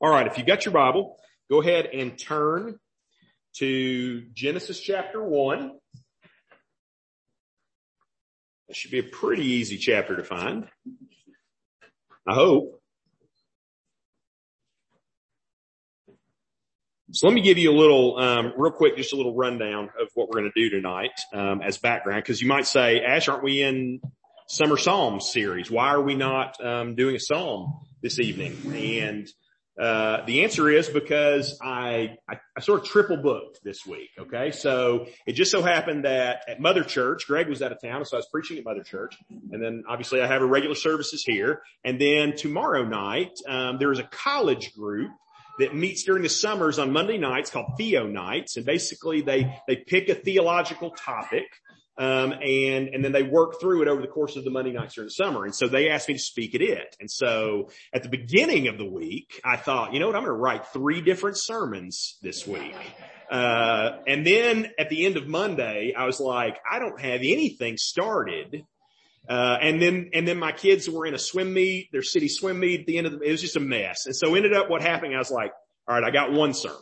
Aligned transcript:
All 0.00 0.10
right. 0.10 0.26
If 0.26 0.38
you 0.38 0.44
got 0.44 0.64
your 0.64 0.72
Bible, 0.72 1.16
go 1.50 1.60
ahead 1.60 1.86
and 1.86 2.16
turn 2.16 2.78
to 3.56 4.22
Genesis 4.32 4.78
chapter 4.78 5.22
one. 5.22 5.72
That 8.68 8.76
should 8.76 8.92
be 8.92 9.00
a 9.00 9.04
pretty 9.04 9.44
easy 9.44 9.76
chapter 9.76 10.16
to 10.16 10.22
find. 10.22 10.68
I 12.28 12.34
hope. 12.34 12.80
So 17.10 17.26
let 17.26 17.34
me 17.34 17.40
give 17.40 17.56
you 17.56 17.72
a 17.72 17.74
little, 17.76 18.18
um, 18.18 18.52
real 18.56 18.70
quick, 18.70 18.96
just 18.96 19.14
a 19.14 19.16
little 19.16 19.34
rundown 19.34 19.88
of 20.00 20.08
what 20.14 20.28
we're 20.28 20.40
going 20.40 20.52
to 20.54 20.60
do 20.60 20.68
tonight 20.68 21.18
um, 21.32 21.62
as 21.62 21.78
background, 21.78 22.22
because 22.22 22.40
you 22.40 22.46
might 22.46 22.66
say, 22.66 23.00
Ash, 23.00 23.28
aren't 23.28 23.42
we 23.42 23.62
in 23.62 24.00
summer 24.46 24.76
Psalms 24.76 25.32
series? 25.32 25.70
Why 25.70 25.88
are 25.88 26.02
we 26.02 26.14
not 26.14 26.62
um, 26.64 26.94
doing 26.94 27.16
a 27.16 27.20
psalm 27.20 27.80
this 28.02 28.20
evening? 28.20 28.58
And 29.00 29.26
uh, 29.78 30.24
the 30.26 30.42
answer 30.42 30.68
is 30.68 30.88
because 30.88 31.56
I, 31.62 32.16
I, 32.28 32.40
I, 32.56 32.60
sort 32.60 32.80
of 32.80 32.86
triple 32.86 33.16
booked 33.16 33.62
this 33.62 33.86
week. 33.86 34.10
Okay. 34.18 34.50
So 34.50 35.06
it 35.24 35.34
just 35.34 35.52
so 35.52 35.62
happened 35.62 36.04
that 36.04 36.42
at 36.48 36.60
Mother 36.60 36.82
Church, 36.82 37.28
Greg 37.28 37.48
was 37.48 37.62
out 37.62 37.70
of 37.70 37.80
town. 37.80 38.04
So 38.04 38.16
I 38.16 38.18
was 38.18 38.26
preaching 38.26 38.58
at 38.58 38.64
Mother 38.64 38.82
Church. 38.82 39.16
And 39.52 39.62
then 39.62 39.84
obviously 39.88 40.20
I 40.20 40.26
have 40.26 40.42
a 40.42 40.46
regular 40.46 40.74
services 40.74 41.22
here. 41.24 41.62
And 41.84 42.00
then 42.00 42.34
tomorrow 42.34 42.84
night, 42.84 43.38
um, 43.46 43.78
there 43.78 43.92
is 43.92 44.00
a 44.00 44.04
college 44.04 44.74
group 44.74 45.12
that 45.60 45.76
meets 45.76 46.02
during 46.02 46.24
the 46.24 46.28
summers 46.28 46.80
on 46.80 46.92
Monday 46.92 47.18
nights 47.18 47.50
called 47.50 47.74
Theo 47.76 48.06
nights. 48.08 48.56
And 48.56 48.66
basically 48.66 49.20
they, 49.20 49.60
they 49.68 49.76
pick 49.76 50.08
a 50.08 50.14
theological 50.16 50.90
topic 50.90 51.46
um, 51.98 52.32
and, 52.32 52.88
and 52.88 53.04
then 53.04 53.10
they 53.10 53.24
work 53.24 53.60
through 53.60 53.82
it 53.82 53.88
over 53.88 54.00
the 54.00 54.06
course 54.06 54.36
of 54.36 54.44
the 54.44 54.50
Monday 54.50 54.72
nights 54.72 54.94
during 54.94 55.08
the 55.08 55.12
summer. 55.12 55.44
And 55.44 55.54
so 55.54 55.66
they 55.66 55.90
asked 55.90 56.08
me 56.08 56.14
to 56.14 56.20
speak 56.20 56.54
at 56.54 56.62
it. 56.62 56.96
And 57.00 57.10
so 57.10 57.70
at 57.92 58.04
the 58.04 58.08
beginning 58.08 58.68
of 58.68 58.78
the 58.78 58.84
week, 58.84 59.40
I 59.44 59.56
thought, 59.56 59.92
you 59.92 59.98
know 59.98 60.06
what? 60.06 60.14
I'm 60.14 60.22
going 60.22 60.34
to 60.34 60.40
write 60.40 60.66
three 60.68 61.00
different 61.00 61.36
sermons 61.36 62.16
this 62.22 62.46
week. 62.46 62.76
Uh, 63.30 63.98
and 64.06 64.24
then 64.24 64.70
at 64.78 64.90
the 64.90 65.06
end 65.06 65.16
of 65.16 65.26
Monday, 65.26 65.92
I 65.96 66.06
was 66.06 66.20
like, 66.20 66.56
I 66.70 66.78
don't 66.78 67.00
have 67.00 67.20
anything 67.20 67.76
started. 67.76 68.64
Uh, 69.28 69.58
and 69.60 69.82
then, 69.82 70.10
and 70.14 70.26
then 70.26 70.38
my 70.38 70.52
kids 70.52 70.88
were 70.88 71.04
in 71.04 71.14
a 71.14 71.18
swim 71.18 71.52
meet, 71.52 71.90
their 71.92 72.02
city 72.02 72.28
swim 72.28 72.60
meet 72.60 72.80
at 72.80 72.86
the 72.86 72.96
end 72.96 73.08
of 73.08 73.12
the, 73.14 73.20
it 73.20 73.30
was 73.32 73.40
just 73.40 73.56
a 73.56 73.60
mess. 73.60 74.06
And 74.06 74.14
so 74.14 74.36
ended 74.36 74.54
up 74.54 74.70
what 74.70 74.82
happened, 74.82 75.14
I 75.14 75.18
was 75.18 75.32
like, 75.32 75.52
all 75.86 75.96
right, 75.96 76.04
I 76.04 76.10
got 76.10 76.32
one 76.32 76.54
sermon. 76.54 76.80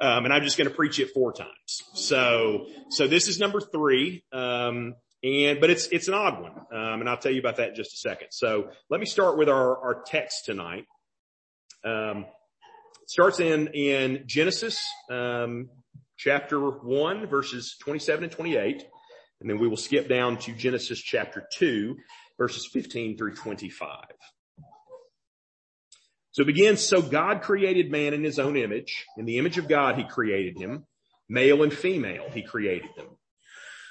Um, 0.00 0.24
and 0.24 0.32
I'm 0.32 0.42
just 0.42 0.58
going 0.58 0.68
to 0.68 0.74
preach 0.74 0.98
it 0.98 1.10
four 1.14 1.32
times. 1.32 1.82
So, 1.94 2.66
so 2.90 3.06
this 3.06 3.28
is 3.28 3.38
number 3.38 3.60
three. 3.60 4.24
Um, 4.32 4.94
and, 5.22 5.60
but 5.60 5.70
it's, 5.70 5.86
it's 5.86 6.08
an 6.08 6.14
odd 6.14 6.42
one. 6.42 6.52
Um, 6.72 7.00
and 7.00 7.08
I'll 7.08 7.16
tell 7.16 7.32
you 7.32 7.40
about 7.40 7.56
that 7.56 7.70
in 7.70 7.74
just 7.74 7.94
a 7.94 7.96
second. 7.96 8.28
So 8.30 8.70
let 8.90 9.00
me 9.00 9.06
start 9.06 9.38
with 9.38 9.48
our, 9.48 9.78
our 9.78 10.02
text 10.06 10.44
tonight. 10.44 10.84
Um, 11.84 12.26
starts 13.06 13.40
in, 13.40 13.68
in 13.68 14.24
Genesis, 14.26 14.78
um, 15.10 15.70
chapter 16.18 16.60
one, 16.60 17.26
verses 17.26 17.76
27 17.80 18.24
and 18.24 18.32
28. 18.32 18.84
And 19.40 19.50
then 19.50 19.58
we 19.58 19.68
will 19.68 19.76
skip 19.76 20.08
down 20.08 20.38
to 20.38 20.52
Genesis 20.52 21.00
chapter 21.00 21.46
two, 21.52 21.96
verses 22.38 22.68
15 22.72 23.16
through 23.16 23.34
25. 23.34 23.88
So 26.34 26.42
it 26.42 26.46
begins, 26.46 26.80
so 26.80 27.00
God 27.00 27.42
created 27.42 27.92
man 27.92 28.12
in 28.12 28.24
his 28.24 28.40
own 28.40 28.56
image. 28.56 29.06
In 29.16 29.24
the 29.24 29.38
image 29.38 29.56
of 29.56 29.68
God, 29.68 29.96
he 29.96 30.02
created 30.02 30.58
him. 30.58 30.84
Male 31.28 31.62
and 31.62 31.72
female, 31.72 32.28
he 32.28 32.42
created 32.42 32.90
them. 32.96 33.06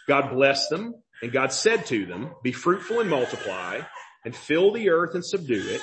God 0.09 0.29
blessed 0.33 0.69
them 0.69 0.93
and 1.21 1.31
God 1.31 1.53
said 1.53 1.85
to 1.85 2.05
them, 2.05 2.31
be 2.43 2.51
fruitful 2.51 2.99
and 2.99 3.09
multiply 3.09 3.79
and 4.25 4.35
fill 4.35 4.73
the 4.73 4.89
earth 4.89 5.15
and 5.15 5.23
subdue 5.23 5.69
it 5.69 5.79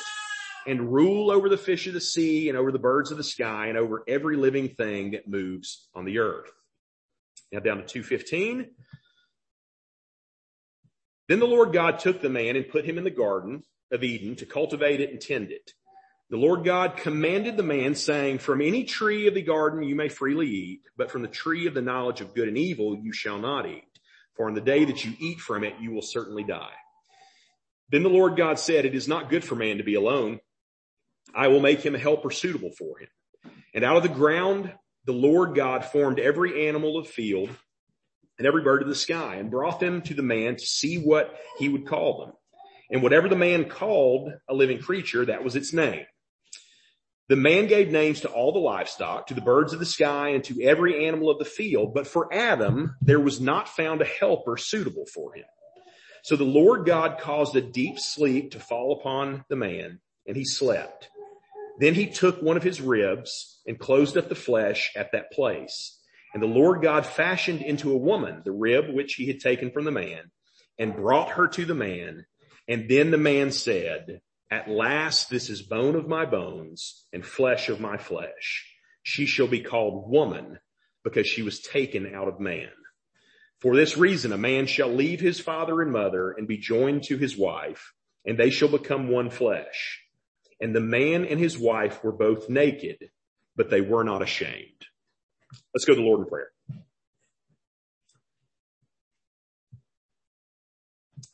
and 0.67 0.93
rule 0.93 1.31
over 1.31 1.49
the 1.49 1.57
fish 1.57 1.87
of 1.87 1.95
the 1.95 2.01
sea 2.01 2.51
and 2.51 2.59
over 2.59 2.71
the 2.71 2.79
birds 2.79 3.11
of 3.11 3.17
the 3.17 3.25
sky 3.25 3.69
and 3.69 3.79
over 3.79 4.05
every 4.07 4.37
living 4.37 4.69
thing 4.69 5.13
that 5.13 5.27
moves 5.27 5.89
on 5.95 6.05
the 6.05 6.19
earth. 6.19 6.51
Now 7.51 7.61
down 7.61 7.79
to 7.79 7.85
215. 7.85 8.67
Then 11.27 11.41
the 11.41 11.47
Lord 11.47 11.73
God 11.73 12.01
took 12.01 12.21
the 12.21 12.29
man 12.29 12.55
and 12.57 12.69
put 12.69 12.85
him 12.85 12.99
in 12.99 13.05
the 13.05 13.11
garden 13.11 13.63
of 13.91 14.05
Eden 14.05 14.37
to 14.37 14.47
cultivate 14.47 15.01
it 15.01 15.11
and 15.11 15.23
tend 15.23 15.51
it. 15.53 15.73
The 16.31 16.37
Lord 16.37 16.65
God 16.65 16.97
commanded 16.97 17.57
the 17.57 17.65
man 17.65 17.97
saying, 17.97 18.39
from 18.39 18.61
any 18.61 18.85
tree 18.85 19.27
of 19.27 19.35
the 19.35 19.43
garden 19.43 19.83
you 19.83 19.97
may 19.97 20.09
freely 20.09 20.47
eat, 20.47 20.83
but 20.97 21.11
from 21.11 21.23
the 21.23 21.29
tree 21.29 21.67
of 21.67 21.75
the 21.75 21.83
knowledge 21.83 22.21
of 22.21 22.35
good 22.35 22.47
and 22.47 22.57
evil 22.57 22.97
you 22.97 23.13
shall 23.13 23.39
not 23.39 23.67
eat. 23.67 23.83
For 24.37 24.49
in 24.49 24.55
the 24.55 24.61
day 24.61 24.85
that 24.85 25.05
you 25.05 25.13
eat 25.19 25.41
from 25.41 25.65
it, 25.65 25.75
you 25.81 25.91
will 25.91 26.03
certainly 26.03 26.45
die. 26.45 26.71
Then 27.91 28.05
the 28.05 28.09
Lord 28.09 28.37
God 28.37 28.61
said, 28.61 28.85
it 28.85 28.95
is 28.95 29.09
not 29.09 29.29
good 29.29 29.43
for 29.43 29.57
man 29.57 29.79
to 29.79 29.83
be 29.83 29.95
alone. 29.95 30.39
I 31.35 31.49
will 31.49 31.59
make 31.59 31.85
him 31.85 31.97
a 31.97 31.99
helper 31.99 32.31
suitable 32.31 32.71
for 32.79 33.01
him. 33.01 33.09
And 33.75 33.85
out 33.85 33.97
of 33.97 34.05
the 34.05 34.09
ground, 34.09 34.73
the 35.07 35.13
Lord 35.13 35.57
God 35.57 35.85
formed 35.85 36.21
every 36.21 36.69
animal 36.69 36.97
of 36.97 37.07
the 37.07 37.13
field 37.13 37.51
and 38.39 38.47
every 38.47 38.63
bird 38.63 38.83
of 38.83 38.89
the 38.89 38.95
sky 38.95 39.35
and 39.35 39.51
brought 39.51 39.81
them 39.81 40.01
to 40.03 40.15
the 40.15 40.23
man 40.23 40.55
to 40.55 40.65
see 40.65 40.97
what 40.97 41.35
he 41.59 41.69
would 41.69 41.89
call 41.89 42.21
them. 42.21 42.35
And 42.89 43.03
whatever 43.03 43.29
the 43.29 43.35
man 43.35 43.69
called 43.69 44.33
a 44.49 44.55
living 44.55 44.79
creature, 44.79 45.25
that 45.25 45.43
was 45.43 45.57
its 45.57 45.73
name. 45.73 46.07
The 47.31 47.37
man 47.37 47.69
gave 47.69 47.93
names 47.93 48.23
to 48.23 48.29
all 48.29 48.51
the 48.51 48.59
livestock, 48.59 49.29
to 49.29 49.35
the 49.35 49.41
birds 49.41 49.73
of 49.73 49.79
the 49.79 49.87
sky, 49.87 50.31
and 50.31 50.43
to 50.43 50.65
every 50.65 51.07
animal 51.07 51.31
of 51.31 51.39
the 51.39 51.45
field. 51.45 51.95
But 51.95 52.09
for 52.09 52.29
Adam, 52.35 52.97
there 53.01 53.21
was 53.21 53.41
not 53.41 53.69
found 53.69 54.03
a 54.03 54.05
helper 54.05 54.57
suitable 54.57 55.07
for 55.07 55.33
him. 55.37 55.45
So 56.25 56.35
the 56.35 56.43
Lord 56.43 56.87
God 56.87 57.21
caused 57.21 57.55
a 57.55 57.61
deep 57.61 58.01
sleep 58.01 58.51
to 58.51 58.59
fall 58.59 58.99
upon 58.99 59.45
the 59.49 59.55
man, 59.55 60.01
and 60.27 60.37
he 60.37 60.45
slept. 60.45 61.09
Then 61.79 61.95
he 61.95 62.07
took 62.07 62.43
one 62.43 62.57
of 62.57 62.65
his 62.65 62.81
ribs 62.81 63.61
and 63.65 63.79
closed 63.79 64.17
up 64.17 64.29
the 64.29 64.35
flesh 64.35 64.91
at 64.97 65.13
that 65.13 65.31
place. 65.31 66.01
And 66.35 66.43
the 66.43 66.49
Lord 66.49 66.83
God 66.83 67.07
fashioned 67.07 67.63
into 67.63 67.93
a 67.93 67.97
woman 67.97 68.43
the 68.45 68.51
rib 68.51 68.93
which 68.93 69.15
he 69.15 69.29
had 69.29 69.39
taken 69.39 69.71
from 69.71 69.85
the 69.85 69.93
man 69.93 70.33
and 70.81 70.97
brought 70.97 71.31
her 71.31 71.47
to 71.47 71.65
the 71.65 71.77
man. 71.77 72.27
And 72.67 72.89
then 72.91 73.13
the 73.13 73.19
man 73.19 73.53
said, 73.53 74.21
at 74.51 74.69
last 74.69 75.31
this 75.31 75.49
is 75.49 75.63
bone 75.63 75.95
of 75.95 76.09
my 76.09 76.25
bones 76.25 77.07
and 77.13 77.25
flesh 77.25 77.69
of 77.69 77.81
my 77.81 77.97
flesh. 77.97 78.67
She 79.03 79.27
shall 79.27 79.47
be 79.47 79.61
called 79.61 80.11
woman 80.11 80.59
because 81.05 81.27
she 81.27 81.43
was 81.43 81.61
taken 81.61 82.15
out 82.15 82.29
of 82.29 82.41
man. 82.41 82.71
For 83.61 83.77
this 83.77 83.97
reason, 83.97 84.33
a 84.33 84.39
man 84.39 84.67
shall 84.67 84.89
leave 84.89 85.21
his 85.21 85.39
father 85.39 85.81
and 85.83 85.93
mother 85.93 86.33
and 86.33 86.49
be 86.49 86.59
joined 86.59 87.05
to 87.05 87.19
his 87.19 87.37
wife 87.37 87.93
and 88.25 88.39
they 88.39 88.51
shall 88.51 88.69
become 88.69 89.09
one 89.09 89.31
flesh. 89.31 90.01
And 90.61 90.75
the 90.75 90.81
man 90.81 91.25
and 91.25 91.41
his 91.41 91.59
wife 91.59 92.05
were 92.05 92.13
both 92.13 92.49
naked, 92.49 93.11
but 93.57 93.71
they 93.71 93.81
were 93.81 94.05
not 94.05 94.23
ashamed. 94.23 94.87
Let's 95.75 95.85
go 95.85 95.95
to 95.95 96.01
the 96.01 96.07
Lord 96.07 96.21
in 96.21 96.27
prayer. 96.27 96.51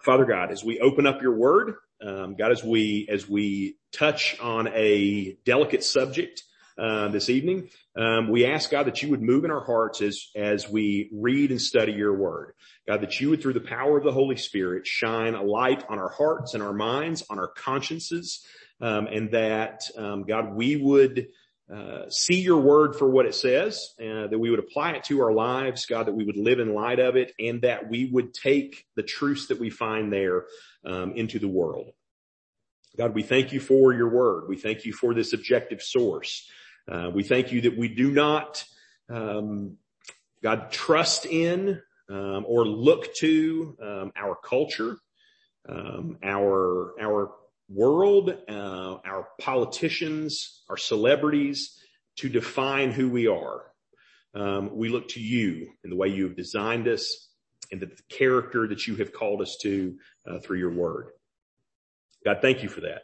Father 0.03 0.25
God, 0.25 0.53
as 0.53 0.63
we 0.63 0.79
open 0.79 1.07
up 1.07 1.21
your 1.21 1.37
word, 1.37 1.75
um, 2.05 2.35
God, 2.37 2.53
as 2.53 2.63
we 2.63 3.07
as 3.11 3.29
we 3.29 3.77
touch 3.93 4.39
on 4.41 4.69
a 4.69 5.37
delicate 5.45 5.83
subject 5.83 6.43
uh, 6.79 7.09
this 7.09 7.31
evening, 7.31 7.71
um, 7.97 8.31
we 8.31 8.45
ask 8.45 8.71
God 8.71 8.87
that 8.87 9.03
you 9.03 9.11
would 9.11 9.23
move 9.23 9.45
in 9.45 9.51
our 9.51 9.65
hearts 9.65 10.03
as 10.03 10.29
as 10.37 10.69
we 10.69 11.11
read 11.13 11.51
and 11.51 11.61
study 11.61 11.93
your 11.93 12.15
word. 12.15 12.53
God, 12.87 13.01
that 13.01 13.21
you 13.21 13.31
would, 13.31 13.43
through 13.43 13.55
the 13.55 13.61
power 13.61 13.97
of 13.97 14.05
the 14.05 14.13
Holy 14.13 14.37
Spirit, 14.37 14.87
shine 14.87 15.35
a 15.35 15.43
light 15.43 15.85
on 15.89 15.99
our 15.99 16.11
hearts 16.11 16.55
and 16.55 16.63
our 16.63 16.75
minds, 16.75 17.25
on 17.31 17.39
our 17.39 17.49
consciences, 17.49 18.45
um, 18.81 19.07
and 19.07 19.31
that 19.31 19.85
um, 19.97 20.25
God, 20.25 20.55
we 20.55 20.77
would 20.77 21.29
uh, 21.75 22.09
see 22.09 22.41
your 22.41 22.61
word 22.61 22.95
for 22.95 23.09
what 23.09 23.27
it 23.27 23.35
says, 23.35 23.95
uh, 24.01 24.29
that 24.29 24.39
we 24.39 24.51
would 24.51 24.61
apply 24.61 24.93
it 24.93 25.03
to 25.03 25.21
our 25.21 25.33
lives, 25.33 25.87
God, 25.87 26.07
that 26.07 26.15
we 26.15 26.25
would 26.25 26.37
live 26.37 26.61
in 26.61 26.75
light 26.75 27.01
of 27.01 27.17
it, 27.17 27.33
and 27.41 27.63
that 27.63 27.89
we 27.89 28.09
would 28.13 28.33
take 28.33 28.87
the 28.95 29.03
truths 29.03 29.49
that 29.49 29.59
we 29.59 29.69
find 29.69 30.13
there 30.13 30.45
um, 30.87 31.13
into 31.13 31.39
the 31.39 31.49
world. 31.49 31.93
God, 32.97 33.15
we 33.15 33.23
thank 33.23 33.53
you 33.53 33.61
for 33.61 33.93
your 33.93 34.09
word. 34.09 34.49
We 34.49 34.57
thank 34.57 34.87
you 34.87 34.93
for 34.93 35.13
this 35.13 35.33
objective 35.33 35.83
source. 35.83 36.49
Uh, 36.91 37.11
we 37.13 37.23
thank 37.23 37.53
you 37.53 37.63
that 37.63 37.77
we 37.77 37.89
do 37.89 38.11
not, 38.11 38.65
um, 39.11 39.77
God, 40.43 40.71
trust 40.71 41.27
in 41.27 41.83
um, 42.09 42.45
or 42.47 42.65
look 42.65 43.13
to 43.17 43.77
um, 43.83 44.13
our 44.17 44.37
culture, 44.37 44.97
um, 45.69 46.19
our 46.23 46.95
our 47.01 47.33
world, 47.69 48.31
uh, 48.49 48.97
our 49.05 49.29
politicians, 49.41 50.63
our 50.71 50.77
celebrities 50.77 51.79
to 52.17 52.29
define 52.29 52.93
who 52.93 53.11
we 53.11 53.27
are. 53.27 53.65
Um, 54.35 54.77
we 54.77 54.89
look 54.89 55.09
to 55.09 55.21
you 55.21 55.71
and 55.83 55.93
the 55.93 55.97
way 55.97 56.09
you 56.09 56.25
have 56.25 56.37
designed 56.37 56.89
us 56.89 57.26
and 57.71 57.81
the 57.81 57.91
character 58.09 58.69
that 58.69 58.87
you 58.87 58.97
have 58.97 59.13
called 59.13 59.43
us 59.43 59.57
to 59.63 59.97
uh, 60.27 60.39
through 60.39 60.59
your 60.59 60.73
word. 60.73 61.09
God, 62.25 62.39
thank 62.43 62.63
you 62.63 62.69
for 62.69 62.83
that. 62.83 63.03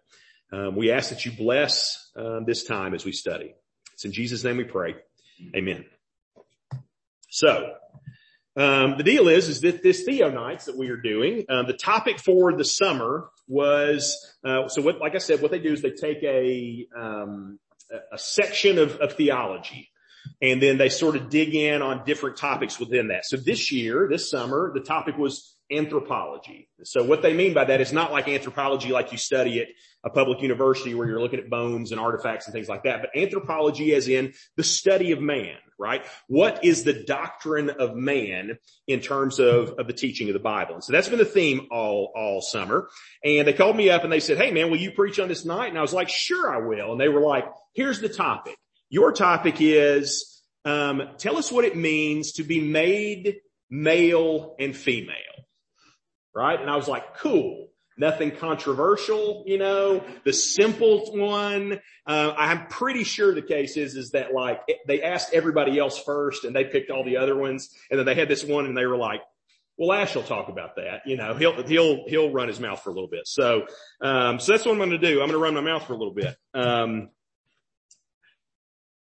Um, 0.52 0.76
we 0.76 0.90
ask 0.90 1.10
that 1.10 1.24
you 1.24 1.32
bless 1.32 2.10
uh, 2.16 2.40
this 2.44 2.64
time 2.64 2.94
as 2.94 3.04
we 3.04 3.12
study. 3.12 3.54
It's 3.94 4.04
in 4.04 4.12
Jesus' 4.12 4.44
name 4.44 4.56
we 4.56 4.64
pray. 4.64 4.96
Amen. 5.54 5.84
So, 7.30 7.74
um, 8.54 8.96
the 8.98 9.02
deal 9.02 9.28
is, 9.28 9.48
is 9.48 9.60
that 9.62 9.82
this 9.82 10.02
Theo 10.02 10.30
nights 10.30 10.66
that 10.66 10.76
we 10.76 10.90
are 10.90 10.96
doing, 10.96 11.44
um, 11.48 11.66
the 11.66 11.72
topic 11.72 12.18
for 12.18 12.54
the 12.54 12.64
summer 12.64 13.30
was, 13.48 14.34
uh, 14.44 14.68
so 14.68 14.82
what, 14.82 14.98
like 14.98 15.14
I 15.14 15.18
said, 15.18 15.40
what 15.40 15.50
they 15.50 15.58
do 15.58 15.72
is 15.72 15.80
they 15.80 15.92
take 15.92 16.22
a, 16.22 16.86
um, 16.94 17.58
a 18.12 18.18
section 18.18 18.78
of, 18.78 18.96
of 18.96 19.14
theology. 19.14 19.91
And 20.40 20.62
then 20.62 20.78
they 20.78 20.88
sort 20.88 21.16
of 21.16 21.30
dig 21.30 21.54
in 21.54 21.82
on 21.82 22.04
different 22.04 22.36
topics 22.36 22.78
within 22.78 23.08
that. 23.08 23.24
So 23.24 23.36
this 23.36 23.70
year, 23.70 24.08
this 24.10 24.30
summer, 24.30 24.72
the 24.74 24.80
topic 24.80 25.16
was 25.16 25.56
anthropology. 25.72 26.68
So 26.84 27.02
what 27.02 27.22
they 27.22 27.32
mean 27.32 27.54
by 27.54 27.64
that 27.64 27.80
is 27.80 27.92
not 27.92 28.12
like 28.12 28.28
anthropology 28.28 28.90
like 28.90 29.12
you 29.12 29.18
study 29.18 29.60
at 29.60 29.68
a 30.04 30.10
public 30.10 30.42
university 30.42 30.94
where 30.94 31.06
you're 31.06 31.20
looking 31.20 31.38
at 31.38 31.48
bones 31.48 31.92
and 31.92 32.00
artifacts 32.00 32.46
and 32.46 32.52
things 32.52 32.68
like 32.68 32.82
that, 32.84 33.00
but 33.02 33.16
anthropology 33.16 33.94
as 33.94 34.08
in 34.08 34.34
the 34.56 34.64
study 34.64 35.12
of 35.12 35.20
man, 35.20 35.56
right? 35.78 36.04
What 36.26 36.64
is 36.64 36.82
the 36.82 37.04
doctrine 37.04 37.70
of 37.70 37.94
man 37.94 38.58
in 38.88 39.00
terms 39.00 39.38
of, 39.38 39.74
of 39.78 39.86
the 39.86 39.92
teaching 39.92 40.28
of 40.28 40.34
the 40.34 40.40
Bible? 40.40 40.74
And 40.74 40.84
so 40.84 40.92
that's 40.92 41.08
been 41.08 41.18
the 41.18 41.24
theme 41.24 41.68
all, 41.70 42.12
all 42.16 42.42
summer. 42.42 42.88
And 43.24 43.46
they 43.46 43.52
called 43.52 43.76
me 43.76 43.90
up 43.90 44.02
and 44.02 44.12
they 44.12 44.20
said, 44.20 44.38
Hey 44.38 44.50
man, 44.50 44.70
will 44.70 44.80
you 44.80 44.90
preach 44.90 45.20
on 45.20 45.28
this 45.28 45.44
night? 45.44 45.68
And 45.68 45.78
I 45.78 45.82
was 45.82 45.94
like, 45.94 46.08
sure 46.08 46.52
I 46.52 46.66
will. 46.66 46.92
And 46.92 47.00
they 47.00 47.08
were 47.08 47.20
like, 47.20 47.44
here's 47.74 48.00
the 48.00 48.08
topic. 48.08 48.56
Your 48.92 49.10
topic 49.10 49.56
is, 49.58 50.42
um, 50.64 51.02
tell 51.18 51.36
us 51.36 51.50
what 51.50 51.64
it 51.64 51.76
means 51.76 52.32
to 52.34 52.44
be 52.44 52.60
made 52.60 53.38
male 53.68 54.54
and 54.60 54.76
female 54.76 55.32
right? 56.34 56.60
And 56.60 56.70
I 56.70 56.76
was 56.76 56.88
like, 56.88 57.16
cool. 57.18 57.68
Nothing 57.98 58.30
controversial, 58.30 59.44
you 59.46 59.58
know, 59.58 60.02
the 60.24 60.32
simple 60.32 61.12
one. 61.12 61.78
Uh, 62.06 62.32
I'm 62.36 62.66
pretty 62.68 63.04
sure 63.04 63.34
the 63.34 63.42
case 63.42 63.76
is, 63.76 63.96
is 63.96 64.12
that 64.12 64.32
like 64.32 64.62
they 64.86 65.02
asked 65.02 65.34
everybody 65.34 65.78
else 65.78 65.98
first 65.98 66.44
and 66.44 66.56
they 66.56 66.64
picked 66.64 66.90
all 66.90 67.04
the 67.04 67.18
other 67.18 67.36
ones. 67.36 67.68
And 67.90 67.98
then 67.98 68.06
they 68.06 68.14
had 68.14 68.28
this 68.28 68.44
one 68.44 68.64
and 68.64 68.76
they 68.76 68.86
were 68.86 68.96
like, 68.96 69.20
well, 69.76 69.92
Ash 69.92 70.14
will 70.14 70.22
talk 70.22 70.48
about 70.48 70.76
that. 70.76 71.02
You 71.04 71.18
know, 71.18 71.34
he'll, 71.34 71.66
he'll, 71.66 72.08
he'll 72.08 72.30
run 72.30 72.48
his 72.48 72.58
mouth 72.58 72.82
for 72.82 72.88
a 72.88 72.94
little 72.94 73.10
bit. 73.10 73.26
So, 73.26 73.66
um, 74.00 74.40
so 74.40 74.52
that's 74.52 74.64
what 74.64 74.72
I'm 74.72 74.78
going 74.78 74.90
to 74.90 74.98
do. 74.98 75.20
I'm 75.20 75.28
going 75.28 75.32
to 75.32 75.38
run 75.38 75.54
my 75.54 75.60
mouth 75.60 75.86
for 75.86 75.92
a 75.92 75.98
little 75.98 76.14
bit. 76.14 76.34
Um, 76.54 77.10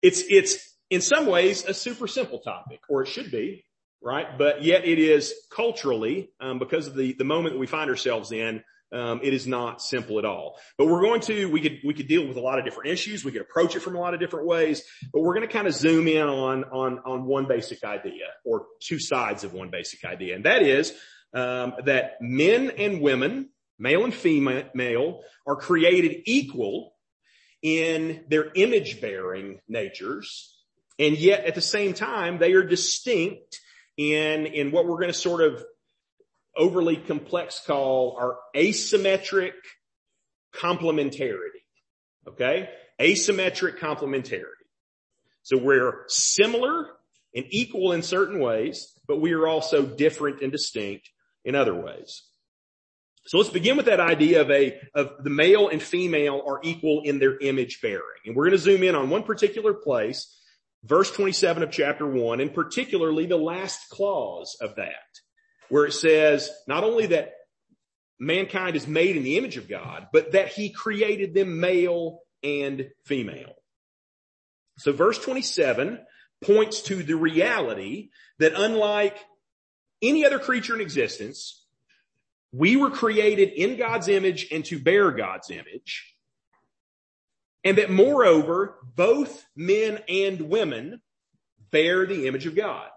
it's, 0.02 0.24
it's 0.30 0.76
in 0.90 1.02
some 1.02 1.26
ways 1.26 1.66
a 1.66 1.74
super 1.74 2.08
simple 2.08 2.40
topic 2.40 2.82
or 2.90 3.04
it 3.04 3.08
should 3.08 3.32
be 3.32 3.64
right? 4.02 4.38
But 4.38 4.64
yet 4.64 4.86
it 4.86 5.00
is 5.00 5.34
culturally, 5.50 6.32
um, 6.40 6.60
because 6.60 6.88
of 6.88 6.96
the, 6.96 7.14
the 7.14 7.24
moment 7.24 7.54
that 7.54 7.60
we 7.60 7.68
find 7.68 7.90
ourselves 7.90 8.32
in, 8.32 8.64
um, 8.94 9.22
it 9.24 9.34
is 9.34 9.48
not 9.48 9.82
simple 9.82 10.20
at 10.20 10.26
all. 10.26 10.60
But 10.78 10.88
we're 10.88 11.02
going 11.02 11.22
to, 11.22 11.46
we 11.46 11.62
could, 11.62 11.80
we 11.86 11.94
could 11.94 12.08
deal 12.08 12.28
with 12.28 12.36
a 12.36 12.42
lot 12.42 12.60
of 12.60 12.66
different 12.66 12.90
issues. 12.90 13.24
We 13.24 13.32
could 13.32 13.42
approach 13.42 13.76
it 13.76 13.82
from 13.82 13.96
a 13.96 14.00
lot 14.00 14.14
of 14.14 14.20
different 14.20 14.48
ways, 14.48 14.84
but 15.14 15.22
we're 15.22 15.34
going 15.34 15.48
to 15.48 15.54
kind 15.54 15.68
of 15.68 15.74
zoom 15.74 16.08
in 16.08 16.28
on, 16.28 16.66
on, 16.66 17.00
on 17.06 17.26
one 17.26 17.48
basic 17.48 17.84
idea 17.86 18.26
or 18.44 18.66
two 18.82 19.00
sides 19.00 19.46
of 19.46 19.54
one 19.54 19.70
basic 19.70 20.04
idea. 20.04 20.36
And 20.36 20.46
that 20.46 20.64
is, 20.64 20.94
um, 21.34 21.74
that 21.86 22.18
men 22.20 22.72
and 22.78 23.02
women, 23.02 23.50
male 23.80 24.04
and 24.04 24.14
female 24.14 25.22
are 25.48 25.56
created 25.56 26.24
equal 26.26 26.91
in 27.62 28.24
their 28.28 28.52
image 28.56 29.02
bearing 29.02 29.60
natures. 29.68 30.58
And 30.98 31.18
yet 31.18 31.46
at 31.46 31.56
the 31.56 31.62
same 31.62 31.94
time, 31.94 32.38
they 32.38 32.54
are 32.54 32.64
distinct 32.64 33.60
in, 33.98 34.46
in 34.46 34.72
what 34.72 34.86
we're 34.86 35.00
going 35.00 35.08
to 35.08 35.14
sort 35.14 35.42
of 35.42 35.64
overly 36.56 36.98
complex 36.98 37.62
call 37.66 38.18
our 38.20 38.38
asymmetric 38.56 39.54
complementarity. 40.54 41.64
Okay. 42.28 42.70
Asymmetric 43.00 43.80
complementarity. 43.80 44.46
So 45.44 45.58
we're 45.58 46.04
similar 46.08 46.88
and 47.34 47.46
equal 47.50 47.94
in 47.94 48.04
certain 48.04 48.40
ways, 48.40 48.94
but 49.08 49.22
we 49.22 49.34
are 49.34 49.48
also 49.48 49.84
different 49.86 50.42
and 50.42 50.52
distinct 50.52 51.10
in 51.44 51.56
other 51.56 51.74
ways. 51.74 52.24
So 53.32 53.38
let's 53.38 53.50
begin 53.50 53.78
with 53.78 53.86
that 53.86 54.02
idea 54.02 54.42
of 54.42 54.52
a, 54.52 54.78
of 54.94 55.24
the 55.24 55.30
male 55.30 55.70
and 55.70 55.82
female 55.82 56.42
are 56.46 56.60
equal 56.64 57.04
in 57.06 57.18
their 57.18 57.40
image 57.40 57.80
bearing. 57.82 58.02
And 58.26 58.36
we're 58.36 58.44
going 58.44 58.58
to 58.58 58.62
zoom 58.62 58.84
in 58.84 58.94
on 58.94 59.10
one 59.10 59.24
particular 59.24 59.74
place 59.74 60.38
verse 60.84 61.10
27 61.12 61.64
of 61.64 61.72
chapter 61.72 62.06
1, 62.06 62.42
and 62.42 62.54
particularly 62.54 63.28
the 63.28 63.38
last 63.38 63.88
clause 63.90 64.58
of 64.60 64.76
that, 64.76 64.92
where 65.70 65.86
it 65.86 65.94
says 65.94 66.50
not 66.68 66.84
only 66.84 67.06
that 67.06 67.32
mankind 68.20 68.76
is 68.76 68.86
made 68.86 69.16
in 69.16 69.24
the 69.24 69.38
image 69.38 69.56
of 69.56 69.70
God, 69.70 70.08
but 70.12 70.34
that 70.34 70.50
he 70.50 70.70
created 70.70 71.34
them 71.34 71.62
male 71.62 72.20
and 72.44 72.90
female. 73.06 73.54
So 74.80 74.92
verse 74.92 75.18
27 75.18 76.00
points 76.44 76.82
to 76.82 77.02
the 77.02 77.16
reality 77.16 78.10
that 78.40 78.52
unlike 78.58 79.18
any 80.02 80.26
other 80.26 80.38
creature 80.40 80.76
in 80.76 80.82
existence, 80.82 81.61
we 82.52 82.76
were 82.76 82.90
created 82.90 83.50
in 83.50 83.78
God's 83.78 84.08
image 84.08 84.48
and 84.52 84.66
to 84.66 84.80
bear 84.80 85.12
God's 85.12 85.50
image. 85.50 86.16
And 87.64 87.78
that 87.78 87.92
moreover, 87.92 88.78
both 88.96 89.46
men 89.56 90.00
and 90.10 90.50
women 90.50 91.02
bear 91.72 92.06
the 92.06 92.28
image 92.28 92.46
of 92.46 92.56
God. 92.56 92.90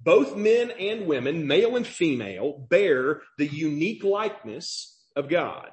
Both 0.00 0.36
men 0.36 0.70
and 0.70 1.06
women, 1.06 1.46
male 1.46 1.76
and 1.76 1.86
female, 1.86 2.66
bear 2.68 3.22
the 3.38 3.46
unique 3.46 4.04
likeness 4.04 5.00
of 5.16 5.28
God. 5.28 5.70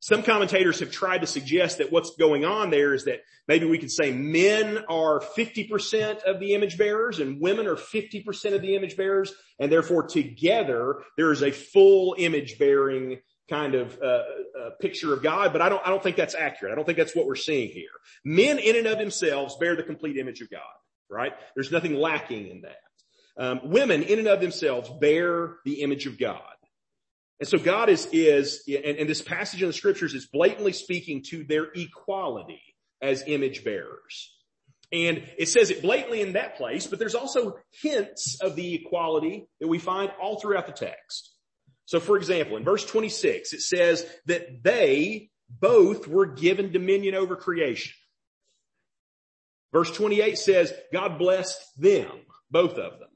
Some 0.00 0.22
commentators 0.22 0.80
have 0.80 0.90
tried 0.90 1.20
to 1.20 1.26
suggest 1.26 1.78
that 1.78 1.92
what's 1.92 2.16
going 2.16 2.46
on 2.46 2.70
there 2.70 2.94
is 2.94 3.04
that 3.04 3.20
maybe 3.46 3.66
we 3.66 3.76
could 3.76 3.90
say 3.90 4.10
men 4.12 4.78
are 4.88 5.20
50% 5.20 6.22
of 6.22 6.40
the 6.40 6.54
image 6.54 6.78
bearers 6.78 7.18
and 7.18 7.38
women 7.38 7.66
are 7.66 7.76
50% 7.76 8.54
of 8.54 8.62
the 8.62 8.76
image 8.76 8.96
bearers. 8.96 9.32
And 9.58 9.70
therefore 9.70 10.04
together 10.04 11.02
there 11.18 11.32
is 11.32 11.42
a 11.42 11.50
full 11.50 12.14
image 12.16 12.58
bearing 12.58 13.20
kind 13.50 13.74
of 13.74 13.98
uh, 14.00 14.06
uh, 14.06 14.70
picture 14.80 15.12
of 15.12 15.22
God, 15.22 15.52
but 15.52 15.60
I 15.60 15.68
don't, 15.68 15.84
I 15.84 15.90
don't 15.90 16.02
think 16.02 16.16
that's 16.16 16.36
accurate. 16.36 16.72
I 16.72 16.76
don't 16.76 16.84
think 16.84 16.96
that's 16.96 17.14
what 17.14 17.26
we're 17.26 17.34
seeing 17.34 17.68
here. 17.68 17.90
Men 18.24 18.58
in 18.58 18.76
and 18.76 18.86
of 18.86 18.96
themselves 18.96 19.56
bear 19.56 19.76
the 19.76 19.82
complete 19.82 20.16
image 20.16 20.40
of 20.40 20.48
God, 20.48 20.62
right? 21.10 21.32
There's 21.54 21.72
nothing 21.72 21.94
lacking 21.94 22.48
in 22.48 22.62
that. 22.62 22.76
Um, 23.36 23.60
women 23.64 24.02
in 24.02 24.20
and 24.20 24.28
of 24.28 24.40
themselves 24.40 24.88
bear 25.00 25.56
the 25.64 25.82
image 25.82 26.06
of 26.06 26.18
God. 26.18 26.42
And 27.40 27.48
so 27.48 27.58
God 27.58 27.88
is, 27.88 28.06
is, 28.12 28.62
and, 28.68 28.98
and 28.98 29.08
this 29.08 29.22
passage 29.22 29.62
in 29.62 29.68
the 29.68 29.72
scriptures 29.72 30.14
is 30.14 30.26
blatantly 30.26 30.72
speaking 30.72 31.24
to 31.30 31.42
their 31.42 31.68
equality 31.74 32.62
as 33.00 33.24
image 33.26 33.64
bearers. 33.64 34.34
And 34.92 35.22
it 35.38 35.48
says 35.48 35.70
it 35.70 35.82
blatantly 35.82 36.20
in 36.20 36.34
that 36.34 36.56
place, 36.56 36.86
but 36.86 36.98
there's 36.98 37.14
also 37.14 37.58
hints 37.80 38.40
of 38.40 38.56
the 38.56 38.74
equality 38.74 39.48
that 39.60 39.68
we 39.68 39.78
find 39.78 40.12
all 40.20 40.38
throughout 40.38 40.66
the 40.66 40.72
text. 40.72 41.32
So 41.86 41.98
for 41.98 42.16
example, 42.16 42.56
in 42.56 42.64
verse 42.64 42.84
26, 42.84 43.52
it 43.52 43.62
says 43.62 44.06
that 44.26 44.62
they 44.62 45.30
both 45.48 46.06
were 46.06 46.26
given 46.26 46.72
dominion 46.72 47.14
over 47.14 47.36
creation. 47.36 47.94
Verse 49.72 49.90
28 49.92 50.36
says 50.36 50.72
God 50.92 51.18
blessed 51.18 51.58
them, 51.78 52.10
both 52.50 52.72
of 52.72 52.98
them. 52.98 53.08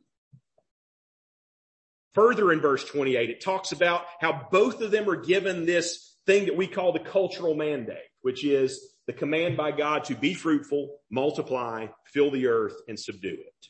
Further 2.15 2.53
in 2.53 2.61
verse 2.61 2.85
28, 2.85 3.31
it 3.31 3.43
talks 3.43 3.73
about 3.73 4.03
how 4.21 4.49
both 4.51 4.81
of 4.81 4.91
them 4.91 5.09
are 5.09 5.17
given 5.17 5.67
this 5.67 6.17
thing 6.27 6.47
that 6.47 6.57
we 6.57 6.67
call 6.67 6.93
the 6.93 7.01
cultural 7.01 7.55
mandate, 7.55 7.99
which 8.23 8.45
is 8.45 8.95
the 9.07 9.13
command 9.13 9.57
by 9.57 9.73
God 9.73 10.05
to 10.05 10.15
be 10.15 10.33
fruitful, 10.33 10.97
multiply, 11.11 11.89
fill 12.07 12.31
the 12.31 12.47
earth, 12.47 12.77
and 12.89 12.99
subdue 12.99 13.37
it. 13.37 13.67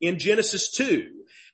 In 0.00 0.18
Genesis 0.18 0.70
2, 0.70 1.08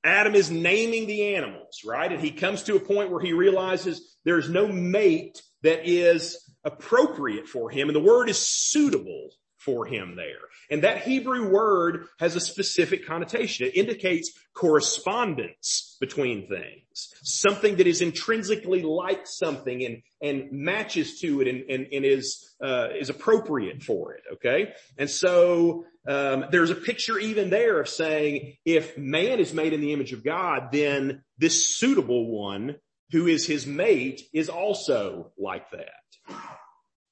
Adam 0.05 0.35
is 0.35 0.51
naming 0.51 1.07
the 1.07 1.35
animals, 1.35 1.81
right? 1.85 2.13
And 2.13 2.21
he 2.21 2.31
comes 2.31 2.63
to 2.65 2.77
a 2.77 2.81
point 2.81 3.11
where 3.11 3.21
he 3.21 3.33
realizes 3.33 4.17
there's 4.25 4.49
no 4.49 4.69
mate 4.69 5.43
that 5.63 5.89
is 5.89 6.39
appropriate 6.63 7.49
for 7.49 7.71
him. 7.71 7.89
And 7.89 7.97
the 7.97 8.01
word 8.01 8.29
is 8.29 8.39
suitable 8.39 9.31
for 9.67 9.85
him 9.85 10.15
there. 10.17 10.47
And 10.71 10.83
that 10.85 11.03
Hebrew 11.03 11.51
word 11.51 12.07
has 12.19 12.37
a 12.37 12.41
specific 12.41 13.07
connotation. 13.07 13.67
It 13.67 13.77
indicates 13.77 14.33
correspondence 14.55 15.97
between 16.01 16.49
things. 16.49 17.13
Something 17.23 17.77
that 17.77 17.87
is 17.87 18.01
intrinsically 18.01 18.83
like 18.83 19.27
something 19.27 19.85
and, 19.85 20.03
and 20.23 20.51
matches 20.53 21.21
to 21.21 21.43
it 21.43 21.49
and, 21.49 21.69
and, 21.69 21.87
and 21.93 22.05
is, 22.05 22.55
uh, 22.65 22.89
is 22.99 23.11
appropriate 23.11 23.83
for 23.83 24.15
it. 24.15 24.23
Okay. 24.35 24.73
And 24.97 25.11
so, 25.11 25.85
um, 26.09 26.45
there's 26.53 26.71
a 26.71 26.77
picture 26.77 27.19
even 27.19 27.51
there 27.51 27.81
of 27.81 27.89
saying 27.89 28.55
if 28.65 28.97
man 28.97 29.41
is 29.41 29.53
made 29.53 29.73
in 29.73 29.81
the 29.81 29.93
image 29.93 30.13
of 30.13 30.23
God, 30.25 30.69
then 30.71 31.25
this 31.37 31.77
suitable 31.77 32.31
one 32.31 32.77
who 33.11 33.27
is 33.27 33.47
his 33.47 33.67
mate 33.67 34.23
is 34.33 34.49
also 34.49 35.33
like 35.39 35.71
that. 35.73 36.06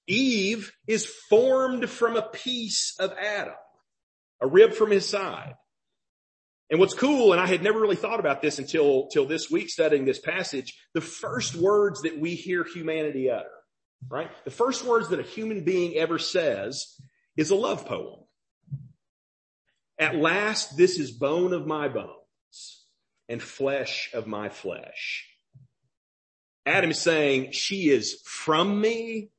Eve 0.06 0.72
is 0.86 1.06
formed 1.06 1.88
from 1.88 2.16
a 2.16 2.22
piece 2.22 2.94
of 2.98 3.12
Adam, 3.12 3.54
a 4.40 4.46
rib 4.46 4.74
from 4.74 4.90
his 4.90 5.08
side. 5.08 5.54
And 6.70 6.80
what's 6.80 6.94
cool, 6.94 7.32
and 7.32 7.40
I 7.40 7.46
had 7.46 7.62
never 7.62 7.78
really 7.78 7.96
thought 7.96 8.20
about 8.20 8.42
this 8.42 8.58
until, 8.58 9.04
until 9.04 9.26
this 9.26 9.50
week 9.50 9.68
studying 9.68 10.04
this 10.04 10.18
passage, 10.18 10.76
the 10.94 11.00
first 11.00 11.54
words 11.54 12.02
that 12.02 12.18
we 12.18 12.34
hear 12.34 12.64
humanity 12.64 13.30
utter, 13.30 13.46
right? 14.08 14.30
The 14.44 14.50
first 14.50 14.84
words 14.84 15.08
that 15.10 15.20
a 15.20 15.24
human 15.24 15.64
being 15.64 15.94
ever 15.96 16.18
says 16.18 16.98
is 17.36 17.50
a 17.50 17.54
love 17.54 17.86
poem. 17.86 18.20
At 19.98 20.16
last, 20.16 20.76
this 20.76 20.98
is 20.98 21.12
bone 21.12 21.52
of 21.52 21.66
my 21.66 21.88
bones 21.88 22.86
and 23.28 23.42
flesh 23.42 24.10
of 24.12 24.26
my 24.26 24.48
flesh. 24.48 25.28
Adam 26.66 26.90
is 26.90 26.98
saying 26.98 27.52
she 27.52 27.90
is 27.90 28.20
from 28.24 28.80
me 28.80 29.30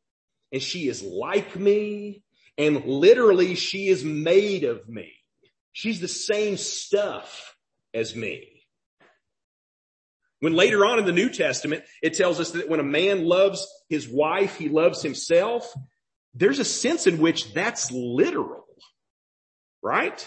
and 0.56 0.64
she 0.64 0.88
is 0.88 1.04
like 1.04 1.58
me 1.58 2.24
and 2.58 2.86
literally 2.86 3.56
she 3.56 3.90
is 3.90 4.06
made 4.06 4.64
of 4.64 4.88
me. 4.88 5.12
She's 5.74 6.00
the 6.00 6.08
same 6.08 6.56
stuff 6.56 7.58
as 7.94 8.16
me. 8.16 8.64
When 10.40 10.54
later 10.54 10.86
on 10.86 10.98
in 10.98 11.06
the 11.06 11.12
New 11.12 11.30
Testament, 11.30 11.84
it 12.02 12.14
tells 12.14 12.40
us 12.40 12.52
that 12.52 12.70
when 12.70 12.80
a 12.80 12.84
man 12.84 13.26
loves 13.26 13.68
his 13.90 14.08
wife, 14.08 14.56
he 14.56 14.70
loves 14.70 15.02
himself. 15.02 15.70
There's 16.34 16.60
a 16.60 16.64
sense 16.64 17.06
in 17.06 17.18
which 17.18 17.54
that's 17.54 17.92
literal, 17.92 18.66
right? 19.84 20.26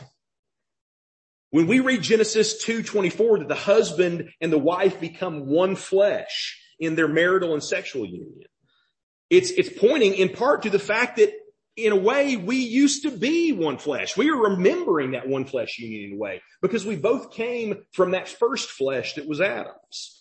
When 1.52 1.66
we 1.66 1.80
read 1.80 2.02
Genesis 2.02 2.62
2.24 2.66 3.38
that 3.38 3.48
the 3.48 3.54
husband 3.54 4.28
and 4.42 4.52
the 4.52 4.58
wife 4.58 5.00
become 5.00 5.46
one 5.46 5.74
flesh 5.74 6.60
in 6.78 6.96
their 6.96 7.08
marital 7.08 7.54
and 7.54 7.64
sexual 7.64 8.04
union, 8.04 8.44
it's, 9.30 9.50
it's 9.50 9.70
pointing 9.78 10.14
in 10.14 10.30
part 10.30 10.62
to 10.62 10.70
the 10.70 10.78
fact 10.78 11.16
that 11.16 11.32
in 11.76 11.92
a 11.92 11.96
way 11.96 12.36
we 12.36 12.56
used 12.56 13.02
to 13.02 13.10
be 13.10 13.52
one 13.52 13.78
flesh. 13.78 14.16
We 14.16 14.30
are 14.30 14.50
remembering 14.50 15.12
that 15.12 15.28
one 15.28 15.44
flesh 15.44 15.78
union 15.78 16.10
in 16.10 16.16
a 16.16 16.18
way 16.18 16.42
because 16.60 16.84
we 16.84 16.96
both 16.96 17.30
came 17.30 17.84
from 17.92 18.10
that 18.12 18.28
first 18.28 18.70
flesh 18.70 19.14
that 19.14 19.28
was 19.28 19.40
Adam's. 19.40 20.18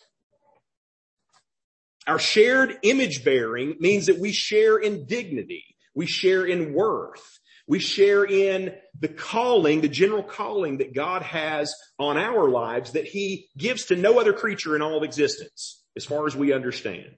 Our 2.06 2.20
shared 2.20 2.78
image 2.84 3.26
bearing 3.26 3.76
means 3.80 4.06
that 4.06 4.20
we 4.20 4.32
share 4.32 4.78
in 4.78 5.06
dignity. 5.06 5.66
We 5.94 6.06
share 6.06 6.46
in 6.46 6.74
worth. 6.74 7.40
We 7.68 7.80
share 7.80 8.24
in 8.24 8.76
the 8.98 9.10
calling, 9.10 9.82
the 9.82 9.90
general 9.90 10.24
calling 10.24 10.78
that 10.78 10.96
God 10.96 11.22
has 11.24 11.74
on 12.00 12.16
our 12.18 12.48
lives 12.48 12.94
that 12.94 13.06
he 13.06 13.50
gives 13.58 13.86
to 13.86 13.98
no 13.98 14.20
other 14.20 14.32
creature 14.32 14.76
in 14.76 14.82
all 14.82 14.98
of 14.98 15.04
existence, 15.04 15.84
as 15.98 16.06
far 16.06 16.28
as 16.28 16.36
we 16.36 16.54
understand. 16.54 17.18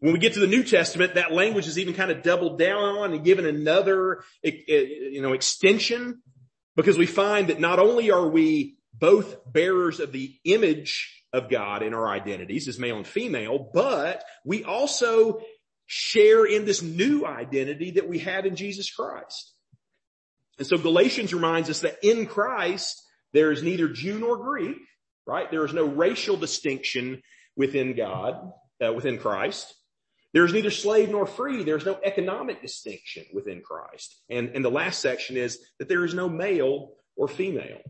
When 0.00 0.12
we 0.12 0.18
get 0.18 0.34
to 0.34 0.40
the 0.40 0.46
New 0.46 0.62
Testament, 0.62 1.14
that 1.14 1.32
language 1.32 1.66
is 1.66 1.78
even 1.78 1.94
kind 1.94 2.10
of 2.10 2.22
doubled 2.22 2.58
down 2.58 2.84
on 2.84 3.12
and 3.12 3.24
given 3.24 3.46
another, 3.46 4.22
you 4.42 5.20
know, 5.20 5.32
extension 5.32 6.22
because 6.76 6.96
we 6.96 7.06
find 7.06 7.48
that 7.48 7.58
not 7.58 7.80
only 7.80 8.10
are 8.12 8.28
we 8.28 8.76
both 8.94 9.52
bearers 9.52 9.98
of 9.98 10.12
the 10.12 10.38
image 10.44 11.24
of 11.32 11.50
God 11.50 11.82
in 11.82 11.94
our 11.94 12.08
identities 12.08 12.68
as 12.68 12.78
male 12.78 12.96
and 12.96 13.06
female, 13.06 13.70
but 13.74 14.22
we 14.44 14.62
also 14.62 15.40
share 15.86 16.44
in 16.44 16.64
this 16.64 16.82
new 16.82 17.26
identity 17.26 17.92
that 17.92 18.08
we 18.08 18.20
have 18.20 18.46
in 18.46 18.54
Jesus 18.54 18.90
Christ. 18.90 19.52
And 20.58 20.66
so 20.66 20.78
Galatians 20.78 21.34
reminds 21.34 21.70
us 21.70 21.80
that 21.80 21.98
in 22.02 22.26
Christ, 22.26 23.02
there 23.32 23.50
is 23.50 23.62
neither 23.62 23.88
Jew 23.88 24.18
nor 24.18 24.36
Greek, 24.36 24.76
right? 25.26 25.50
There 25.50 25.64
is 25.64 25.74
no 25.74 25.84
racial 25.84 26.36
distinction 26.36 27.22
within 27.56 27.96
God, 27.96 28.52
uh, 28.84 28.92
within 28.92 29.18
Christ. 29.18 29.74
There 30.34 30.44
is 30.44 30.52
neither 30.52 30.70
slave 30.70 31.10
nor 31.10 31.26
free. 31.26 31.64
There's 31.64 31.86
no 31.86 31.98
economic 32.04 32.60
distinction 32.60 33.24
within 33.32 33.62
Christ. 33.62 34.14
And, 34.28 34.50
and 34.50 34.64
the 34.64 34.70
last 34.70 35.00
section 35.00 35.36
is 35.36 35.58
that 35.78 35.88
there 35.88 36.04
is 36.04 36.14
no 36.14 36.28
male 36.28 36.92
or 37.16 37.28
female. 37.28 37.80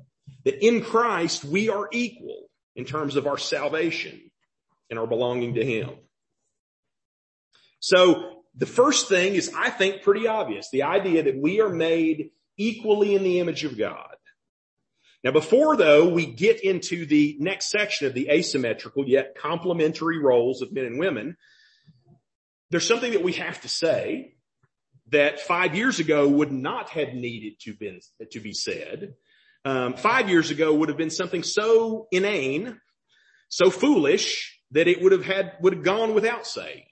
That 0.44 0.64
in 0.64 0.82
Christ 0.82 1.44
we 1.44 1.68
are 1.68 1.88
equal 1.92 2.48
in 2.76 2.84
terms 2.84 3.16
of 3.16 3.26
our 3.26 3.38
salvation 3.38 4.30
and 4.88 4.98
our 4.98 5.06
belonging 5.06 5.54
to 5.54 5.64
Him. 5.64 5.90
So 7.80 8.42
the 8.56 8.66
first 8.66 9.08
thing 9.08 9.34
is, 9.34 9.52
I 9.54 9.70
think, 9.70 10.02
pretty 10.02 10.26
obvious. 10.26 10.70
The 10.70 10.84
idea 10.84 11.24
that 11.24 11.36
we 11.36 11.60
are 11.60 11.68
made 11.68 12.30
equally 12.56 13.14
in 13.14 13.22
the 13.22 13.40
image 13.40 13.64
of 13.64 13.76
God. 13.76 14.14
Now 15.24 15.32
before 15.32 15.76
though 15.76 16.08
we 16.08 16.26
get 16.26 16.60
into 16.60 17.04
the 17.04 17.36
next 17.40 17.70
section 17.70 18.06
of 18.06 18.14
the 18.14 18.30
asymmetrical 18.30 19.08
yet 19.08 19.36
complementary 19.36 20.18
roles 20.18 20.62
of 20.62 20.72
men 20.72 20.84
and 20.84 20.98
women, 20.98 21.36
there's 22.70 22.86
something 22.86 23.12
that 23.12 23.22
we 23.22 23.32
have 23.34 23.60
to 23.62 23.68
say 23.68 24.34
that 25.10 25.40
five 25.40 25.74
years 25.74 26.00
ago 26.00 26.28
would 26.28 26.52
not 26.52 26.90
have 26.90 27.14
needed 27.14 27.54
to 27.60 27.74
been, 27.74 28.00
to 28.30 28.40
be 28.40 28.52
said. 28.52 29.14
Um, 29.64 29.94
five 29.94 30.28
years 30.28 30.50
ago 30.50 30.74
would 30.74 30.88
have 30.88 30.98
been 30.98 31.10
something 31.10 31.42
so 31.42 32.08
inane, 32.12 32.80
so 33.48 33.70
foolish 33.70 34.60
that 34.72 34.86
it 34.86 35.02
would 35.02 35.12
have 35.12 35.24
had, 35.24 35.54
would 35.60 35.74
have 35.74 35.82
gone 35.82 36.14
without 36.14 36.46
saying. 36.46 36.84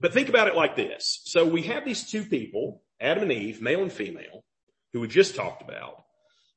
But 0.00 0.12
think 0.12 0.28
about 0.28 0.48
it 0.48 0.56
like 0.56 0.76
this. 0.76 1.22
So 1.24 1.46
we 1.46 1.62
have 1.62 1.84
these 1.84 2.10
two 2.10 2.24
people, 2.24 2.82
Adam 3.00 3.22
and 3.22 3.32
Eve, 3.32 3.62
male 3.62 3.82
and 3.82 3.92
female, 3.92 4.44
who 4.92 5.00
we 5.00 5.08
just 5.08 5.36
talked 5.36 5.62
about, 5.62 6.04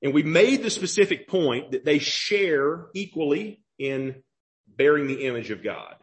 and 0.01 0.13
we 0.13 0.24
made 0.24 0.62
the 0.62 0.69
specific 0.69 1.27
point 1.27 1.71
that 1.71 1.85
they 1.85 2.00
share 2.00 2.88
equally 2.93 3.63
in 3.79 4.24
bearing 4.67 5.07
the 5.07 5.25
image 5.25 5.51
of 5.51 5.63
God. 5.63 5.95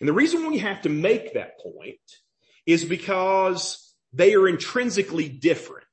And 0.00 0.08
the 0.08 0.12
reason 0.12 0.48
we 0.48 0.58
have 0.58 0.82
to 0.82 0.88
make 0.88 1.34
that 1.34 1.58
point 1.60 1.98
is 2.66 2.84
because 2.84 3.94
they 4.12 4.34
are 4.34 4.48
intrinsically 4.48 5.28
different. 5.28 5.84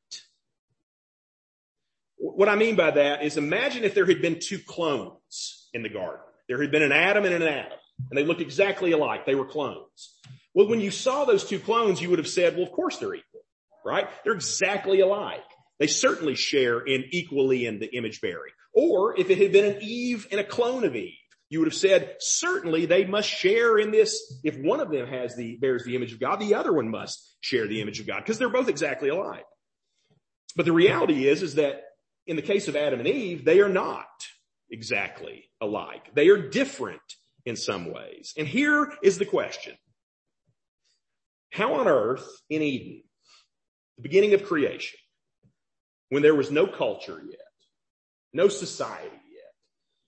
What 2.18 2.50
I 2.50 2.56
mean 2.56 2.76
by 2.76 2.92
that 2.92 3.24
is 3.24 3.38
imagine 3.38 3.84
if 3.84 3.94
there 3.94 4.06
had 4.06 4.22
been 4.22 4.40
two 4.40 4.60
clones 4.60 5.70
in 5.74 5.84
the 5.84 5.90
garden. 5.90 6.22
There 6.48 6.62
had 6.62 6.72
been 6.72 6.84
an 6.84 6.92
Adam 6.92 7.26
and 7.26 7.34
an 7.34 7.44
Adam, 7.44 7.78
and 8.10 8.18
they 8.18 8.24
looked 8.24 8.42
exactly 8.42 8.92
alike. 8.92 9.26
They 9.26 9.36
were 9.36 9.46
clones. 9.46 10.16
Well, 10.54 10.68
when 10.68 10.80
you 10.80 10.92
saw 10.92 11.26
those 11.26 11.44
two 11.44 11.60
clones, 11.60 12.02
you 12.02 12.10
would 12.10 12.20
have 12.20 12.28
said, 12.28 12.56
well, 12.56 12.66
of 12.66 12.72
course 12.72 12.98
they're 12.98 13.16
equal, 13.16 13.42
right? 13.84 14.08
They're 14.24 14.34
exactly 14.34 15.02
alike. 15.02 15.44
They 15.80 15.88
certainly 15.88 16.36
share 16.36 16.80
in 16.80 17.06
equally 17.12 17.66
in 17.66 17.80
the 17.80 17.94
image 17.94 18.22
bearing. 18.22 18.54
Or 18.74 19.20
if 19.20 19.30
it 19.30 19.38
had 19.38 19.52
been 19.52 19.66
an 19.66 19.82
Eve 19.82 20.28
and 20.32 20.40
a 20.40 20.44
clone 20.44 20.84
of 20.86 20.96
Eve, 20.96 21.14
you 21.50 21.60
would 21.60 21.68
have 21.68 21.76
said, 21.76 22.16
certainly 22.20 22.86
they 22.86 23.06
must 23.06 23.30
share 23.30 23.78
in 23.78 23.92
this. 23.92 24.40
If 24.44 24.58
one 24.58 24.80
of 24.80 24.90
them 24.90 25.08
has 25.08 25.36
the, 25.36 25.58
bears 25.58 25.84
the 25.84 25.96
image 25.96 26.14
of 26.14 26.20
God, 26.20 26.40
the 26.40 26.56
other 26.56 26.74
one 26.74 26.90
must 26.90 27.38
share 27.40 27.68
the 27.68 27.82
image 27.82 28.00
of 28.00 28.08
God 28.08 28.20
because 28.20 28.40
they're 28.40 28.50
both 28.50 28.68
exactly 28.68 29.10
alike. 29.10 29.46
But 30.56 30.66
the 30.66 30.74
reality 30.74 31.28
is, 31.28 31.44
is 31.44 31.56
that 31.56 31.84
in 32.26 32.36
the 32.36 32.42
case 32.42 32.68
of 32.68 32.76
Adam 32.76 33.00
and 33.00 33.08
Eve, 33.08 33.46
they 33.46 33.60
are 33.60 33.70
not 33.70 34.08
exactly 34.72 35.46
alike. 35.62 36.14
They 36.16 36.30
are 36.30 36.50
different 36.50 37.02
in 37.46 37.56
some 37.56 37.92
ways. 37.94 38.34
And 38.38 38.48
here 38.48 38.92
is 39.04 39.18
the 39.20 39.26
question. 39.26 39.76
How 41.52 41.76
on 41.76 41.88
earth 41.88 42.28
in 42.50 42.62
Eden, 42.62 43.04
the 43.98 44.04
beginning 44.04 44.34
of 44.34 44.46
creation, 44.46 45.00
when 46.10 46.24
there 46.24 46.36
was 46.36 46.52
no 46.52 46.66
culture 46.66 47.22
yet, 47.24 47.40
no 48.34 48.48
society 48.48 49.10
yet, 49.32 49.54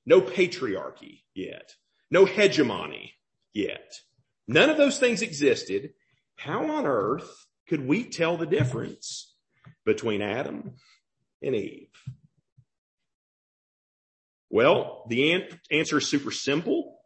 no 0.05 0.21
patriarchy 0.21 1.21
yet, 1.37 1.75
no 2.11 2.25
hegemony 2.25 3.13
yet, 3.53 3.93
none 4.47 4.69
of 4.69 4.77
those 4.77 4.99
things 4.99 5.21
existed, 5.21 5.91
how 6.35 6.69
on 6.71 6.85
earth 6.85 7.45
could 7.67 7.87
we 7.87 8.03
tell 8.03 8.37
the 8.37 8.45
difference 8.45 9.33
between 9.85 10.21
Adam 10.21 10.73
and 11.41 11.55
Eve? 11.55 11.89
Well, 14.49 15.05
the 15.09 15.33
an- 15.33 15.59
answer 15.69 15.97
is 15.97 16.07
super 16.07 16.31
simple, 16.31 16.97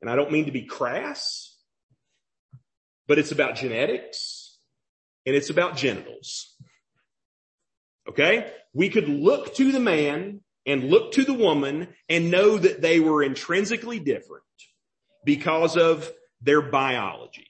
and 0.00 0.10
I 0.10 0.16
don't 0.16 0.32
mean 0.32 0.46
to 0.46 0.52
be 0.52 0.62
crass, 0.62 1.56
but 3.06 3.18
it's 3.18 3.32
about 3.32 3.56
genetics 3.56 4.58
and 5.24 5.34
it's 5.34 5.50
about 5.50 5.76
genitals. 5.76 6.56
Okay? 8.08 8.50
We 8.72 8.88
could 8.88 9.08
look 9.08 9.54
to 9.56 9.72
the 9.72 9.80
man 9.80 10.40
and 10.66 10.90
look 10.90 11.12
to 11.12 11.24
the 11.24 11.34
woman 11.34 11.88
and 12.08 12.30
know 12.30 12.58
that 12.58 12.82
they 12.82 13.00
were 13.00 13.22
intrinsically 13.22 14.00
different 14.00 14.42
because 15.24 15.76
of 15.76 16.10
their 16.40 16.60
biology. 16.60 17.46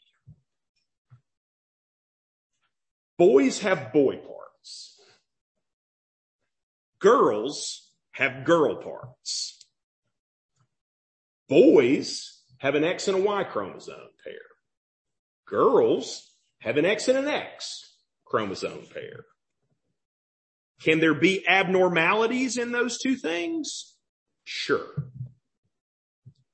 Boys 3.18 3.60
have 3.60 3.92
boy 3.92 4.16
parts. 4.16 5.00
Girls 6.98 7.90
have 8.12 8.44
girl 8.44 8.76
parts. 8.76 9.66
Boys 11.48 12.42
have 12.58 12.74
an 12.74 12.84
X 12.84 13.08
and 13.08 13.18
a 13.18 13.20
Y 13.20 13.44
chromosome 13.44 13.96
pair. 14.24 14.34
Girls 15.46 16.30
have 16.60 16.76
an 16.76 16.84
X 16.84 17.08
and 17.08 17.18
an 17.18 17.28
X 17.28 17.94
chromosome 18.24 18.86
pair. 18.92 19.24
Can 20.82 21.00
there 21.00 21.14
be 21.14 21.46
abnormalities 21.46 22.58
in 22.58 22.72
those 22.72 22.98
two 22.98 23.16
things? 23.16 23.94
Sure. 24.44 24.86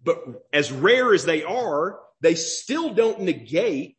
But 0.03 0.19
as 0.53 0.73
rare 0.73 1.13
as 1.13 1.25
they 1.25 1.43
are, 1.43 1.99
they 2.21 2.35
still 2.35 2.95
don't 2.95 3.23
negate 3.23 3.97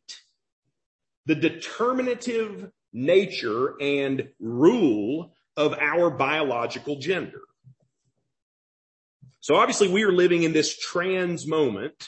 the 1.25 1.35
determinative 1.35 2.71
nature 2.91 3.75
and 3.79 4.29
rule 4.39 5.33
of 5.55 5.73
our 5.73 6.09
biological 6.09 6.97
gender. 6.97 7.41
So 9.39 9.55
obviously 9.55 9.89
we 9.89 10.03
are 10.03 10.11
living 10.11 10.43
in 10.43 10.53
this 10.53 10.77
trans 10.77 11.47
moment 11.47 12.07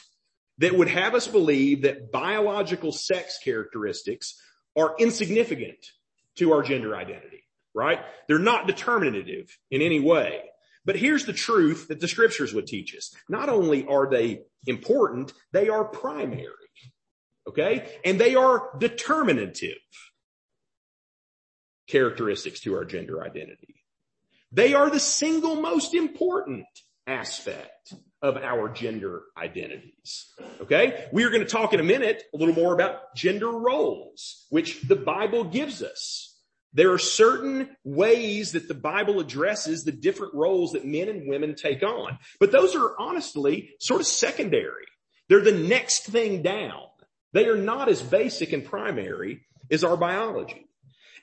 that 0.58 0.76
would 0.76 0.88
have 0.88 1.14
us 1.14 1.28
believe 1.28 1.82
that 1.82 2.10
biological 2.10 2.92
sex 2.92 3.38
characteristics 3.42 4.40
are 4.76 4.94
insignificant 4.98 5.78
to 6.36 6.52
our 6.52 6.62
gender 6.62 6.96
identity 6.96 7.45
right? 7.76 8.00
They're 8.26 8.38
not 8.38 8.66
determinative 8.66 9.56
in 9.70 9.82
any 9.82 10.00
way. 10.00 10.40
But 10.86 10.96
here's 10.96 11.26
the 11.26 11.32
truth 11.32 11.88
that 11.88 12.00
the 12.00 12.08
scriptures 12.08 12.54
would 12.54 12.66
teach 12.66 12.96
us. 12.96 13.14
Not 13.28 13.48
only 13.48 13.86
are 13.86 14.08
they 14.08 14.42
important, 14.66 15.32
they 15.52 15.68
are 15.68 15.84
primary. 15.84 16.52
Okay. 17.48 17.88
And 18.04 18.20
they 18.20 18.34
are 18.34 18.70
determinative 18.78 19.76
characteristics 21.88 22.60
to 22.60 22.74
our 22.74 22.84
gender 22.84 23.22
identity. 23.22 23.84
They 24.52 24.74
are 24.74 24.90
the 24.90 25.00
single 25.00 25.56
most 25.56 25.92
important 25.94 26.66
aspect 27.06 27.92
of 28.22 28.36
our 28.36 28.68
gender 28.68 29.22
identities. 29.36 30.32
Okay. 30.60 31.06
We 31.12 31.24
are 31.24 31.30
going 31.30 31.42
to 31.42 31.48
talk 31.48 31.72
in 31.72 31.80
a 31.80 31.84
minute 31.84 32.22
a 32.32 32.36
little 32.36 32.54
more 32.54 32.74
about 32.74 33.14
gender 33.14 33.50
roles, 33.50 34.46
which 34.50 34.82
the 34.82 34.96
Bible 34.96 35.44
gives 35.44 35.82
us. 35.82 36.35
There 36.76 36.92
are 36.92 36.98
certain 36.98 37.70
ways 37.84 38.52
that 38.52 38.68
the 38.68 38.74
Bible 38.74 39.18
addresses 39.18 39.82
the 39.82 39.92
different 39.92 40.34
roles 40.34 40.72
that 40.72 40.84
men 40.84 41.08
and 41.08 41.26
women 41.26 41.54
take 41.54 41.82
on. 41.82 42.18
But 42.38 42.52
those 42.52 42.76
are 42.76 42.94
honestly 42.98 43.70
sort 43.80 44.02
of 44.02 44.06
secondary. 44.06 44.84
They're 45.30 45.40
the 45.40 45.52
next 45.52 46.04
thing 46.04 46.42
down. 46.42 46.82
They 47.32 47.46
are 47.46 47.56
not 47.56 47.88
as 47.88 48.02
basic 48.02 48.52
and 48.52 48.62
primary 48.62 49.46
as 49.70 49.84
our 49.84 49.96
biology. 49.96 50.68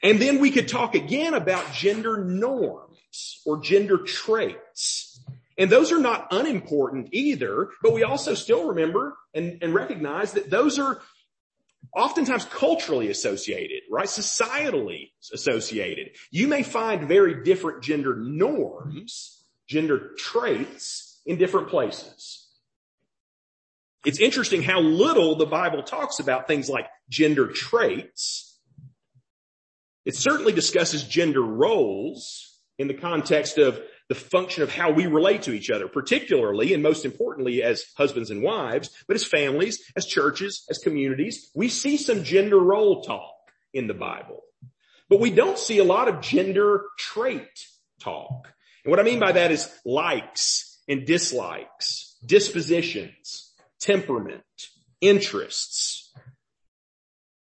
And 0.02 0.20
then 0.20 0.40
we 0.40 0.50
could 0.50 0.68
talk 0.68 0.96
again 0.96 1.36
about 1.36 1.72
gender 1.72 2.18
norms 2.18 3.40
or 3.46 3.62
gender 3.62 4.00
traits. 4.00 5.24
And 5.56 5.70
those 5.70 5.92
are 5.92 6.00
not 6.00 6.30
unimportant 6.32 7.10
either, 7.12 7.70
but 7.84 7.94
we 7.94 8.02
also 8.02 8.34
still 8.34 8.70
remember 8.70 9.16
and, 9.36 9.60
and 9.62 9.72
recognize 9.72 10.34
that 10.34 10.50
those 10.50 10.80
are 10.80 11.00
oftentimes 11.96 12.46
culturally 12.46 13.10
associated, 13.10 13.82
right? 13.92 14.08
Societally 14.08 15.12
associated. 15.34 16.12
You 16.32 16.48
may 16.48 16.64
find 16.64 17.08
very 17.08 17.44
different 17.44 17.84
gender 17.84 18.16
norms, 18.16 19.46
gender 19.68 20.12
traits 20.18 21.22
in 21.26 21.38
different 21.38 21.70
places. 21.70 22.48
It's 24.06 24.20
interesting 24.20 24.64
how 24.64 24.82
little 24.82 25.36
the 25.36 25.46
Bible 25.46 25.84
talks 25.84 26.20
about 26.20 26.48
things 26.48 26.70
like 26.70 26.88
gender 27.10 27.48
traits. 27.48 28.60
It 30.06 30.16
certainly 30.16 30.52
discusses 30.52 31.04
gender 31.04 31.42
roles 31.42 32.60
in 32.78 32.88
the 32.88 32.94
context 32.94 33.58
of 33.58 33.80
the 34.10 34.16
function 34.16 34.64
of 34.64 34.72
how 34.72 34.92
we 34.92 35.08
relate 35.08 35.44
to 35.44 35.54
each 35.54 35.70
other, 35.70 35.88
particularly 35.88 36.74
and 36.74 36.84
most 36.84 37.06
importantly 37.06 37.64
as 37.64 37.86
husbands 37.96 38.30
and 38.30 38.44
wives, 38.44 38.90
but 39.08 39.16
as 39.16 39.24
families, 39.24 39.84
as 39.96 40.06
churches, 40.06 40.66
as 40.70 40.78
communities. 40.78 41.50
We 41.56 41.70
see 41.70 41.98
some 41.98 42.24
gender 42.24 42.60
role 42.60 43.02
talk 43.04 43.34
in 43.74 43.88
the 43.88 43.94
Bible, 43.94 44.42
but 45.10 45.20
we 45.20 45.32
don't 45.32 45.58
see 45.58 45.80
a 45.80 45.84
lot 45.84 46.08
of 46.08 46.22
gender 46.22 46.84
trait 46.98 47.48
talk. 48.02 48.50
And 48.84 48.92
what 48.92 49.00
I 49.00 49.04
mean 49.04 49.20
by 49.20 49.32
that 49.32 49.52
is 49.52 49.72
likes 49.86 50.82
and 50.88 51.06
dislikes, 51.06 52.18
dispositions, 52.26 53.54
temperament, 53.80 54.44
interests, 55.00 56.03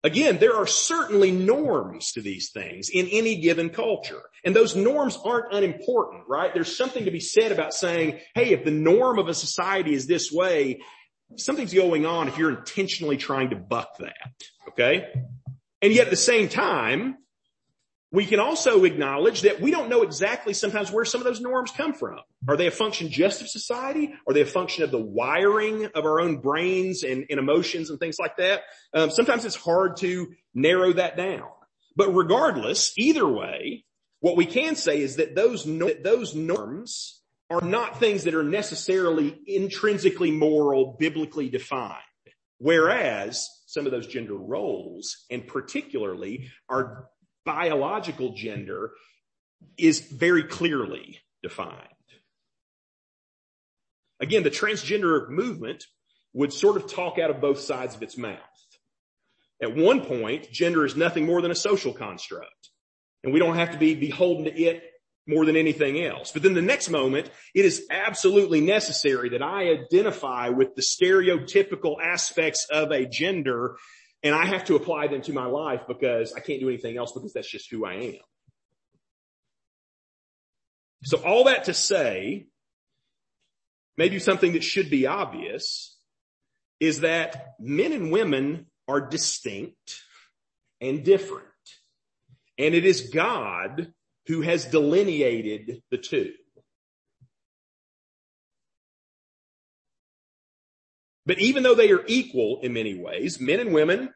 Again, 0.02 0.38
there 0.38 0.56
are 0.56 0.66
certainly 0.66 1.30
norms 1.30 2.12
to 2.12 2.22
these 2.22 2.50
things 2.52 2.88
in 2.88 3.06
any 3.08 3.40
given 3.40 3.68
culture. 3.68 4.22
And 4.44 4.56
those 4.56 4.74
norms 4.74 5.18
aren't 5.22 5.52
unimportant, 5.52 6.24
right? 6.26 6.54
There's 6.54 6.74
something 6.74 7.04
to 7.04 7.10
be 7.10 7.20
said 7.20 7.52
about 7.52 7.74
saying, 7.74 8.20
hey, 8.34 8.52
if 8.52 8.64
the 8.64 8.70
norm 8.70 9.18
of 9.18 9.28
a 9.28 9.34
society 9.34 9.92
is 9.92 10.06
this 10.06 10.32
way, 10.32 10.80
something's 11.36 11.74
going 11.74 12.06
on 12.06 12.28
if 12.28 12.38
you're 12.38 12.58
intentionally 12.58 13.18
trying 13.18 13.50
to 13.50 13.56
buck 13.56 13.98
that. 13.98 14.32
Okay. 14.68 15.12
And 15.82 15.92
yet 15.92 16.06
at 16.06 16.10
the 16.10 16.16
same 16.16 16.48
time, 16.48 17.16
we 18.12 18.26
can 18.26 18.40
also 18.40 18.84
acknowledge 18.84 19.42
that 19.42 19.60
we 19.60 19.70
don't 19.70 19.88
know 19.88 20.02
exactly 20.02 20.52
sometimes 20.52 20.90
where 20.90 21.04
some 21.04 21.20
of 21.20 21.24
those 21.24 21.40
norms 21.40 21.70
come 21.70 21.94
from. 21.94 22.18
Are 22.48 22.56
they 22.56 22.66
a 22.66 22.72
function 22.72 23.08
just 23.08 23.40
of 23.40 23.48
society? 23.48 24.12
Are 24.26 24.34
they 24.34 24.40
a 24.40 24.46
function 24.46 24.82
of 24.82 24.90
the 24.90 25.00
wiring 25.00 25.86
of 25.94 26.04
our 26.04 26.20
own 26.20 26.38
brains 26.38 27.04
and, 27.04 27.26
and 27.30 27.38
emotions 27.38 27.88
and 27.88 28.00
things 28.00 28.16
like 28.18 28.36
that? 28.38 28.62
Um, 28.92 29.10
sometimes 29.10 29.44
it's 29.44 29.54
hard 29.54 29.96
to 29.98 30.32
narrow 30.54 30.92
that 30.94 31.16
down. 31.16 31.50
But 31.94 32.12
regardless, 32.14 32.92
either 32.96 33.28
way, 33.28 33.84
what 34.18 34.36
we 34.36 34.46
can 34.46 34.74
say 34.74 35.00
is 35.00 35.16
that 35.16 35.36
those, 35.36 35.64
no- 35.64 35.86
that 35.86 36.02
those 36.02 36.34
norms 36.34 37.20
are 37.48 37.60
not 37.60 38.00
things 38.00 38.24
that 38.24 38.34
are 38.34 38.44
necessarily 38.44 39.38
intrinsically 39.46 40.30
moral, 40.30 40.96
biblically 40.98 41.48
defined. 41.48 41.96
Whereas 42.58 43.48
some 43.66 43.86
of 43.86 43.92
those 43.92 44.06
gender 44.06 44.36
roles 44.36 45.24
and 45.30 45.46
particularly 45.46 46.50
are 46.68 47.08
biological 47.44 48.34
gender 48.34 48.92
is 49.76 50.00
very 50.00 50.44
clearly 50.44 51.18
defined. 51.42 51.86
Again, 54.20 54.42
the 54.42 54.50
transgender 54.50 55.28
movement 55.28 55.84
would 56.32 56.52
sort 56.52 56.76
of 56.76 56.92
talk 56.92 57.18
out 57.18 57.30
of 57.30 57.40
both 57.40 57.60
sides 57.60 57.94
of 57.94 58.02
its 58.02 58.18
mouth. 58.18 58.38
At 59.62 59.76
one 59.76 60.02
point, 60.02 60.50
gender 60.50 60.84
is 60.84 60.96
nothing 60.96 61.26
more 61.26 61.42
than 61.42 61.50
a 61.50 61.56
social 61.56 61.92
construct 61.92 62.60
and 63.22 63.32
we 63.32 63.38
don't 63.38 63.56
have 63.56 63.72
to 63.72 63.78
be 63.78 63.94
beholden 63.94 64.44
to 64.44 64.62
it 64.62 64.84
more 65.26 65.44
than 65.44 65.56
anything 65.56 66.02
else. 66.02 66.32
But 66.32 66.42
then 66.42 66.54
the 66.54 66.62
next 66.62 66.88
moment, 66.88 67.30
it 67.54 67.64
is 67.64 67.86
absolutely 67.90 68.60
necessary 68.60 69.30
that 69.30 69.42
I 69.42 69.70
identify 69.70 70.48
with 70.48 70.74
the 70.74 70.82
stereotypical 70.82 71.96
aspects 72.02 72.66
of 72.70 72.90
a 72.90 73.06
gender 73.06 73.76
and 74.22 74.34
I 74.34 74.44
have 74.44 74.64
to 74.64 74.76
apply 74.76 75.08
them 75.08 75.22
to 75.22 75.32
my 75.32 75.46
life 75.46 75.82
because 75.88 76.32
I 76.34 76.40
can't 76.40 76.60
do 76.60 76.68
anything 76.68 76.96
else 76.96 77.12
because 77.12 77.32
that's 77.32 77.50
just 77.50 77.70
who 77.70 77.84
I 77.84 77.94
am. 77.94 78.20
So 81.04 81.18
all 81.18 81.44
that 81.44 81.64
to 81.64 81.74
say, 81.74 82.46
maybe 83.96 84.18
something 84.18 84.52
that 84.52 84.64
should 84.64 84.90
be 84.90 85.06
obvious 85.06 85.96
is 86.78 87.00
that 87.00 87.54
men 87.58 87.92
and 87.92 88.12
women 88.12 88.66
are 88.86 89.00
distinct 89.00 90.02
and 90.80 91.04
different. 91.04 91.46
And 92.58 92.74
it 92.74 92.84
is 92.84 93.10
God 93.10 93.92
who 94.26 94.42
has 94.42 94.66
delineated 94.66 95.82
the 95.90 95.98
two. 95.98 96.32
But 101.30 101.38
even 101.38 101.62
though 101.62 101.76
they 101.76 101.92
are 101.92 102.02
equal 102.08 102.58
in 102.60 102.72
many 102.72 102.98
ways, 102.98 103.38
men 103.40 103.60
and 103.60 103.72
women 103.72 104.12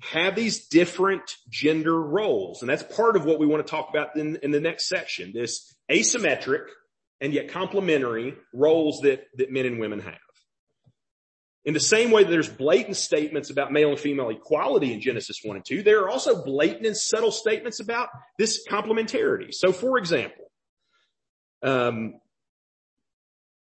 have 0.00 0.34
these 0.34 0.66
different 0.66 1.22
gender 1.48 1.96
roles. 1.96 2.60
And 2.60 2.68
that's 2.68 2.82
part 2.82 3.14
of 3.14 3.24
what 3.24 3.38
we 3.38 3.46
want 3.46 3.64
to 3.64 3.70
talk 3.70 3.88
about 3.88 4.16
in, 4.16 4.34
in 4.42 4.50
the 4.50 4.58
next 4.58 4.88
section, 4.88 5.30
this 5.32 5.72
asymmetric 5.88 6.64
and 7.20 7.32
yet 7.32 7.52
complementary 7.52 8.34
roles 8.52 9.02
that, 9.02 9.26
that 9.36 9.52
men 9.52 9.64
and 9.64 9.78
women 9.78 10.00
have. 10.00 10.18
In 11.64 11.72
the 11.72 11.78
same 11.78 12.10
way 12.10 12.24
that 12.24 12.30
there's 12.30 12.48
blatant 12.48 12.96
statements 12.96 13.48
about 13.48 13.70
male 13.70 13.90
and 13.90 14.00
female 14.00 14.30
equality 14.30 14.92
in 14.92 15.00
Genesis 15.00 15.38
1 15.44 15.54
and 15.54 15.64
2, 15.64 15.84
there 15.84 16.02
are 16.02 16.10
also 16.10 16.44
blatant 16.44 16.84
and 16.84 16.96
subtle 16.96 17.30
statements 17.30 17.78
about 17.78 18.08
this 18.40 18.66
complementarity. 18.68 19.54
So 19.54 19.70
for 19.70 19.98
example, 19.98 20.50
um, 21.62 22.14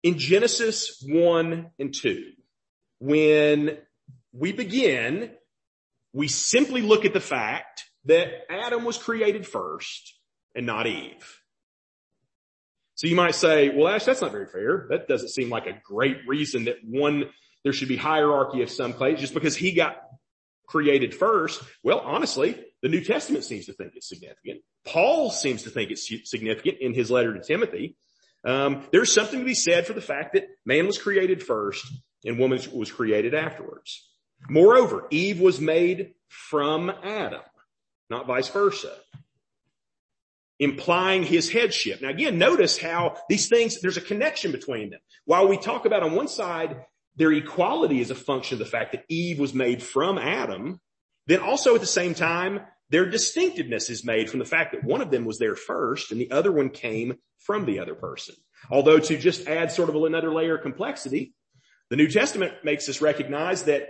in 0.02 0.18
Genesis 0.18 1.02
1 1.06 1.70
and 1.78 1.94
2, 1.94 2.32
when 3.00 3.78
we 4.32 4.52
begin, 4.52 5.30
we 6.12 6.28
simply 6.28 6.82
look 6.82 7.04
at 7.04 7.12
the 7.12 7.20
fact 7.20 7.84
that 8.06 8.28
Adam 8.50 8.84
was 8.84 8.98
created 8.98 9.46
first 9.46 10.14
and 10.54 10.66
not 10.66 10.86
Eve. 10.86 11.40
So 12.94 13.06
you 13.06 13.16
might 13.16 13.34
say, 13.34 13.70
well, 13.70 13.88
Ash, 13.88 14.04
that's 14.04 14.20
not 14.20 14.32
very 14.32 14.46
fair. 14.46 14.86
That 14.90 15.08
doesn't 15.08 15.30
seem 15.30 15.48
like 15.48 15.66
a 15.66 15.80
great 15.82 16.18
reason 16.26 16.64
that 16.64 16.76
one, 16.84 17.30
there 17.64 17.72
should 17.72 17.88
be 17.88 17.96
hierarchy 17.96 18.62
of 18.62 18.70
some 18.70 18.92
place 18.92 19.20
just 19.20 19.32
because 19.32 19.56
he 19.56 19.72
got 19.72 20.02
created 20.66 21.14
first. 21.14 21.62
Well, 21.82 22.00
honestly, 22.00 22.62
the 22.82 22.88
New 22.88 23.02
Testament 23.02 23.44
seems 23.44 23.66
to 23.66 23.72
think 23.72 23.92
it's 23.96 24.08
significant. 24.08 24.60
Paul 24.84 25.30
seems 25.30 25.62
to 25.64 25.70
think 25.70 25.90
it's 25.90 26.10
significant 26.24 26.78
in 26.80 26.94
his 26.94 27.10
letter 27.10 27.34
to 27.34 27.40
Timothy. 27.40 27.96
Um, 28.44 28.84
there's 28.92 29.12
something 29.12 29.40
to 29.40 29.44
be 29.44 29.54
said 29.54 29.86
for 29.86 29.92
the 29.92 30.00
fact 30.00 30.34
that 30.34 30.48
man 30.64 30.86
was 30.86 30.98
created 30.98 31.42
first 31.42 31.86
and 32.24 32.38
woman 32.38 32.60
was 32.72 32.90
created 32.90 33.34
afterwards. 33.34 34.08
Moreover, 34.48 35.06
Eve 35.10 35.40
was 35.40 35.60
made 35.60 36.14
from 36.28 36.90
Adam, 36.90 37.42
not 38.08 38.26
vice 38.26 38.48
versa, 38.48 38.94
implying 40.58 41.22
his 41.22 41.50
headship. 41.50 42.00
Now 42.00 42.10
again, 42.10 42.38
notice 42.38 42.78
how 42.78 43.16
these 43.28 43.48
things, 43.48 43.80
there's 43.80 43.98
a 43.98 44.02
connection 44.02 44.52
between 44.52 44.90
them. 44.90 45.00
While 45.24 45.48
we 45.48 45.58
talk 45.58 45.84
about 45.84 46.02
on 46.02 46.14
one 46.14 46.28
side, 46.28 46.84
their 47.16 47.32
equality 47.32 48.00
is 48.00 48.10
a 48.10 48.14
function 48.14 48.54
of 48.54 48.60
the 48.60 48.70
fact 48.70 48.92
that 48.92 49.04
Eve 49.08 49.38
was 49.38 49.52
made 49.52 49.82
from 49.82 50.16
Adam, 50.16 50.80
then 51.26 51.40
also 51.40 51.74
at 51.74 51.80
the 51.80 51.86
same 51.86 52.14
time, 52.14 52.60
their 52.90 53.08
distinctiveness 53.08 53.88
is 53.88 54.04
made 54.04 54.28
from 54.28 54.40
the 54.40 54.44
fact 54.44 54.72
that 54.72 54.84
one 54.84 55.00
of 55.00 55.10
them 55.10 55.24
was 55.24 55.38
there 55.38 55.54
first 55.54 56.12
and 56.12 56.20
the 56.20 56.30
other 56.32 56.52
one 56.52 56.68
came 56.70 57.18
from 57.38 57.64
the 57.64 57.78
other 57.78 57.94
person. 57.94 58.34
Although 58.70 58.98
to 58.98 59.16
just 59.16 59.46
add 59.48 59.72
sort 59.72 59.88
of 59.88 59.94
another 59.94 60.32
layer 60.34 60.56
of 60.56 60.62
complexity, 60.62 61.32
the 61.88 61.96
New 61.96 62.08
Testament 62.08 62.52
makes 62.62 62.88
us 62.88 63.00
recognize 63.00 63.64
that 63.64 63.88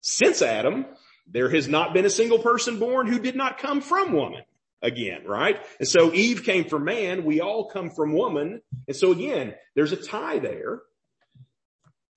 since 0.00 0.42
Adam, 0.42 0.86
there 1.26 1.48
has 1.50 1.68
not 1.68 1.94
been 1.94 2.04
a 2.04 2.10
single 2.10 2.38
person 2.38 2.78
born 2.78 3.06
who 3.06 3.18
did 3.18 3.36
not 3.36 3.58
come 3.58 3.80
from 3.80 4.12
woman 4.12 4.42
again, 4.82 5.24
right? 5.26 5.60
And 5.78 5.88
so 5.88 6.12
Eve 6.12 6.44
came 6.44 6.64
from 6.64 6.84
man. 6.84 7.24
We 7.24 7.40
all 7.40 7.70
come 7.70 7.90
from 7.90 8.12
woman. 8.12 8.62
And 8.86 8.96
so 8.96 9.12
again, 9.12 9.54
there's 9.74 9.92
a 9.92 9.96
tie 9.96 10.40
there. 10.40 10.82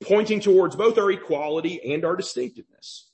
pointing 0.04 0.39
towards 0.39 0.76
both 0.76 0.98
our 0.98 1.12
equality 1.12 1.93
and 1.93 2.06
our 2.06 2.15
distinctiveness. 2.15 3.04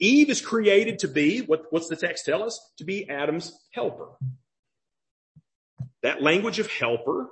Eve 0.00 0.30
is 0.30 0.40
created 0.40 1.00
to 1.00 1.08
be, 1.08 1.40
what, 1.40 1.64
what's 1.70 1.88
the 1.88 1.96
text 1.96 2.24
tell 2.24 2.42
us? 2.42 2.60
To 2.78 2.84
be 2.84 3.08
Adam's 3.08 3.52
helper. 3.72 4.08
That 6.02 6.22
language 6.22 6.58
of 6.60 6.70
helper 6.70 7.28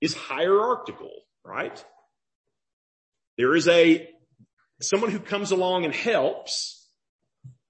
is 0.00 0.14
hierarchical, 0.14 1.10
right? 1.44 1.82
There 3.38 3.54
is 3.54 3.68
a, 3.68 4.08
someone 4.80 5.10
who 5.10 5.20
comes 5.20 5.50
along 5.50 5.84
and 5.84 5.94
helps 5.94 6.86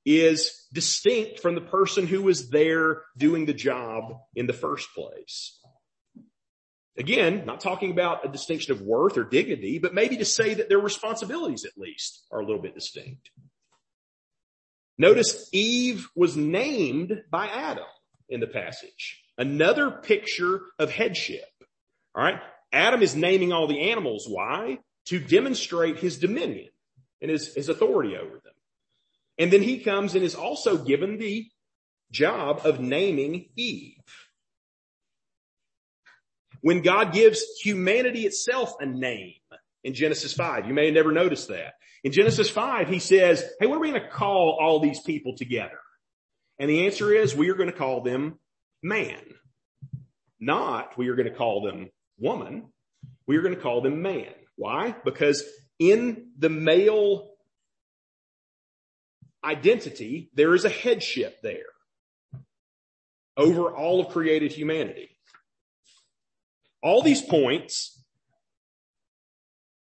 is 0.05 0.67
distinct 0.73 1.39
from 1.39 1.55
the 1.55 1.61
person 1.61 2.07
who 2.07 2.23
was 2.23 2.51
there 2.51 3.03
doing 3.17 3.47
the 3.47 3.55
job 3.55 4.15
in 4.35 4.47
the 4.47 4.53
first 4.53 4.89
place. 4.95 5.61
Again, 6.99 7.47
not 7.47 7.61
talking 7.61 7.91
about 7.91 8.27
a 8.27 8.29
distinction 8.29 8.73
of 8.73 8.83
worth 8.83 9.17
or 9.17 9.25
dignity, 9.25 9.79
but 9.79 9.95
maybe 9.95 10.17
to 10.19 10.25
say 10.25 10.55
that 10.55 10.69
their 10.69 10.81
responsibilities 10.81 11.65
at 11.65 11.79
least 11.79 12.27
are 12.31 12.41
a 12.41 12.45
little 12.45 12.61
bit 12.61 12.75
distinct. 12.75 13.31
Notice 15.03 15.49
Eve 15.51 16.09
was 16.15 16.37
named 16.37 17.25
by 17.29 17.49
Adam 17.49 17.83
in 18.29 18.39
the 18.39 18.47
passage. 18.47 19.21
Another 19.37 19.91
picture 19.91 20.61
of 20.79 20.93
headship. 20.93 21.49
All 22.15 22.23
right. 22.23 22.39
Adam 22.73 23.03
is 23.03 23.17
naming 23.17 23.53
all 23.53 23.67
the 23.67 23.91
animals. 23.91 24.27
Why? 24.29 24.79
To 25.07 25.19
demonstrate 25.19 25.99
his 25.99 26.21
dominion 26.21 26.69
and 27.21 27.33
his, 27.33 27.53
his 27.53 27.69
authority 27.69 28.17
over 28.17 28.35
them. 28.45 28.53
And 29.39 29.53
then 29.53 29.61
he 29.61 29.81
comes 29.81 30.15
and 30.15 30.23
is 30.23 30.37
also 30.37 30.79
given 30.79 31.19
the 31.19 31.49
job 32.13 32.61
of 32.65 32.79
naming 32.79 33.47
Eve. 33.57 33.97
When 36.61 36.81
God 36.81 37.13
gives 37.13 37.43
humanity 37.61 38.25
itself 38.25 38.75
a 38.79 38.87
name 38.87 39.35
in 39.83 39.95
Genesis 39.95 40.33
5, 40.33 40.69
you 40.69 40.75
may 40.75 40.85
have 40.85 40.95
never 40.95 41.11
noticed 41.11 41.49
that. 41.49 41.75
In 42.05 42.13
Genesis 42.13 42.51
5, 42.51 42.89
he 42.89 42.99
says, 42.99 43.45
hey, 43.61 43.67
what 43.67 43.77
are 43.77 43.81
we 43.81 43.91
going 43.91 44.03
to 44.03 44.09
call 44.09 44.59
all 44.61 44.81
these 44.81 45.01
people 45.01 45.37
together? 45.37 45.79
And 46.59 46.69
the 46.69 46.87
answer 46.87 47.13
is 47.13 47.35
we 47.35 47.51
are 47.51 47.55
going 47.55 47.71
to 47.71 47.77
call 47.77 48.03
them 48.03 48.39
man. 48.83 49.21
Not 50.41 50.99
we 50.99 51.09
are 51.09 51.15
going 51.15 51.29
to 51.29 51.35
call 51.35 51.63
them 51.63 51.91
woman. 52.19 52.69
We 53.27 53.37
are 53.37 53.43
going 53.43 53.55
to 53.55 53.61
call 53.61 53.81
them 53.81 54.03
man. 54.03 54.33
Why? 54.57 54.95
Because 55.05 55.45
in 55.79 56.31
the 56.37 56.49
male 56.49 57.31
identity, 59.45 60.31
there 60.35 60.55
is 60.55 60.65
a 60.65 60.69
headship 60.69 61.41
there 61.43 61.59
over 63.37 63.75
all 63.75 64.01
of 64.01 64.13
created 64.13 64.53
humanity. 64.53 65.11
All 66.83 67.03
these 67.03 67.23
points 67.23 68.03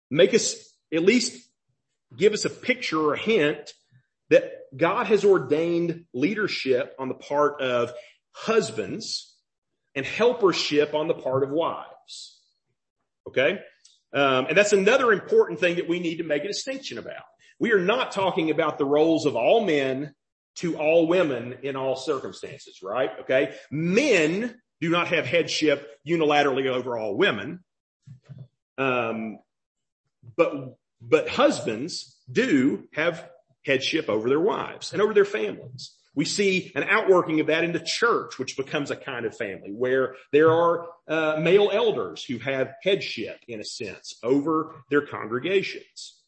make 0.10 0.34
us 0.34 0.56
at 0.94 1.04
least 1.04 1.47
give 2.16 2.34
us 2.34 2.46
a 2.46 2.50
picture 2.50 3.00
or 3.00 3.14
a 3.14 3.20
hint 3.20 3.74
that 4.30 4.52
God 4.76 5.08
has 5.08 5.24
ordained 5.24 6.06
leadership 6.14 6.96
on 7.00 7.08
the 7.08 7.16
part 7.16 7.62
of 7.62 7.94
husbands 8.32 9.36
and 9.96 10.06
helpership 10.06 10.94
on 10.94 11.08
the 11.08 11.14
part 11.14 11.44
of 11.44 11.50
wives. 11.50 12.40
Okay? 13.28 13.60
Um, 14.14 14.48
and 14.48 14.58
that's 14.58 14.74
another 14.74 15.12
important 15.12 15.60
thing 15.60 15.76
that 15.76 15.88
we 15.88 16.00
need 16.00 16.18
to 16.18 16.24
make 16.24 16.44
a 16.44 16.48
distinction 16.48 16.98
about. 16.98 17.24
We 17.60 17.72
are 17.72 17.80
not 17.80 18.12
talking 18.12 18.52
about 18.52 18.78
the 18.78 18.86
roles 18.86 19.26
of 19.26 19.36
all 19.36 19.66
men 19.66 20.14
to 20.58 20.78
all 20.78 21.08
women 21.08 21.58
in 21.64 21.76
all 21.76 21.96
circumstances, 21.96 22.80
right? 22.82 23.12
Okay. 23.22 23.56
Men 23.72 24.60
do 24.82 24.90
not 24.90 25.08
have 25.10 25.26
headship 25.26 25.88
unilaterally 26.08 26.68
over 26.68 26.98
all 26.98 27.16
women. 27.16 27.64
Um, 28.78 29.40
but, 30.36 30.78
but 31.02 31.30
husbands 31.30 32.18
do 32.32 32.88
have 32.94 33.30
headship 33.66 34.10
over 34.10 34.30
their 34.30 34.40
wives 34.40 34.94
and 34.94 35.02
over 35.02 35.14
their 35.14 35.26
families. 35.26 35.94
We 36.16 36.26
see 36.26 36.72
an 36.74 36.84
outworking 36.84 37.40
of 37.42 37.48
that 37.48 37.64
in 37.64 37.74
the 37.74 37.80
church, 37.80 38.40
which 38.40 38.58
becomes 38.58 38.90
a 38.90 38.96
kind 38.96 39.26
of 39.26 39.38
family 39.38 39.72
where 39.72 40.16
there 40.32 40.52
are 40.52 40.88
uh, 41.08 41.40
male 41.40 41.70
elders 41.72 42.24
who 42.24 42.40
have 42.40 42.74
headship 42.82 43.40
in 43.48 43.60
a 43.60 43.64
sense 43.64 44.18
over 44.24 44.74
their 44.90 45.06
congregations. 45.06 46.24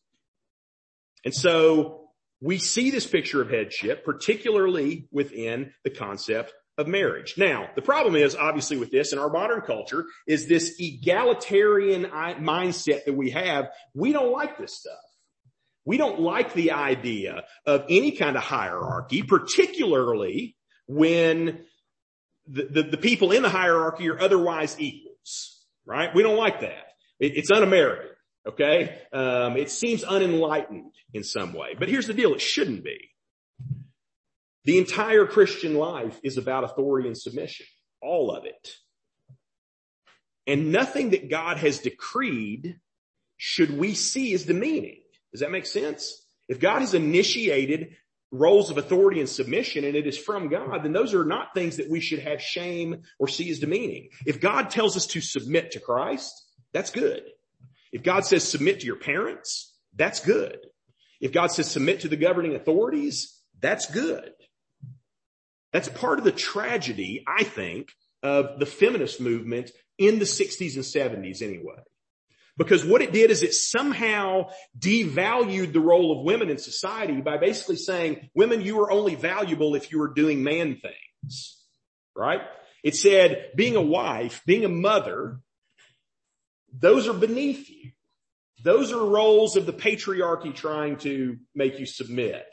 And 1.26 1.34
so 1.34 2.10
we 2.40 2.60
see 2.60 2.92
this 2.92 3.08
picture 3.08 3.42
of 3.42 3.50
headship, 3.50 4.06
particularly 4.06 5.08
within 5.12 5.74
the 5.84 5.90
concept 5.90 6.54
of 6.80 6.88
marriage. 6.88 7.36
Now, 7.38 7.70
the 7.76 7.82
problem 7.82 8.16
is 8.16 8.36
obviously 8.36 8.78
with 8.78 8.90
this 8.90 9.12
in 9.12 9.20
our 9.20 9.30
modern 9.30 9.62
culture 9.62 10.06
is 10.26 10.48
this 10.48 10.76
egalitarian 10.80 12.06
mindset 12.06 13.06
that 13.06 13.16
we 13.16 13.32
have. 13.32 13.68
We 13.94 14.14
don't 14.14 14.32
like 14.32 14.58
this 14.58 14.78
stuff. 14.78 14.94
We 15.86 15.98
don't 15.98 16.22
like 16.22 16.54
the 16.54 16.72
idea 16.72 17.44
of 17.66 17.86
any 17.90 18.12
kind 18.12 18.38
of 18.38 18.44
hierarchy, 18.44 19.24
particularly 19.24 20.56
when 20.88 21.66
the, 22.48 22.64
the, 22.64 22.84
the 22.84 22.98
people 22.98 23.32
in 23.32 23.44
the 23.44 23.50
hierarchy 23.50 24.10
are 24.10 24.20
otherwise 24.20 24.76
equals, 24.80 25.66
right? 25.86 26.16
We 26.16 26.24
don't 26.24 26.38
like 26.38 26.62
that. 26.62 26.94
It, 27.20 27.34
it's 27.36 27.52
un-American. 27.52 28.08
Okay. 28.48 29.02
Um, 29.12 29.58
it 29.58 29.70
seems 29.70 30.04
unenlightened 30.04 30.94
in 31.14 31.24
some 31.24 31.54
way, 31.54 31.76
but 31.78 31.90
here's 31.90 32.08
the 32.08 32.14
deal. 32.14 32.34
It 32.34 32.42
shouldn't 32.42 32.84
be. 32.86 33.10
The 34.66 34.78
entire 34.78 35.26
Christian 35.26 35.76
life 35.76 36.20
is 36.24 36.38
about 36.38 36.64
authority 36.64 37.08
and 37.08 37.18
submission. 37.18 37.66
All 38.02 38.32
of 38.32 38.46
it. 38.46 38.74
And 40.48 40.72
nothing 40.72 41.12
that 41.12 41.30
God 41.30 41.58
has 41.58 41.80
decreed 41.80 42.80
should 43.38 43.78
we 43.78 43.94
see 43.94 44.34
as 44.34 44.46
demeaning. 44.46 45.02
Does 45.32 45.42
that 45.42 45.52
make 45.52 45.66
sense? 45.66 46.26
If 46.48 46.60
God 46.60 46.80
has 46.80 46.94
initiated 46.94 47.96
roles 48.32 48.70
of 48.70 48.78
authority 48.78 49.20
and 49.20 49.30
submission 49.30 49.86
and 49.86 49.96
it 49.96 50.08
is 50.08 50.18
from 50.18 50.50
God, 50.50 50.84
then 50.84 50.94
those 50.94 51.14
are 51.14 51.24
not 51.24 51.54
things 51.54 51.78
that 51.78 51.90
we 51.90 52.00
should 52.00 52.20
have 52.20 52.42
shame 52.42 53.04
or 53.18 53.28
see 53.28 53.50
as 53.50 53.60
demeaning. 53.60 54.10
If 54.26 54.42
God 54.42 54.70
tells 54.70 54.98
us 54.98 55.08
to 55.08 55.22
submit 55.22 55.72
to 55.72 55.80
Christ, 55.80 56.34
that's 56.74 56.92
good. 56.92 57.24
If 57.92 58.04
God 58.04 58.26
says 58.26 58.48
submit 58.48 58.82
to 58.82 58.86
your 58.86 58.98
parents, 58.98 59.76
that's 59.96 60.20
good. 60.20 60.60
If 61.22 61.32
God 61.32 61.52
says 61.52 61.70
submit 61.70 62.02
to 62.02 62.08
the 62.08 62.18
governing 62.18 62.56
authorities, 62.56 63.40
that's 63.60 63.90
good. 63.90 64.32
That's 65.72 65.90
part 65.90 66.20
of 66.20 66.26
the 66.26 66.32
tragedy, 66.32 67.24
I 67.28 67.44
think, 67.44 67.90
of 68.24 68.60
the 68.60 68.66
feminist 68.66 69.22
movement 69.22 69.72
in 69.98 70.20
the 70.20 70.26
60s 70.26 70.76
and 70.76 70.84
70s 70.84 71.42
anyway. 71.42 71.82
Because 72.58 72.84
what 72.84 73.02
it 73.02 73.14
did 73.14 73.32
is 73.32 73.42
it 73.42 73.54
somehow 73.54 74.50
devalued 74.78 75.72
the 75.72 75.80
role 75.80 76.12
of 76.12 76.26
women 76.26 76.50
in 76.50 76.58
society 76.58 77.22
by 77.22 77.38
basically 77.38 77.78
saying, 77.78 78.30
women, 78.36 78.62
you 78.62 78.82
are 78.82 78.92
only 78.92 79.16
valuable 79.16 79.76
if 79.76 79.92
you 79.92 80.02
are 80.02 80.14
doing 80.14 80.44
man 80.44 80.78
things. 80.82 81.64
Right? 82.16 82.42
It 82.84 82.96
said 82.96 83.52
being 83.56 83.78
a 83.78 83.82
wife, 83.82 84.42
being 84.46 84.66
a 84.66 84.70
mother, 84.70 85.40
those 86.78 87.08
are 87.08 87.14
beneath 87.14 87.70
you. 87.70 87.92
Those 88.62 88.92
are 88.92 89.06
roles 89.06 89.56
of 89.56 89.66
the 89.66 89.74
patriarchy 89.74 90.54
trying 90.54 90.98
to 90.98 91.38
make 91.56 91.80
you 91.80 91.86
submit. 91.86 92.44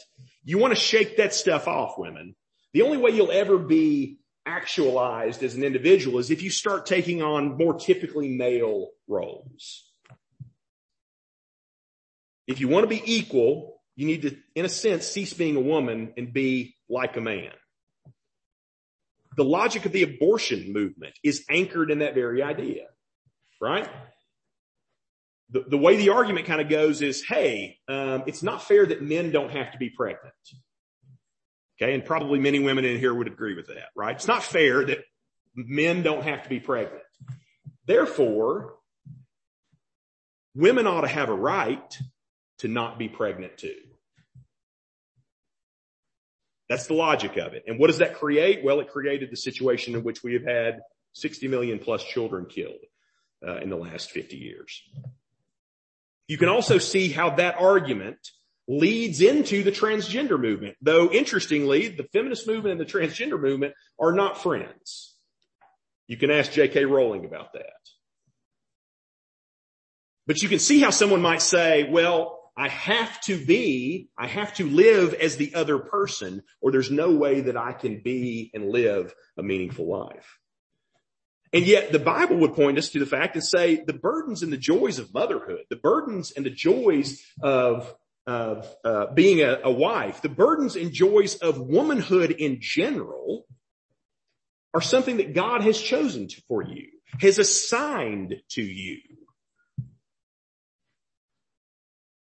You 0.45 0.59
want 0.59 0.73
to 0.73 0.81
shake 0.81 1.17
that 1.17 1.35
stuff 1.35 1.67
off, 1.67 1.99
women. 1.99 2.37
The 2.77 2.83
only 2.83 2.99
way 2.99 3.13
you'll 3.13 3.33
ever 3.33 3.57
be 3.57 4.19
actualized 4.45 5.43
as 5.43 5.55
an 5.55 5.65
individual 5.65 6.19
is 6.19 6.31
if 6.31 6.43
you 6.43 6.51
start 6.51 6.85
taking 6.85 7.23
on 7.23 7.57
more 7.57 7.73
typically 7.73 8.29
male 8.29 8.91
roles. 9.09 9.91
If 12.47 12.61
you 12.61 12.69
want 12.69 12.85
to 12.85 12.89
be 12.89 13.01
equal, 13.07 13.81
you 13.95 14.07
need 14.07 14.21
to, 14.23 14.37
in 14.55 14.67
a 14.67 14.69
sense, 14.69 15.07
cease 15.07 15.33
being 15.33 15.57
a 15.57 15.61
woman 15.61 16.13
and 16.19 16.35
be 16.35 16.77
like 16.87 17.17
a 17.17 17.23
man. 17.23 17.53
The 19.39 19.45
logic 19.45 19.87
of 19.87 19.93
the 19.93 20.03
abortion 20.03 20.71
movement 20.71 21.15
is 21.25 21.47
anchored 21.49 21.91
in 21.91 22.01
that 22.01 22.15
very 22.15 22.43
idea, 22.43 22.89
right? 23.59 23.89
The, 25.49 25.65
the 25.67 25.79
way 25.79 25.97
the 25.97 26.11
argument 26.11 26.45
kind 26.45 26.61
of 26.61 26.69
goes 26.69 27.01
is, 27.01 27.25
hey, 27.25 27.79
um, 27.89 28.25
it's 28.27 28.43
not 28.43 28.63
fair 28.63 28.85
that 28.85 29.01
men 29.01 29.31
don't 29.31 29.51
have 29.51 29.73
to 29.73 29.79
be 29.79 29.89
pregnant. 29.89 30.35
Okay. 31.81 31.95
And 31.95 32.05
probably 32.05 32.39
many 32.39 32.59
women 32.59 32.85
in 32.85 32.99
here 32.99 33.15
would 33.15 33.27
agree 33.27 33.55
with 33.55 33.67
that, 33.69 33.89
right? 33.95 34.17
It's 34.17 34.27
not 34.27 34.43
fair 34.43 34.85
that 34.85 34.99
men 35.55 36.03
don't 36.03 36.23
have 36.23 36.43
to 36.43 36.49
be 36.49 36.61
pregnant. 36.61 37.03
Therefore, 37.87 38.75
women 40.55 40.87
ought 40.87 41.03
to 41.03 41.09
have 41.09 41.29
a 41.29 41.35
right 41.35 41.99
to 42.59 42.69
not 42.69 42.99
be 42.99 43.09
pregnant 43.09 43.59
too. 43.59 43.77
That's 46.69 46.87
the 46.87 46.95
logic 46.95 47.37
of 47.37 47.55
it. 47.55 47.65
And 47.67 47.79
what 47.79 47.89
does 47.89 47.99
that 47.99 48.15
create? 48.15 48.65
Well, 48.65 48.81
it 48.81 48.89
created 48.89 49.31
the 49.31 49.37
situation 49.37 49.95
in 49.95 50.03
which 50.03 50.25
we 50.25 50.33
have 50.33 50.45
had 50.45 50.81
60 51.13 51.47
million 51.49 51.79
plus 51.79 52.03
children 52.03 52.47
killed 52.47 52.81
uh, 53.47 53.59
in 53.59 53.71
the 53.71 53.77
last 53.77 54.11
50 54.11 54.37
years. 54.37 54.83
You 56.27 56.39
can 56.39 56.49
also 56.49 56.79
see 56.79 57.09
how 57.09 57.31
that 57.37 57.57
argument 57.61 58.19
leads 58.69 59.21
into 59.21 59.63
the 59.63 59.73
transgender 59.73 60.41
movement. 60.41 60.77
Though 60.83 61.11
interestingly, 61.11 61.89
the 61.89 62.05
feminist 62.13 62.47
movement 62.47 62.79
and 62.79 62.81
the 62.81 62.93
transgender 62.93 63.41
movement 63.41 63.75
are 63.99 64.13
not 64.13 64.43
friends. 64.43 65.15
You 66.09 66.17
can 66.17 66.31
ask 66.31 66.53
J.K. 66.53 66.85
Rowling 66.85 67.25
about 67.25 67.53
that. 67.55 67.73
But 70.27 70.43
you 70.43 70.49
can 70.49 70.59
see 70.59 70.81
how 70.81 70.91
someone 70.91 71.23
might 71.23 71.43
say, 71.43 71.89
well, 71.89 72.51
I 72.57 72.69
have 72.69 73.21
to 73.23 73.45
be, 73.45 74.09
I 74.19 74.27
have 74.27 74.55
to 74.55 74.69
live 74.69 75.15
as 75.15 75.37
the 75.37 75.55
other 75.55 75.79
person, 75.79 76.43
or 76.61 76.73
there's 76.73 76.91
no 76.91 77.11
way 77.11 77.43
that 77.43 77.57
I 77.57 77.73
can 77.73 78.01
be 78.01 78.51
and 78.55 78.71
live 78.71 79.15
a 79.37 79.43
meaningful 79.43 79.87
life. 79.87 80.39
And 81.53 81.67
yet 81.67 81.93
the 81.93 81.99
Bible 81.99 82.39
would 82.39 82.55
point 82.55 82.79
us 82.79 82.89
to 82.91 82.99
the 82.99 83.07
fact 83.07 83.35
and 83.35 83.45
say 83.45 83.77
the 83.77 83.93
burdens 83.93 84.43
and 84.43 84.53
the 84.53 84.57
joys 84.57 84.99
of 84.99 85.13
motherhood, 85.15 85.65
the 85.71 85.77
burdens 85.77 86.33
and 86.33 86.45
the 86.45 86.51
joys 86.51 87.23
of, 87.41 87.95
of 88.27 88.67
uh, 88.85 89.07
being 89.15 89.41
a, 89.41 89.61
a 89.65 89.71
wife, 89.71 90.23
the 90.23 90.29
burdens 90.29 90.77
and 90.77 90.93
joys 90.93 91.37
of 91.37 91.61
womanhood 91.61 92.33
in 92.33 92.59
general 92.61 93.47
are 94.75 94.81
something 94.81 95.19
that 95.19 95.35
God 95.35 95.63
has 95.63 95.81
chosen 95.81 96.29
for 96.49 96.63
you, 96.63 96.89
has 97.21 97.39
assigned 97.39 98.35
to 98.51 98.63
you. 98.63 98.99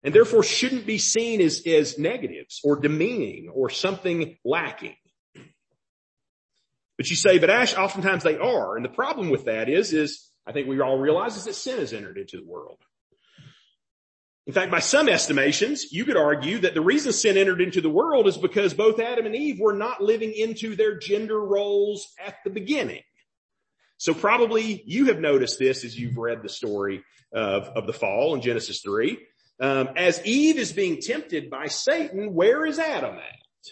And 0.03 0.15
therefore 0.15 0.43
shouldn't 0.43 0.87
be 0.87 0.97
seen 0.97 1.43
as, 1.43 1.63
as 1.67 1.99
negatives 1.99 2.61
or 2.65 2.77
demeaning 2.77 3.51
or 3.55 3.69
something 3.69 4.39
lacking. 4.45 4.97
But 6.97 7.09
you 7.09 7.17
say, 7.17 7.39
but 7.39 7.51
Ash, 7.51 7.75
oftentimes 7.77 8.25
they 8.25 8.37
are. 8.37 8.77
And 8.77 8.85
the 8.85 8.91
problem 8.91 9.31
with 9.31 9.45
that 9.45 9.69
is, 9.69 9.93
is 9.93 10.31
I 10.47 10.53
think 10.53 10.67
we 10.67 10.81
all 10.81 10.99
realize 10.99 11.37
is 11.37 11.45
that 11.45 11.55
sin 11.55 11.79
has 11.79 11.93
entered 11.93 12.19
into 12.19 12.39
the 12.39 12.47
world. 12.47 12.79
In 14.51 14.55
fact, 14.55 14.73
by 14.73 14.81
some 14.81 15.09
estimations, 15.09 15.93
you 15.93 16.05
could 16.05 16.17
argue 16.17 16.59
that 16.59 16.75
the 16.75 16.81
reason 16.81 17.13
sin 17.13 17.37
entered 17.37 17.61
into 17.61 17.81
the 17.81 17.89
world 17.89 18.27
is 18.27 18.37
because 18.37 18.75
both 18.75 18.99
Adam 18.99 19.25
and 19.25 19.37
Eve 19.37 19.61
were 19.61 19.77
not 19.77 20.03
living 20.03 20.33
into 20.33 20.75
their 20.75 20.99
gender 20.99 21.39
roles 21.41 22.09
at 22.19 22.35
the 22.43 22.51
beginning. 22.51 23.03
So 23.97 24.13
probably 24.13 24.83
you 24.87 25.07
have 25.07 25.21
noticed 25.21 25.61
this 25.61 25.85
as 25.85 25.97
you've 25.97 26.17
read 26.17 26.43
the 26.43 26.49
story 26.49 27.05
of, 27.33 27.63
of 27.77 27.87
the 27.87 27.93
fall 27.93 28.35
in 28.35 28.41
Genesis 28.41 28.81
3. 28.81 29.21
Um, 29.61 29.91
as 29.95 30.21
Eve 30.27 30.59
is 30.59 30.73
being 30.73 31.01
tempted 31.01 31.49
by 31.49 31.67
Satan, 31.67 32.35
where 32.35 32.67
is 32.67 32.81
Adam 32.81 33.19
at? 33.19 33.69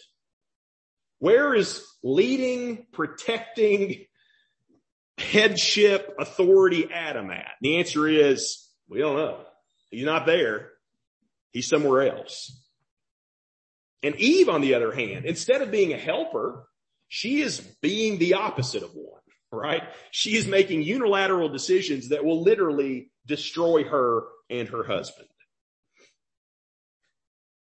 Where 1.18 1.56
is 1.56 1.84
leading, 2.04 2.86
protecting, 2.92 4.06
headship, 5.18 6.14
authority 6.20 6.88
Adam 6.92 7.32
at? 7.32 7.54
The 7.62 7.78
answer 7.78 8.06
is, 8.06 8.64
we 8.88 9.00
don't 9.00 9.16
know. 9.16 9.40
He's 9.90 10.04
not 10.04 10.26
there. 10.26 10.70
He's 11.52 11.68
somewhere 11.68 12.02
else. 12.02 12.60
And 14.02 14.14
Eve, 14.16 14.48
on 14.48 14.60
the 14.60 14.74
other 14.74 14.92
hand, 14.92 15.24
instead 15.24 15.62
of 15.62 15.70
being 15.70 15.92
a 15.92 15.98
helper, 15.98 16.68
she 17.08 17.40
is 17.40 17.60
being 17.82 18.18
the 18.18 18.34
opposite 18.34 18.82
of 18.82 18.90
one, 18.94 19.20
right? 19.50 19.82
She 20.10 20.36
is 20.36 20.46
making 20.46 20.82
unilateral 20.82 21.48
decisions 21.48 22.10
that 22.10 22.24
will 22.24 22.42
literally 22.42 23.10
destroy 23.26 23.84
her 23.84 24.22
and 24.50 24.68
her 24.68 24.84
husband. 24.84 25.28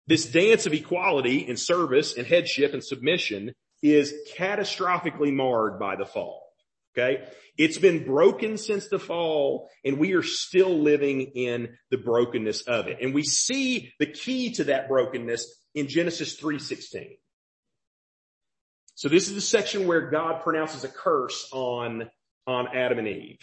This 0.07 0.27
dance 0.27 0.67
of 0.67 0.73
equality 0.73 1.47
and 1.49 1.59
service 1.59 2.17
and 2.17 2.27
headship 2.27 2.75
and 2.75 2.85
submission 2.85 3.55
is 3.83 4.13
catastrophically 4.37 5.33
marred 5.33 5.79
by 5.79 5.97
the 5.97 6.07
fall. 6.07 6.50
Okay. 6.97 7.25
It's 7.57 7.79
been 7.79 8.05
broken 8.05 8.57
since 8.57 8.89
the 8.89 8.99
fall 8.99 9.71
and 9.85 9.99
we 9.99 10.15
are 10.15 10.23
still 10.23 10.81
living 10.81 11.21
in 11.21 11.77
the 11.91 11.99
brokenness 11.99 12.63
of 12.63 12.89
it. 12.89 12.99
And 13.01 13.15
we 13.15 13.23
see 13.23 13.93
the 13.99 14.07
key 14.07 14.53
to 14.55 14.65
that 14.65 14.89
brokenness 14.89 15.55
in 15.75 15.89
Genesis 15.89 16.41
3.16. 16.41 17.19
So 18.95 19.09
this 19.09 19.29
is 19.29 19.35
the 19.35 19.41
section 19.41 19.87
where 19.87 20.11
God 20.11 20.43
pronounces 20.43 20.85
a 20.85 20.89
curse 20.89 21.49
on, 21.53 22.11
on 22.47 22.69
Adam 22.75 22.99
and 22.99 23.09
Eve. 23.09 23.39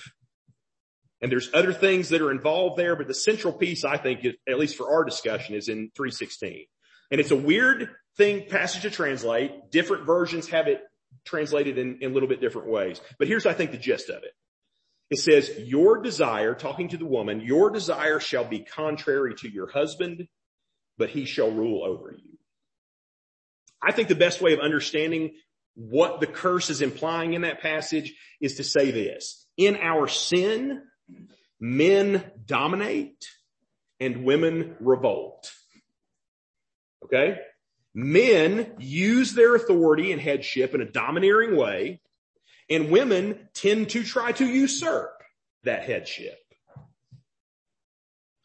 And 1.21 1.31
there's 1.31 1.49
other 1.53 1.73
things 1.73 2.09
that 2.09 2.21
are 2.21 2.29
involved 2.29 2.77
there, 2.77 2.95
but 2.95 3.07
the 3.07 3.13
central 3.13 3.53
piece, 3.53 3.83
I 3.83 3.97
think, 3.97 4.23
at 4.47 4.59
least 4.59 4.75
for 4.75 4.93
our 4.93 5.03
discussion, 5.03 5.55
is 5.55 5.67
in 5.67 5.89
316. 5.95 6.65
And 7.09 7.19
it's 7.19 7.31
a 7.31 7.35
weird 7.35 7.89
thing, 8.17 8.47
passage 8.47 8.83
to 8.83 8.91
translate. 8.91 9.71
Different 9.71 10.05
versions 10.05 10.49
have 10.49 10.67
it 10.67 10.81
translated 11.27 11.77
in, 11.77 11.99
in 12.01 12.11
a 12.11 12.13
little 12.13 12.29
bit 12.29 12.41
different 12.41 12.69
ways. 12.69 12.99
But 13.19 13.27
here's, 13.27 13.45
I 13.45 13.53
think, 13.53 13.71
the 13.71 13.77
gist 13.77 14.09
of 14.09 14.23
it. 14.23 14.31
It 15.09 15.19
says, 15.19 15.51
your 15.59 16.01
desire, 16.01 16.53
talking 16.53 16.89
to 16.89 16.97
the 16.97 17.05
woman, 17.05 17.41
your 17.41 17.69
desire 17.69 18.19
shall 18.19 18.43
be 18.43 18.59
contrary 18.59 19.35
to 19.35 19.49
your 19.49 19.69
husband, 19.69 20.27
but 20.97 21.09
he 21.09 21.25
shall 21.25 21.51
rule 21.51 21.83
over 21.85 22.11
you. 22.11 22.37
I 23.81 23.91
think 23.91 24.07
the 24.07 24.15
best 24.15 24.41
way 24.41 24.53
of 24.53 24.59
understanding 24.59 25.35
what 25.75 26.19
the 26.19 26.27
curse 26.27 26.69
is 26.69 26.81
implying 26.81 27.33
in 27.33 27.43
that 27.43 27.61
passage 27.61 28.13
is 28.41 28.55
to 28.55 28.63
say 28.63 28.91
this. 28.91 29.45
In 29.55 29.77
our 29.77 30.07
sin, 30.07 30.81
men 31.59 32.23
dominate 32.45 33.27
and 33.99 34.25
women 34.25 34.75
revolt. 34.79 35.51
Okay? 37.05 37.37
Men 37.99 38.75
use 38.77 39.33
their 39.33 39.55
authority 39.55 40.11
and 40.11 40.21
headship 40.21 40.75
in 40.75 40.81
a 40.81 40.85
domineering 40.85 41.57
way, 41.57 41.99
and 42.69 42.91
women 42.91 43.49
tend 43.55 43.89
to 43.89 44.03
try 44.03 44.33
to 44.33 44.45
usurp 44.45 45.23
that 45.63 45.81
headship. 45.81 46.37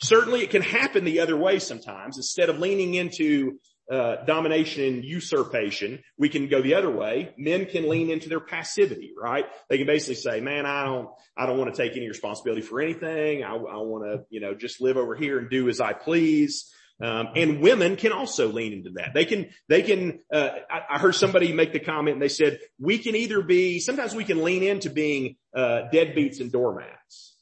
Certainly 0.00 0.40
it 0.40 0.48
can 0.48 0.62
happen 0.62 1.04
the 1.04 1.20
other 1.20 1.36
way 1.36 1.58
sometimes. 1.58 2.16
Instead 2.16 2.48
of 2.48 2.60
leaning 2.60 2.94
into 2.94 3.60
uh, 3.90 4.24
domination 4.24 4.84
and 4.84 5.04
usurpation, 5.04 6.02
we 6.16 6.30
can 6.30 6.48
go 6.48 6.62
the 6.62 6.76
other 6.76 6.90
way. 6.90 7.34
Men 7.36 7.66
can 7.66 7.90
lean 7.90 8.08
into 8.08 8.30
their 8.30 8.40
passivity, 8.40 9.12
right? 9.20 9.44
They 9.68 9.76
can 9.76 9.86
basically 9.86 10.14
say, 10.14 10.40
man, 10.40 10.64
I 10.64 10.86
don't, 10.86 11.10
I 11.36 11.44
don't 11.44 11.58
want 11.58 11.74
to 11.74 11.76
take 11.76 11.94
any 11.94 12.08
responsibility 12.08 12.62
for 12.62 12.80
anything. 12.80 13.44
I, 13.44 13.52
I 13.52 13.76
want 13.76 14.04
to, 14.04 14.24
you 14.30 14.40
know, 14.40 14.54
just 14.54 14.80
live 14.80 14.96
over 14.96 15.14
here 15.14 15.38
and 15.38 15.50
do 15.50 15.68
as 15.68 15.78
I 15.78 15.92
please. 15.92 16.72
Um, 17.02 17.30
and 17.34 17.60
women 17.60 17.96
can 17.96 18.12
also 18.12 18.46
lean 18.46 18.72
into 18.72 18.90
that. 18.90 19.12
They 19.12 19.24
can, 19.24 19.50
they 19.68 19.82
can, 19.82 20.20
uh, 20.32 20.50
I, 20.70 20.94
I, 20.94 20.98
heard 21.00 21.16
somebody 21.16 21.52
make 21.52 21.72
the 21.72 21.80
comment 21.80 22.14
and 22.14 22.22
they 22.22 22.28
said, 22.28 22.60
we 22.78 22.96
can 22.98 23.16
either 23.16 23.42
be, 23.42 23.80
sometimes 23.80 24.14
we 24.14 24.22
can 24.22 24.44
lean 24.44 24.62
into 24.62 24.88
being, 24.88 25.34
uh, 25.52 25.88
deadbeats 25.92 26.38
and 26.40 26.52
doormats. 26.52 27.36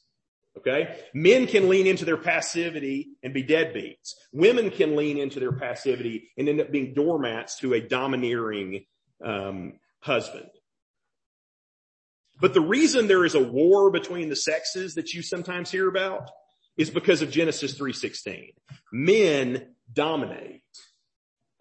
Okay. 0.57 0.97
Men 1.13 1.45
can 1.45 1.69
lean 1.69 1.85
into 1.85 2.05
their 2.05 2.17
passivity 2.17 3.09
and 3.21 3.35
be 3.35 3.43
deadbeats. 3.43 4.13
Women 4.33 4.71
can 4.71 4.95
lean 4.95 5.19
into 5.19 5.39
their 5.39 5.53
passivity 5.53 6.31
and 6.39 6.49
end 6.49 6.59
up 6.59 6.71
being 6.71 6.95
doormats 6.95 7.59
to 7.59 7.75
a 7.75 7.81
domineering, 7.81 8.85
um, 9.23 9.73
husband. 9.99 10.49
But 12.39 12.55
the 12.55 12.61
reason 12.61 13.05
there 13.05 13.25
is 13.25 13.35
a 13.35 13.43
war 13.43 13.91
between 13.91 14.29
the 14.29 14.35
sexes 14.35 14.95
that 14.95 15.13
you 15.13 15.21
sometimes 15.21 15.69
hear 15.69 15.87
about 15.87 16.31
is 16.77 16.89
because 16.89 17.21
of 17.21 17.31
Genesis 17.31 17.77
3.16. 17.77 18.53
Men 18.91 19.75
dominate 19.91 20.61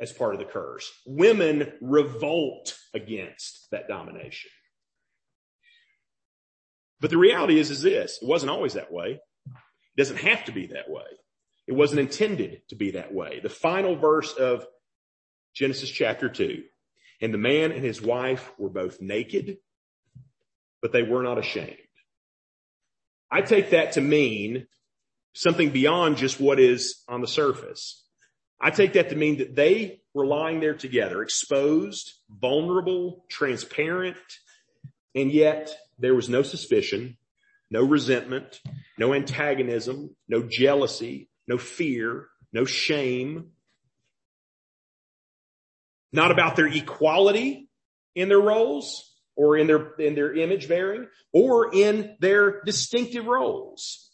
as 0.01 0.13
part 0.13 0.35
of 0.35 0.41
the 0.41 0.47
curse. 0.47 0.91
Women 1.07 1.73
revolt 1.81 2.77
against 2.95 3.69
that 3.71 3.89
domination. 3.89 4.51
But 7.01 7.11
the 7.11 7.19
reality 7.19 7.59
is, 7.59 7.71
is 7.71 7.83
this, 7.83 8.19
it 8.21 8.29
wasn't 8.29 8.51
always 8.51 8.75
that 8.75 8.93
way. 8.93 9.21
It 9.47 9.97
doesn't 9.97 10.19
have 10.19 10.45
to 10.47 10.53
be 10.53 10.67
that 10.69 10.89
way. 10.89 11.03
It 11.67 11.73
wasn't 11.73 12.01
intended 12.01 12.63
to 12.69 12.77
be 12.77 12.93
that 12.93 13.13
way. 13.13 13.41
The 13.43 13.49
final 13.49 13.97
verse 13.97 14.33
of 14.33 14.67
Genesis 15.55 15.91
chapter 15.91 16.29
two, 16.29 16.65
and 17.21 17.35
the 17.35 17.39
man 17.39 17.73
and 17.73 17.85
his 17.85 18.01
wife 18.01 18.51
were 18.59 18.71
both 18.71 19.01
naked, 19.01 19.59
but 20.81 20.93
they 20.93 21.03
were 21.03 21.23
not 21.23 21.39
ashamed. 21.39 21.77
I 23.31 23.43
take 23.43 23.71
that 23.71 23.93
to 23.93 24.01
mean 24.01 24.67
something 25.33 25.71
beyond 25.71 26.17
just 26.17 26.41
what 26.41 26.59
is 26.59 27.03
on 27.09 27.21
the 27.21 27.29
surface. 27.29 28.05
I 28.61 28.71
take 28.71 28.93
that 28.95 29.11
to 29.11 29.17
mean 29.17 29.39
that 29.39 29.55
they 29.55 30.01
were 30.13 30.27
lying 30.27 30.61
there 30.61 30.75
together, 30.75 31.23
exposed, 31.23 32.13
vulnerable, 32.29 33.25
transparent, 33.29 34.19
and 35.15 35.33
yet 35.33 35.75
there 35.99 36.15
was 36.15 36.29
no 36.29 36.43
suspicion, 36.43 37.17
no 37.71 37.85
resentment, 37.85 38.61
no 38.99 39.15
antagonism, 39.15 40.15
no 40.29 40.43
jealousy, 40.43 41.31
no 41.47 41.59
fear, 41.59 42.27
no 42.53 42.65
shame. 42.65 43.53
Not 46.13 46.33
about 46.33 46.57
their 46.57 46.67
equality 46.67 47.69
in 48.15 48.29
their 48.29 48.41
roles 48.41 49.15
or 49.37 49.57
in 49.57 49.69
their, 49.69 49.93
in 49.95 50.15
their 50.15 50.35
image 50.35 50.69
bearing 50.69 51.07
or 51.33 51.73
in 51.73 52.17
their 52.21 52.63
distinctive 52.63 53.27
roles. 53.27 54.10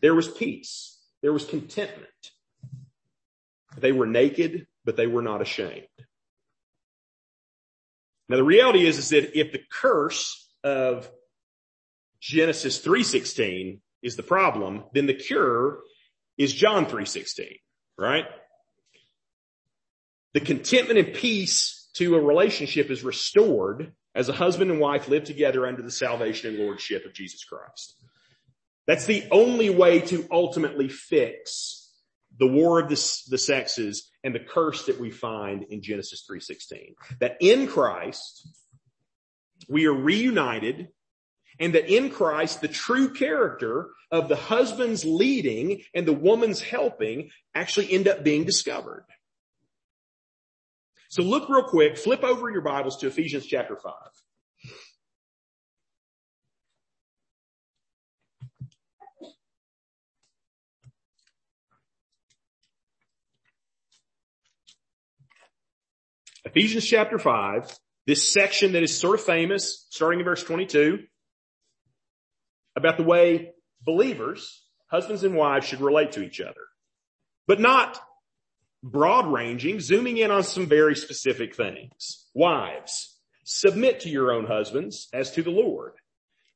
There 0.00 0.14
was 0.14 0.28
peace. 0.28 0.98
There 1.22 1.32
was 1.32 1.44
contentment. 1.44 2.08
They 3.76 3.92
were 3.92 4.06
naked, 4.06 4.66
but 4.84 4.96
they 4.96 5.06
were 5.06 5.22
not 5.22 5.42
ashamed. 5.42 5.86
Now 8.28 8.36
the 8.36 8.44
reality 8.44 8.86
is, 8.86 8.98
is 8.98 9.08
that 9.10 9.38
if 9.38 9.52
the 9.52 9.62
curse 9.70 10.48
of 10.62 11.10
Genesis 12.20 12.84
3.16 12.84 13.80
is 14.02 14.16
the 14.16 14.22
problem, 14.22 14.84
then 14.92 15.06
the 15.06 15.14
cure 15.14 15.80
is 16.36 16.52
John 16.52 16.86
3.16, 16.86 17.58
right? 17.96 18.26
The 20.34 20.40
contentment 20.40 20.98
and 20.98 21.14
peace 21.14 21.88
to 21.94 22.16
a 22.16 22.20
relationship 22.20 22.90
is 22.90 23.02
restored 23.02 23.92
as 24.14 24.28
a 24.28 24.32
husband 24.32 24.70
and 24.70 24.80
wife 24.80 25.08
live 25.08 25.24
together 25.24 25.66
under 25.66 25.82
the 25.82 25.90
salvation 25.90 26.50
and 26.50 26.64
lordship 26.64 27.06
of 27.06 27.14
Jesus 27.14 27.44
Christ. 27.44 27.97
That's 28.88 29.04
the 29.04 29.24
only 29.30 29.68
way 29.68 30.00
to 30.00 30.26
ultimately 30.30 30.88
fix 30.88 31.92
the 32.38 32.46
war 32.46 32.80
of 32.80 32.88
the, 32.88 33.22
the 33.28 33.36
sexes 33.36 34.10
and 34.24 34.34
the 34.34 34.40
curse 34.40 34.86
that 34.86 34.98
we 34.98 35.10
find 35.10 35.64
in 35.64 35.82
Genesis 35.82 36.26
3.16. 36.28 36.94
That 37.20 37.36
in 37.40 37.66
Christ, 37.66 38.48
we 39.68 39.86
are 39.86 39.92
reunited 39.92 40.88
and 41.60 41.74
that 41.74 41.94
in 41.94 42.08
Christ, 42.08 42.62
the 42.62 42.68
true 42.68 43.12
character 43.12 43.90
of 44.10 44.28
the 44.28 44.36
husband's 44.36 45.04
leading 45.04 45.82
and 45.94 46.06
the 46.06 46.12
woman's 46.14 46.62
helping 46.62 47.30
actually 47.54 47.92
end 47.92 48.08
up 48.08 48.24
being 48.24 48.44
discovered. 48.44 49.04
So 51.10 51.22
look 51.22 51.50
real 51.50 51.64
quick, 51.64 51.98
flip 51.98 52.24
over 52.24 52.50
your 52.50 52.62
Bibles 52.62 52.96
to 52.98 53.08
Ephesians 53.08 53.44
chapter 53.44 53.76
5. 53.76 53.92
Ephesians 66.48 66.86
chapter 66.86 67.18
5, 67.18 67.78
this 68.06 68.32
section 68.32 68.72
that 68.72 68.82
is 68.82 68.98
sort 68.98 69.18
of 69.18 69.24
famous, 69.26 69.86
starting 69.90 70.20
in 70.20 70.24
verse 70.24 70.42
22, 70.42 71.00
about 72.74 72.96
the 72.96 73.02
way 73.02 73.52
believers, 73.82 74.64
husbands 74.90 75.24
and 75.24 75.34
wives 75.34 75.66
should 75.66 75.82
relate 75.82 76.12
to 76.12 76.22
each 76.22 76.40
other, 76.40 76.62
but 77.46 77.60
not 77.60 78.00
broad 78.82 79.30
ranging, 79.30 79.78
zooming 79.78 80.16
in 80.16 80.30
on 80.30 80.42
some 80.42 80.64
very 80.64 80.96
specific 80.96 81.54
things. 81.54 82.26
Wives, 82.32 83.18
submit 83.44 84.00
to 84.00 84.08
your 84.08 84.32
own 84.32 84.46
husbands 84.46 85.08
as 85.12 85.30
to 85.32 85.42
the 85.42 85.50
Lord. 85.50 85.92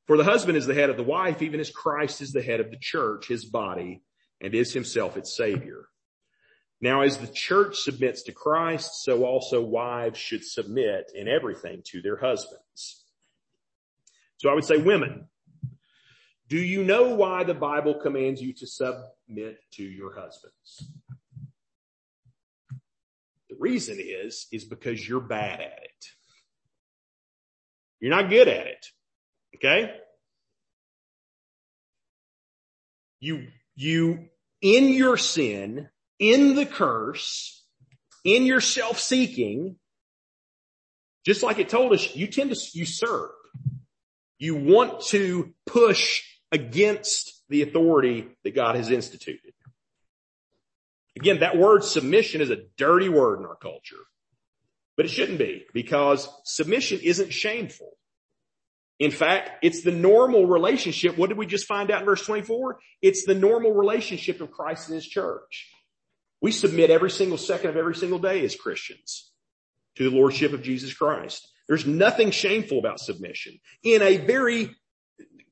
For 0.06 0.16
the 0.16 0.24
husband 0.24 0.56
is 0.56 0.64
the 0.64 0.74
head 0.74 0.88
of 0.88 0.96
the 0.96 1.02
wife, 1.02 1.42
even 1.42 1.60
as 1.60 1.70
Christ 1.70 2.22
is 2.22 2.32
the 2.32 2.42
head 2.42 2.60
of 2.60 2.70
the 2.70 2.78
church, 2.80 3.28
his 3.28 3.44
body, 3.44 4.02
and 4.40 4.54
is 4.54 4.72
himself 4.72 5.18
its 5.18 5.36
savior. 5.36 5.84
Now 6.82 7.02
as 7.02 7.16
the 7.16 7.28
church 7.28 7.78
submits 7.78 8.24
to 8.24 8.32
Christ, 8.32 9.04
so 9.04 9.24
also 9.24 9.62
wives 9.62 10.18
should 10.18 10.44
submit 10.44 11.12
in 11.14 11.28
everything 11.28 11.82
to 11.86 12.02
their 12.02 12.16
husbands. 12.16 13.04
So 14.38 14.50
I 14.50 14.54
would 14.54 14.64
say 14.64 14.78
women, 14.78 15.28
do 16.48 16.58
you 16.58 16.82
know 16.82 17.14
why 17.14 17.44
the 17.44 17.54
Bible 17.54 17.94
commands 17.94 18.42
you 18.42 18.52
to 18.54 18.66
submit 18.66 19.58
to 19.74 19.84
your 19.84 20.12
husbands? 20.12 20.90
The 23.48 23.56
reason 23.60 23.98
is, 24.00 24.48
is 24.50 24.64
because 24.64 25.08
you're 25.08 25.20
bad 25.20 25.60
at 25.60 25.78
it. 25.84 26.04
You're 28.00 28.10
not 28.10 28.28
good 28.28 28.48
at 28.48 28.66
it. 28.66 28.86
Okay? 29.54 29.94
You, 33.20 33.46
you, 33.76 34.30
in 34.60 34.88
your 34.88 35.16
sin, 35.16 35.88
in 36.22 36.54
the 36.54 36.64
curse, 36.64 37.64
in 38.24 38.46
your 38.46 38.60
self-seeking, 38.60 39.74
just 41.26 41.42
like 41.42 41.58
it 41.58 41.68
told 41.68 41.92
us, 41.92 42.14
you 42.14 42.28
tend 42.28 42.54
to 42.54 42.78
usurp. 42.78 43.32
You 44.38 44.54
want 44.54 45.00
to 45.06 45.52
push 45.66 46.22
against 46.52 47.42
the 47.48 47.62
authority 47.62 48.28
that 48.44 48.54
God 48.54 48.76
has 48.76 48.88
instituted. 48.88 49.52
Again, 51.16 51.40
that 51.40 51.58
word 51.58 51.82
submission 51.82 52.40
is 52.40 52.50
a 52.50 52.64
dirty 52.78 53.08
word 53.08 53.40
in 53.40 53.46
our 53.46 53.56
culture, 53.56 53.96
but 54.96 55.06
it 55.06 55.10
shouldn't 55.10 55.40
be 55.40 55.64
because 55.74 56.28
submission 56.44 57.00
isn't 57.02 57.32
shameful. 57.32 57.90
In 59.00 59.10
fact, 59.10 59.64
it's 59.64 59.82
the 59.82 59.90
normal 59.90 60.46
relationship. 60.46 61.18
What 61.18 61.30
did 61.30 61.38
we 61.38 61.46
just 61.46 61.66
find 61.66 61.90
out 61.90 62.00
in 62.00 62.06
verse 62.06 62.24
24? 62.24 62.78
It's 63.02 63.26
the 63.26 63.34
normal 63.34 63.72
relationship 63.72 64.40
of 64.40 64.52
Christ 64.52 64.88
and 64.88 64.94
his 64.94 65.06
church. 65.06 65.68
We 66.42 66.52
submit 66.52 66.90
every 66.90 67.10
single 67.10 67.38
second 67.38 67.70
of 67.70 67.76
every 67.76 67.94
single 67.94 68.18
day 68.18 68.44
as 68.44 68.56
Christians 68.56 69.30
to 69.96 70.10
the 70.10 70.16
Lordship 70.16 70.52
of 70.52 70.62
Jesus 70.62 70.92
Christ. 70.92 71.48
There's 71.68 71.86
nothing 71.86 72.32
shameful 72.32 72.80
about 72.80 72.98
submission. 72.98 73.60
In 73.84 74.02
a 74.02 74.18
very 74.18 74.74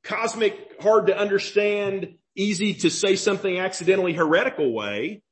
cosmic, 0.03 0.83
hard 0.83 1.07
to 1.07 1.17
understand, 1.17 2.17
easy 2.35 2.75
to 2.75 2.91
say 2.91 3.15
something 3.15 3.59
accidentally 3.59 4.13
heretical 4.13 4.73
way, 4.73 5.23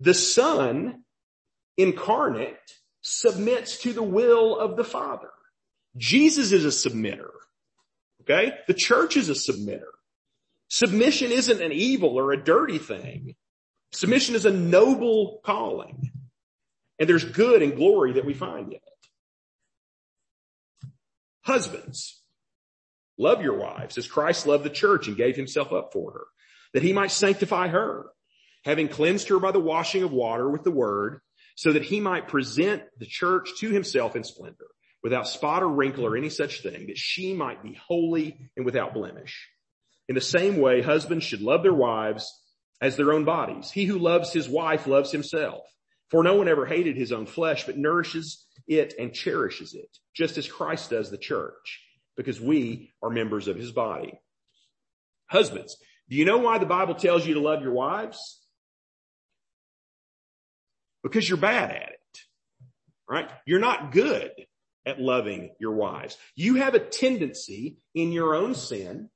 the 0.00 0.14
son 0.14 1.04
incarnate 1.76 2.56
submits 3.02 3.78
to 3.82 3.92
the 3.92 4.02
will 4.02 4.58
of 4.58 4.76
the 4.76 4.84
father. 4.84 5.30
Jesus 5.96 6.52
is 6.52 6.64
a 6.64 6.88
submitter. 6.88 7.30
Okay. 8.22 8.52
The 8.66 8.74
church 8.74 9.16
is 9.16 9.28
a 9.28 9.32
submitter. 9.32 9.90
Submission 10.68 11.32
isn't 11.32 11.60
an 11.60 11.72
evil 11.72 12.16
or 12.16 12.32
a 12.32 12.42
dirty 12.42 12.78
thing. 12.78 13.34
Submission 13.92 14.34
is 14.34 14.46
a 14.46 14.50
noble 14.50 15.40
calling. 15.44 16.10
And 16.98 17.08
there's 17.08 17.24
good 17.24 17.62
and 17.62 17.76
glory 17.76 18.12
that 18.12 18.26
we 18.26 18.34
find 18.34 18.68
in 18.68 18.74
it. 18.74 18.82
Husbands, 21.42 22.20
love 23.18 23.42
your 23.42 23.56
wives 23.56 23.96
as 23.98 24.06
Christ 24.06 24.46
loved 24.46 24.64
the 24.64 24.70
church 24.70 25.08
and 25.08 25.16
gave 25.16 25.34
himself 25.34 25.72
up 25.72 25.92
for 25.92 26.12
her, 26.12 26.24
that 26.74 26.82
he 26.82 26.92
might 26.92 27.10
sanctify 27.10 27.68
her, 27.68 28.06
having 28.64 28.88
cleansed 28.88 29.28
her 29.28 29.38
by 29.38 29.50
the 29.50 29.58
washing 29.58 30.02
of 30.02 30.12
water 30.12 30.48
with 30.48 30.62
the 30.62 30.70
word, 30.70 31.20
so 31.56 31.72
that 31.72 31.82
he 31.82 32.00
might 32.00 32.28
present 32.28 32.82
the 32.98 33.06
church 33.06 33.48
to 33.58 33.70
himself 33.70 34.14
in 34.14 34.22
splendor, 34.22 34.68
without 35.02 35.26
spot 35.26 35.62
or 35.62 35.68
wrinkle 35.68 36.06
or 36.06 36.16
any 36.16 36.28
such 36.28 36.62
thing, 36.62 36.86
that 36.86 36.98
she 36.98 37.34
might 37.34 37.62
be 37.62 37.74
holy 37.74 38.50
and 38.56 38.66
without 38.66 38.94
blemish. 38.94 39.48
In 40.08 40.14
the 40.14 40.20
same 40.20 40.58
way, 40.58 40.82
husbands 40.82 41.24
should 41.24 41.40
love 41.40 41.62
their 41.62 41.74
wives 41.74 42.39
as 42.80 42.96
their 42.96 43.12
own 43.12 43.24
bodies. 43.24 43.70
He 43.70 43.84
who 43.84 43.98
loves 43.98 44.32
his 44.32 44.48
wife 44.48 44.86
loves 44.86 45.12
himself. 45.12 45.66
For 46.10 46.24
no 46.24 46.34
one 46.34 46.48
ever 46.48 46.66
hated 46.66 46.96
his 46.96 47.12
own 47.12 47.26
flesh, 47.26 47.66
but 47.66 47.76
nourishes 47.76 48.44
it 48.66 48.94
and 48.98 49.12
cherishes 49.12 49.74
it, 49.74 49.88
just 50.14 50.38
as 50.38 50.48
Christ 50.48 50.90
does 50.90 51.10
the 51.10 51.18
church, 51.18 51.80
because 52.16 52.40
we 52.40 52.90
are 53.02 53.10
members 53.10 53.46
of 53.46 53.56
his 53.56 53.70
body. 53.70 54.18
Husbands, 55.26 55.76
do 56.08 56.16
you 56.16 56.24
know 56.24 56.38
why 56.38 56.58
the 56.58 56.66
Bible 56.66 56.96
tells 56.96 57.24
you 57.24 57.34
to 57.34 57.40
love 57.40 57.62
your 57.62 57.72
wives? 57.72 58.40
Because 61.04 61.28
you're 61.28 61.38
bad 61.38 61.70
at 61.70 61.90
it, 61.90 62.18
right? 63.08 63.30
You're 63.46 63.60
not 63.60 63.92
good 63.92 64.32
at 64.84 65.00
loving 65.00 65.50
your 65.60 65.74
wives. 65.74 66.16
You 66.34 66.56
have 66.56 66.74
a 66.74 66.80
tendency 66.80 67.76
in 67.94 68.10
your 68.10 68.34
own 68.34 68.56
sin, 68.56 69.10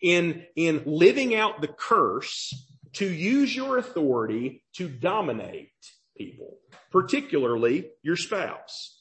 in, 0.00 0.46
in 0.56 0.82
living 0.86 1.34
out 1.34 1.60
the 1.60 1.68
curse 1.68 2.54
to 2.94 3.06
use 3.10 3.54
your 3.54 3.78
authority 3.78 4.62
to 4.74 4.88
dominate 4.88 5.72
people, 6.16 6.58
particularly 6.90 7.90
your 8.02 8.16
spouse. 8.16 8.98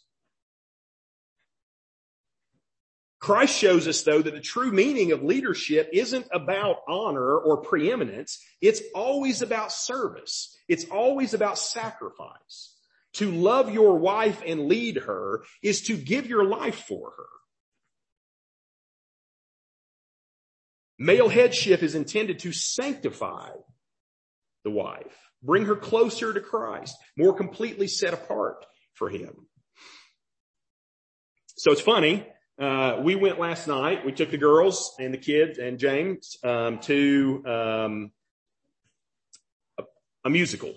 Christ 3.20 3.56
shows 3.56 3.88
us 3.88 4.02
though 4.02 4.22
that 4.22 4.34
the 4.34 4.40
true 4.40 4.72
meaning 4.72 5.12
of 5.12 5.22
leadership 5.22 5.90
isn't 5.94 6.26
about 6.34 6.78
honor 6.88 7.38
or 7.38 7.58
preeminence. 7.58 8.44
It's 8.62 8.82
always 8.96 9.44
about 9.44 9.72
service. 9.72 10.58
It's 10.68 10.86
always 10.86 11.36
about 11.36 11.60
sacrifice. 11.60 12.76
To 13.16 13.30
love 13.30 13.72
your 13.72 14.00
wife 14.00 14.42
and 14.46 14.68
lead 14.68 14.98
her 14.98 15.44
is 15.62 15.82
to 15.84 15.98
give 15.98 16.26
your 16.26 16.46
life 16.46 16.86
for 16.88 17.12
her. 17.16 17.26
Male 20.98 21.30
headship 21.30 21.84
is 21.84 21.94
intended 21.94 22.40
to 22.40 22.52
sanctify 22.52 23.50
the 24.64 24.72
wife, 24.72 25.18
bring 25.44 25.66
her 25.66 25.76
closer 25.76 26.34
to 26.34 26.40
Christ, 26.40 26.96
more 27.18 27.34
completely 27.34 27.88
set 27.88 28.14
apart 28.14 28.66
for 28.94 29.10
him. 29.10 29.48
So 31.56 31.72
it's 31.72 31.82
funny. 31.82 32.28
Uh, 32.60 33.00
we 33.02 33.16
went 33.16 33.40
last 33.40 33.68
night. 33.68 34.06
We 34.06 34.12
took 34.12 34.32
the 34.32 34.38
girls 34.38 34.96
and 35.00 35.14
the 35.14 35.18
kids 35.18 35.58
and 35.58 35.80
James 35.80 36.38
um, 36.44 36.80
to 36.80 37.44
um, 37.46 38.12
a, 39.80 39.84
a 40.26 40.30
musical 40.30 40.74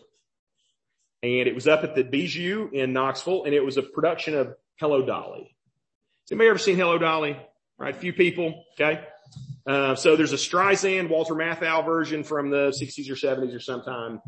and 1.25 1.49
it 1.49 1.55
was 1.55 1.67
up 1.67 1.85
at 1.85 1.95
the 1.95 2.05
Bijou 2.05 2.69
in 2.71 2.93
Knoxville, 2.93 3.45
and 3.45 3.55
it 3.55 3.65
was 3.65 3.79
a 3.79 3.83
production 3.83 4.35
of 4.35 4.55
Hello 4.79 5.07
Dolly. 5.07 5.57
Has 6.25 6.33
anybody 6.33 6.51
ever 6.51 6.59
seen 6.59 6.77
Hello 6.77 6.99
Dolly? 6.99 7.33
All 7.33 7.41
right, 7.79 7.97
a 7.97 7.99
few 7.99 8.13
people. 8.13 8.65
Okay. 8.75 9.03
Uh, 9.67 9.95
so 9.95 10.17
there's 10.17 10.33
a 10.33 10.37
Streisand, 10.37 11.09
Walter 11.09 11.35
Matthau 11.35 11.85
version 11.85 12.23
from 12.23 12.51
the 12.51 12.71
60s 12.81 13.11
or 13.11 13.15
70s 13.15 13.55
or 13.55 13.61
sometime. 13.61 14.21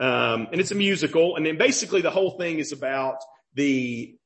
Um, 0.00 0.48
and 0.52 0.60
it's 0.60 0.70
a 0.70 0.76
musical. 0.76 1.36
And 1.36 1.44
then 1.44 1.58
basically 1.58 2.00
the 2.00 2.10
whole 2.10 2.38
thing 2.38 2.58
is 2.58 2.72
about 2.72 3.16
the, 3.54 4.16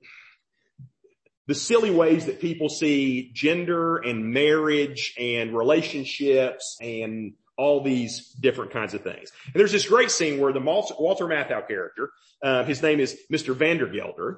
the 1.47 1.55
silly 1.55 1.91
ways 1.91 2.27
that 2.27 2.41
people 2.41 2.69
see 2.69 3.31
gender 3.33 3.97
and 3.97 4.33
marriage 4.33 5.15
and 5.19 5.57
relationships 5.57 6.77
and 6.81 7.33
all 7.57 7.83
these 7.83 8.29
different 8.41 8.73
kinds 8.73 8.95
of 8.95 9.03
things. 9.03 9.31
And 9.47 9.55
there's 9.55 9.73
this 9.73 9.89
great 9.89 10.11
scene 10.11 10.41
where 10.41 10.53
the 10.53 10.61
Walter 10.61 11.27
Matthau 11.27 11.67
character, 11.67 12.11
uh, 12.43 12.65
his 12.65 12.83
name 12.83 13.01
is 13.01 13.19
Mr. 13.33 13.55
Vandergelder, 13.55 14.37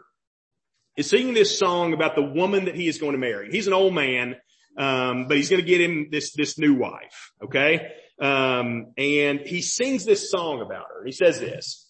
is 0.97 1.11
singing 1.11 1.35
this 1.35 1.59
song 1.59 1.93
about 1.93 2.15
the 2.15 2.23
woman 2.23 2.67
that 2.67 2.75
he 2.75 2.87
is 2.87 2.99
going 2.99 3.13
to 3.13 3.19
marry. 3.19 3.51
He's 3.51 3.67
an 3.67 3.73
old 3.73 3.95
man 3.95 4.37
Um, 4.77 5.29
but 5.29 5.37
he's 5.37 5.51
going 5.51 5.63
to 5.63 5.67
get 5.67 5.81
him 5.81 6.09
this, 6.11 6.33
this 6.33 6.59
new 6.59 6.75
wife. 6.75 7.33
Okay. 7.43 7.93
Um, 8.21 8.93
and 8.97 9.41
he 9.41 9.63
sings 9.63 10.05
this 10.05 10.31
song 10.31 10.61
about 10.61 10.87
her. 10.89 11.05
He 11.05 11.13
says 11.13 11.41
this, 11.41 11.89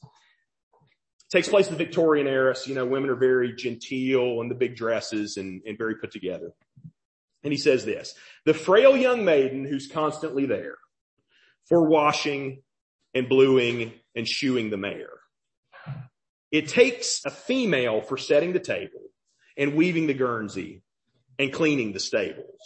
takes 1.31 1.49
place 1.49 1.67
in 1.67 1.73
the 1.73 1.85
Victorian 1.85 2.27
era. 2.27 2.55
So, 2.55 2.69
you 2.69 2.75
know, 2.75 2.87
women 2.87 3.11
are 3.11 3.17
very 3.17 3.55
genteel 3.55 4.41
and 4.41 4.51
the 4.51 4.55
big 4.55 4.77
dresses 4.77 5.37
and, 5.37 5.63
and 5.67 5.77
very 5.77 5.97
put 5.97 6.13
together. 6.13 6.53
And 7.43 7.53
he 7.53 7.59
says 7.59 7.85
this, 7.85 8.15
the 8.47 8.55
frail 8.55 8.97
young 8.97 9.25
maiden 9.25 9.65
who's 9.67 9.87
constantly 9.87 10.47
there 10.47 10.79
for 11.69 11.89
washing 11.89 12.63
and 13.15 13.29
bluing 13.29 13.93
and 14.15 14.27
shoeing 14.27 14.71
the 14.71 14.77
mare. 14.77 15.09
It 16.51 16.69
takes 16.69 17.23
a 17.27 17.31
female 17.31 18.01
for 18.01 18.17
setting 18.17 18.53
the 18.53 18.61
table 18.61 19.01
and 19.57 19.75
weaving 19.75 20.07
the 20.07 20.15
guernsey 20.15 20.83
and 21.39 21.53
cleaning 21.53 21.93
the 21.93 22.01
stables. 22.01 22.61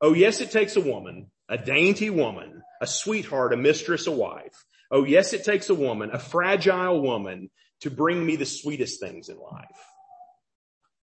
Oh 0.00 0.14
yes, 0.14 0.40
it 0.40 0.50
takes 0.50 0.76
a 0.76 0.80
woman, 0.80 1.30
a 1.48 1.58
dainty 1.58 2.10
woman, 2.10 2.62
a 2.80 2.86
sweetheart, 2.86 3.52
a 3.52 3.56
mistress, 3.56 4.06
a 4.06 4.12
wife. 4.12 4.64
Oh 4.90 5.04
yes, 5.04 5.32
it 5.32 5.44
takes 5.44 5.68
a 5.68 5.74
woman, 5.74 6.10
a 6.12 6.18
fragile 6.18 7.00
woman 7.00 7.50
to 7.80 7.90
bring 7.90 8.24
me 8.24 8.36
the 8.36 8.46
sweetest 8.46 9.00
things 9.00 9.28
in 9.28 9.38
life. 9.38 9.64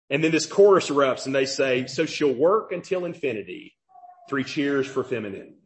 And 0.09 0.23
then 0.23 0.31
this 0.31 0.45
chorus 0.45 0.89
erupts 0.89 1.25
and 1.25 1.33
they 1.33 1.45
say, 1.45 1.87
so 1.87 2.05
she'll 2.05 2.33
work 2.33 2.71
until 2.71 3.05
infinity. 3.05 3.75
Three 4.29 4.43
cheers 4.43 4.87
for 4.87 5.03
femininity. 5.03 5.57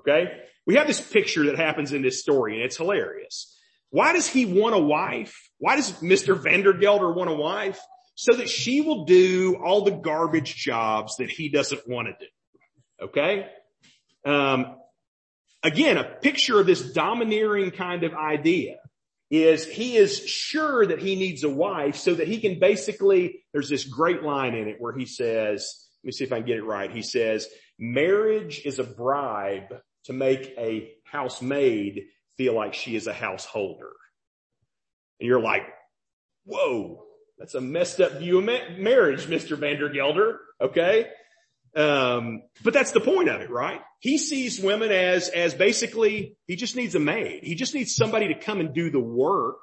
Okay. 0.00 0.32
We 0.66 0.76
have 0.76 0.86
this 0.86 1.00
picture 1.00 1.46
that 1.46 1.56
happens 1.56 1.92
in 1.92 2.02
this 2.02 2.20
story 2.20 2.56
and 2.56 2.64
it's 2.64 2.76
hilarious. 2.76 3.56
Why 3.90 4.12
does 4.12 4.26
he 4.26 4.46
want 4.46 4.74
a 4.74 4.78
wife? 4.78 5.34
Why 5.58 5.76
does 5.76 5.92
Mr. 6.00 6.36
Vandergelder 6.36 7.14
want 7.14 7.30
a 7.30 7.34
wife? 7.34 7.80
So 8.16 8.34
that 8.34 8.48
she 8.48 8.80
will 8.80 9.04
do 9.04 9.56
all 9.56 9.82
the 9.82 9.90
garbage 9.90 10.54
jobs 10.54 11.16
that 11.16 11.30
he 11.30 11.48
doesn't 11.48 11.88
want 11.88 12.08
to 12.08 12.14
do. 12.18 13.06
Okay. 13.06 13.48
Um, 14.24 14.76
again, 15.62 15.96
a 15.96 16.04
picture 16.04 16.60
of 16.60 16.66
this 16.66 16.92
domineering 16.92 17.72
kind 17.72 18.04
of 18.04 18.14
idea 18.14 18.76
is 19.30 19.66
he 19.66 19.96
is 19.96 20.24
sure 20.26 20.86
that 20.86 21.00
he 21.00 21.16
needs 21.16 21.42
a 21.42 21.50
wife 21.50 21.96
so 21.96 22.14
that 22.14 22.28
he 22.28 22.38
can 22.38 22.60
basically, 22.60 23.44
there's 23.52 23.68
this 23.68 23.84
great 23.84 24.22
line 24.22 24.54
in 24.54 24.68
it 24.68 24.76
where 24.78 24.96
he 24.96 25.06
says, 25.06 25.88
let 26.02 26.06
me 26.06 26.12
see 26.12 26.24
if 26.24 26.32
I 26.32 26.36
can 26.36 26.46
get 26.46 26.58
it 26.58 26.64
right. 26.64 26.90
He 26.90 27.02
says, 27.02 27.48
marriage 27.78 28.62
is 28.64 28.78
a 28.78 28.84
bribe 28.84 29.74
to 30.04 30.12
make 30.12 30.54
a 30.56 30.92
housemaid 31.04 32.04
feel 32.36 32.54
like 32.54 32.74
she 32.74 32.94
is 32.94 33.06
a 33.06 33.12
householder. 33.12 33.90
And 35.18 35.26
you're 35.26 35.40
like, 35.40 35.62
whoa, 36.44 37.03
that's 37.38 37.54
a 37.54 37.60
messed 37.60 38.00
up 38.00 38.18
view 38.18 38.38
of 38.38 38.44
ma- 38.44 38.76
marriage, 38.78 39.26
Mr. 39.26 39.56
Vandergelder. 39.56 40.38
Okay. 40.60 41.08
Um, 41.76 42.42
but 42.62 42.72
that's 42.72 42.92
the 42.92 43.00
point 43.00 43.28
of 43.28 43.40
it, 43.40 43.50
right? 43.50 43.80
He 43.98 44.18
sees 44.18 44.60
women 44.60 44.92
as, 44.92 45.28
as 45.28 45.54
basically, 45.54 46.36
he 46.46 46.54
just 46.56 46.76
needs 46.76 46.94
a 46.94 47.00
maid. 47.00 47.42
He 47.42 47.56
just 47.56 47.74
needs 47.74 47.96
somebody 47.96 48.28
to 48.28 48.38
come 48.38 48.60
and 48.60 48.72
do 48.72 48.90
the 48.90 49.00
work 49.00 49.58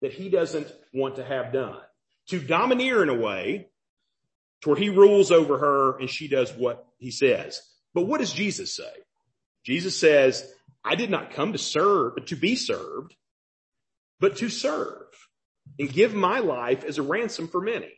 that 0.00 0.12
he 0.12 0.28
doesn't 0.28 0.72
want 0.94 1.16
to 1.16 1.24
have 1.24 1.52
done. 1.52 1.80
To 2.28 2.38
domineer 2.38 3.02
in 3.02 3.08
a 3.08 3.14
way 3.14 3.68
to 4.62 4.70
where 4.70 4.78
he 4.78 4.88
rules 4.88 5.32
over 5.32 5.58
her 5.58 5.98
and 5.98 6.08
she 6.08 6.28
does 6.28 6.52
what 6.52 6.86
he 6.98 7.10
says. 7.10 7.60
But 7.94 8.06
what 8.06 8.20
does 8.20 8.32
Jesus 8.32 8.76
say? 8.76 8.92
Jesus 9.64 9.98
says, 9.98 10.48
I 10.84 10.94
did 10.94 11.10
not 11.10 11.32
come 11.32 11.52
to 11.52 11.58
serve, 11.58 12.24
to 12.26 12.36
be 12.36 12.54
served, 12.54 13.14
but 14.20 14.36
to 14.36 14.48
serve 14.48 15.06
and 15.78 15.92
give 15.92 16.14
my 16.14 16.40
life 16.40 16.84
as 16.84 16.98
a 16.98 17.02
ransom 17.02 17.48
for 17.48 17.60
many. 17.60 17.92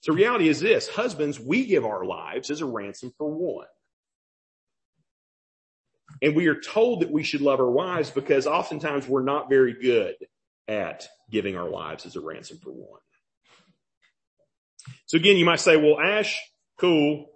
So 0.00 0.12
reality 0.12 0.48
is 0.48 0.60
this, 0.60 0.88
husbands, 0.88 1.38
we 1.38 1.66
give 1.66 1.84
our 1.84 2.04
lives 2.04 2.50
as 2.50 2.60
a 2.60 2.66
ransom 2.66 3.12
for 3.16 3.30
one. 3.30 3.66
And 6.20 6.34
we 6.34 6.48
are 6.48 6.60
told 6.60 7.00
that 7.00 7.10
we 7.10 7.22
should 7.22 7.40
love 7.40 7.60
our 7.60 7.70
wives 7.70 8.10
because 8.10 8.46
oftentimes 8.46 9.06
we're 9.06 9.22
not 9.22 9.48
very 9.48 9.74
good 9.80 10.16
at 10.68 11.06
giving 11.30 11.56
our 11.56 11.68
lives 11.68 12.04
as 12.04 12.16
a 12.16 12.20
ransom 12.20 12.58
for 12.58 12.70
one. 12.70 13.00
So 15.06 15.16
again, 15.16 15.36
you 15.36 15.44
might 15.44 15.60
say, 15.60 15.76
well, 15.76 16.00
Ash, 16.00 16.40
cool. 16.78 17.26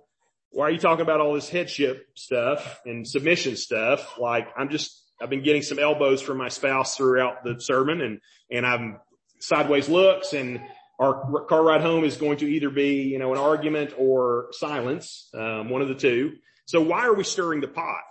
Why 0.51 0.67
are 0.67 0.71
you 0.71 0.79
talking 0.79 1.03
about 1.03 1.21
all 1.21 1.35
this 1.35 1.49
headship 1.49 2.07
stuff 2.15 2.81
and 2.85 3.07
submission 3.07 3.57
stuff? 3.57 4.19
Like 4.19 4.49
I'm 4.57 4.71
just, 4.71 5.03
I've 5.21 5.31
been 5.31 5.43
getting 5.43 5.63
some 5.63 5.79
elbows 5.79 6.21
from 6.21 6.39
my 6.39 6.49
spouse 6.49 6.97
throughout 6.97 7.45
the 7.45 7.59
sermon 7.59 8.01
and, 8.01 8.21
and 8.51 8.67
I'm 8.67 9.01
sideways 9.41 9.89
looks 9.89 10.33
and 10.33 10.61
our 10.99 11.45
car 11.45 11.63
ride 11.63 11.83
home 11.83 12.05
is 12.05 12.17
going 12.17 12.39
to 12.39 12.47
either 12.47 12.71
be, 12.71 13.03
you 13.03 13.19
know, 13.19 13.33
an 13.33 13.39
argument 13.39 13.93
or 13.99 14.49
silence, 14.53 15.29
um, 15.35 15.69
one 15.69 15.83
of 15.83 15.89
the 15.89 15.95
two. 15.95 16.33
So 16.65 16.81
why 16.81 17.05
are 17.05 17.15
we 17.15 17.25
stirring 17.25 17.61
the 17.61 17.69
pot 17.69 18.05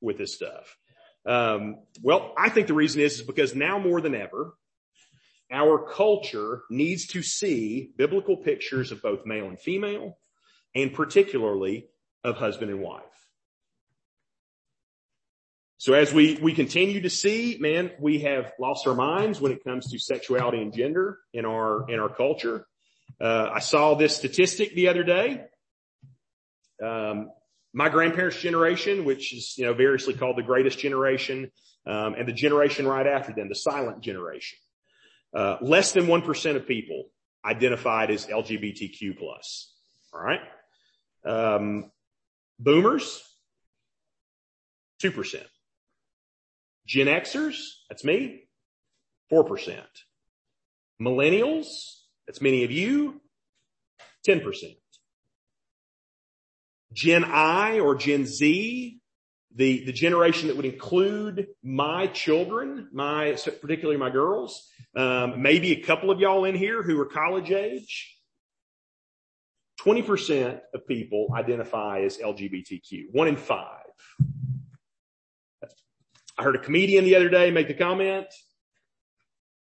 with 0.00 0.18
this 0.18 0.34
stuff? 0.34 0.76
Um, 1.26 1.76
well, 2.02 2.32
I 2.38 2.48
think 2.48 2.66
the 2.66 2.74
reason 2.74 3.02
is, 3.02 3.20
is 3.20 3.26
because 3.26 3.54
now 3.54 3.78
more 3.78 4.00
than 4.00 4.14
ever, 4.14 4.54
our 5.52 5.84
culture 5.86 6.62
needs 6.70 7.06
to 7.08 7.22
see 7.22 7.90
biblical 7.96 8.36
pictures 8.36 8.92
of 8.92 9.02
both 9.02 9.26
male 9.26 9.48
and 9.48 9.60
female, 9.60 10.16
and 10.74 10.94
particularly 10.94 11.88
of 12.24 12.36
husband 12.36 12.70
and 12.70 12.80
wife. 12.80 13.02
So 15.80 15.94
as 15.94 16.12
we, 16.12 16.38
we 16.42 16.52
continue 16.52 17.00
to 17.00 17.08
see, 17.08 17.56
man, 17.58 17.90
we 17.98 18.18
have 18.18 18.52
lost 18.60 18.86
our 18.86 18.94
minds 18.94 19.40
when 19.40 19.50
it 19.50 19.64
comes 19.64 19.90
to 19.90 19.98
sexuality 19.98 20.60
and 20.60 20.74
gender 20.74 21.20
in 21.32 21.46
our, 21.46 21.90
in 21.90 21.98
our 21.98 22.10
culture. 22.10 22.66
Uh, 23.18 23.48
I 23.50 23.60
saw 23.60 23.94
this 23.94 24.14
statistic 24.14 24.74
the 24.74 24.88
other 24.88 25.02
day. 25.02 25.40
Um, 26.84 27.30
my 27.72 27.88
grandparents' 27.88 28.42
generation, 28.42 29.06
which 29.06 29.32
is, 29.32 29.56
you 29.56 29.64
know, 29.64 29.72
variously 29.72 30.12
called 30.12 30.36
the 30.36 30.42
greatest 30.42 30.78
generation, 30.78 31.50
um, 31.86 32.12
and 32.12 32.28
the 32.28 32.34
generation 32.34 32.86
right 32.86 33.06
after 33.06 33.32
them, 33.32 33.48
the 33.48 33.54
silent 33.54 34.02
generation. 34.02 34.58
Uh, 35.34 35.56
less 35.62 35.92
than 35.92 36.04
1% 36.04 36.56
of 36.56 36.66
people 36.68 37.04
identified 37.42 38.10
as 38.10 38.26
LGBTQ 38.26 39.18
plus. 39.18 39.72
All 40.12 40.20
right. 40.20 40.40
Um, 41.24 41.90
boomers, 42.58 43.22
2%. 45.02 45.42
Gen 46.90 47.06
Xers, 47.06 47.54
that's 47.88 48.02
me, 48.02 48.48
4%. 49.32 49.80
Millennials, 51.00 51.66
that's 52.26 52.40
many 52.40 52.64
of 52.64 52.72
you, 52.72 53.20
10%. 54.28 54.42
Gen 56.92 57.22
I 57.22 57.78
or 57.78 57.94
Gen 57.94 58.26
Z, 58.26 58.98
the, 59.54 59.84
the 59.84 59.92
generation 59.92 60.48
that 60.48 60.56
would 60.56 60.66
include 60.66 61.46
my 61.62 62.08
children, 62.08 62.88
my, 62.92 63.36
particularly 63.60 63.96
my 63.96 64.10
girls, 64.10 64.68
um, 64.96 65.40
maybe 65.40 65.70
a 65.70 65.82
couple 65.82 66.10
of 66.10 66.18
y'all 66.18 66.44
in 66.44 66.56
here 66.56 66.82
who 66.82 67.00
are 67.00 67.06
college 67.06 67.52
age. 67.52 68.16
20% 69.78 70.58
of 70.74 70.88
people 70.88 71.28
identify 71.36 72.00
as 72.00 72.18
LGBTQ, 72.18 73.04
one 73.12 73.28
in 73.28 73.36
five. 73.36 73.84
I 76.40 76.42
heard 76.42 76.56
a 76.56 76.60
comedian 76.60 77.04
the 77.04 77.16
other 77.16 77.28
day 77.28 77.50
make 77.50 77.68
the 77.68 77.74
comment, 77.74 78.26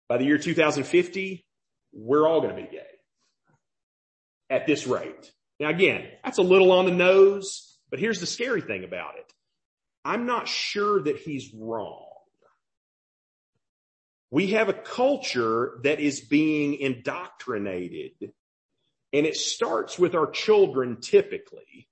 by 0.09 0.17
the 0.17 0.25
year 0.25 0.39
2050, 0.39 1.45
we're 1.93 2.27
all 2.27 2.41
going 2.41 2.57
to 2.57 2.63
be 2.63 2.69
gay 2.71 2.87
at 4.49 4.67
this 4.67 4.87
rate. 4.87 5.31
Now 5.61 5.69
again, 5.69 6.09
that's 6.25 6.39
a 6.39 6.43
little 6.43 6.73
on 6.73 6.87
the 6.87 6.91
nose, 6.91 7.79
but 7.91 8.01
here's 8.01 8.19
the 8.19 8.27
scary 8.27 8.63
thing 8.63 8.83
about 8.83 9.17
it. 9.19 9.31
I'm 10.07 10.25
not 10.25 10.49
sure 10.49 11.03
that 11.03 11.19
he's 11.19 11.53
wrong. 11.53 12.07
We 14.31 14.53
have 14.53 14.71
a 14.71 14.75
culture 14.75 15.81
that 15.83 16.01
is 16.01 16.21
being 16.23 16.77
indoctrinated 16.77 18.33
and 19.13 19.27
it 19.27 19.37
starts 19.37 19.99
with 19.99 20.15
our 20.15 20.31
children 20.31 21.03
typically 21.03 21.89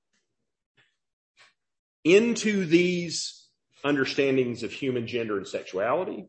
into 2.04 2.64
these 2.64 3.41
understandings 3.84 4.62
of 4.62 4.72
human 4.72 5.06
gender 5.06 5.36
and 5.36 5.46
sexuality 5.46 6.28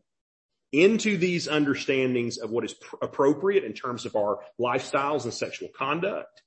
into 0.72 1.16
these 1.16 1.46
understandings 1.46 2.38
of 2.38 2.50
what 2.50 2.64
is 2.64 2.74
pr- 2.74 2.96
appropriate 3.00 3.64
in 3.64 3.72
terms 3.72 4.06
of 4.06 4.16
our 4.16 4.40
lifestyles 4.60 5.24
and 5.24 5.32
sexual 5.32 5.68
conduct. 5.68 6.42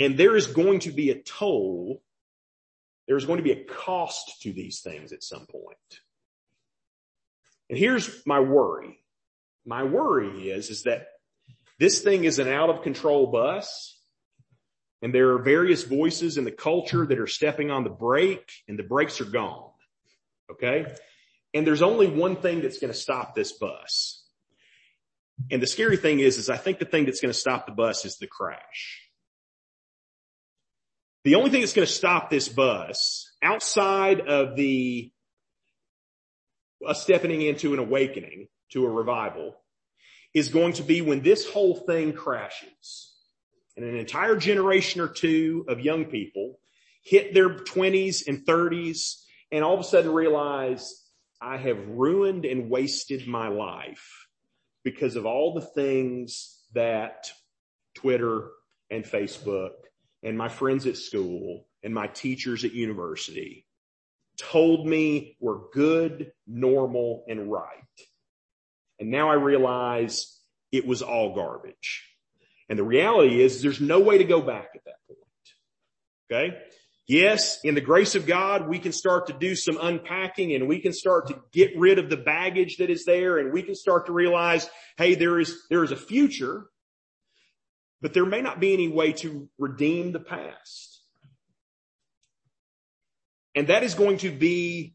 And 0.00 0.16
there 0.16 0.36
is 0.36 0.46
going 0.46 0.80
to 0.80 0.90
be 0.90 1.10
a 1.10 1.20
toll. 1.20 2.02
There's 3.06 3.24
going 3.24 3.38
to 3.38 3.42
be 3.42 3.52
a 3.52 3.64
cost 3.64 4.42
to 4.42 4.52
these 4.52 4.80
things 4.80 5.12
at 5.12 5.22
some 5.22 5.46
point. 5.46 5.76
And 7.68 7.78
here's 7.78 8.24
my 8.26 8.40
worry. 8.40 8.98
My 9.66 9.84
worry 9.84 10.50
is, 10.50 10.70
is 10.70 10.84
that 10.84 11.08
this 11.78 12.00
thing 12.00 12.24
is 12.24 12.38
an 12.38 12.48
out 12.48 12.70
of 12.70 12.82
control 12.82 13.26
bus 13.28 13.97
and 15.02 15.14
there 15.14 15.30
are 15.32 15.42
various 15.42 15.84
voices 15.84 16.38
in 16.38 16.44
the 16.44 16.50
culture 16.50 17.06
that 17.06 17.18
are 17.18 17.26
stepping 17.26 17.70
on 17.70 17.84
the 17.84 17.90
brake 17.90 18.50
and 18.66 18.78
the 18.78 18.82
brakes 18.82 19.20
are 19.20 19.26
gone. 19.26 19.70
Okay. 20.50 20.86
And 21.54 21.66
there's 21.66 21.82
only 21.82 22.08
one 22.08 22.36
thing 22.36 22.62
that's 22.62 22.78
going 22.78 22.92
to 22.92 22.98
stop 22.98 23.34
this 23.34 23.52
bus. 23.52 24.24
And 25.50 25.62
the 25.62 25.66
scary 25.66 25.96
thing 25.96 26.18
is, 26.18 26.36
is 26.36 26.50
I 26.50 26.56
think 26.56 26.78
the 26.78 26.84
thing 26.84 27.04
that's 27.04 27.20
going 27.20 27.32
to 27.32 27.38
stop 27.38 27.66
the 27.66 27.72
bus 27.72 28.04
is 28.04 28.16
the 28.16 28.26
crash. 28.26 29.02
The 31.24 31.36
only 31.36 31.50
thing 31.50 31.60
that's 31.60 31.72
going 31.72 31.86
to 31.86 31.92
stop 31.92 32.28
this 32.28 32.48
bus 32.48 33.30
outside 33.42 34.20
of 34.20 34.56
the 34.56 35.12
us 36.86 37.02
stepping 37.02 37.42
into 37.42 37.72
an 37.72 37.78
awakening 37.78 38.48
to 38.70 38.84
a 38.84 38.90
revival 38.90 39.56
is 40.32 40.48
going 40.48 40.74
to 40.74 40.82
be 40.82 41.02
when 41.02 41.22
this 41.22 41.48
whole 41.48 41.74
thing 41.74 42.12
crashes 42.12 43.17
and 43.78 43.86
an 43.86 43.96
entire 43.96 44.34
generation 44.34 45.00
or 45.00 45.06
two 45.06 45.64
of 45.68 45.78
young 45.78 46.06
people 46.06 46.58
hit 47.04 47.32
their 47.32 47.48
twenties 47.58 48.26
and 48.26 48.44
thirties 48.44 49.24
and 49.52 49.62
all 49.62 49.74
of 49.74 49.80
a 49.80 49.84
sudden 49.84 50.12
realize 50.12 51.00
I 51.40 51.58
have 51.58 51.86
ruined 51.86 52.44
and 52.44 52.68
wasted 52.68 53.28
my 53.28 53.46
life 53.46 54.26
because 54.82 55.14
of 55.14 55.26
all 55.26 55.54
the 55.54 55.60
things 55.60 56.60
that 56.74 57.30
Twitter 57.94 58.48
and 58.90 59.04
Facebook 59.04 59.70
and 60.24 60.36
my 60.36 60.48
friends 60.48 60.84
at 60.86 60.96
school 60.96 61.68
and 61.84 61.94
my 61.94 62.08
teachers 62.08 62.64
at 62.64 62.72
university 62.72 63.64
told 64.38 64.88
me 64.88 65.36
were 65.38 65.68
good, 65.72 66.32
normal, 66.48 67.24
and 67.28 67.50
right. 67.50 67.68
And 68.98 69.10
now 69.10 69.30
I 69.30 69.34
realize 69.34 70.36
it 70.72 70.84
was 70.84 71.00
all 71.00 71.36
garbage. 71.36 72.08
And 72.68 72.78
the 72.78 72.84
reality 72.84 73.40
is 73.40 73.62
there's 73.62 73.80
no 73.80 74.00
way 74.00 74.18
to 74.18 74.24
go 74.24 74.40
back 74.40 74.70
at 74.74 74.84
that 74.84 74.96
point. 75.06 75.18
Okay. 76.30 76.58
Yes, 77.08 77.64
in 77.64 77.74
the 77.74 77.80
grace 77.80 78.14
of 78.14 78.26
God, 78.26 78.68
we 78.68 78.78
can 78.78 78.92
start 78.92 79.28
to 79.28 79.32
do 79.32 79.56
some 79.56 79.78
unpacking 79.80 80.54
and 80.54 80.68
we 80.68 80.78
can 80.78 80.92
start 80.92 81.28
to 81.28 81.40
get 81.52 81.70
rid 81.78 81.98
of 81.98 82.10
the 82.10 82.18
baggage 82.18 82.76
that 82.76 82.90
is 82.90 83.06
there 83.06 83.38
and 83.38 83.50
we 83.50 83.62
can 83.62 83.74
start 83.74 84.06
to 84.06 84.12
realize, 84.12 84.68
hey, 84.98 85.14
there 85.14 85.40
is, 85.40 85.66
there 85.70 85.82
is 85.82 85.90
a 85.90 85.96
future, 85.96 86.66
but 88.02 88.12
there 88.12 88.26
may 88.26 88.42
not 88.42 88.60
be 88.60 88.74
any 88.74 88.88
way 88.88 89.12
to 89.14 89.48
redeem 89.58 90.12
the 90.12 90.20
past. 90.20 91.02
And 93.54 93.68
that 93.68 93.82
is 93.82 93.94
going 93.94 94.18
to 94.18 94.30
be, 94.30 94.94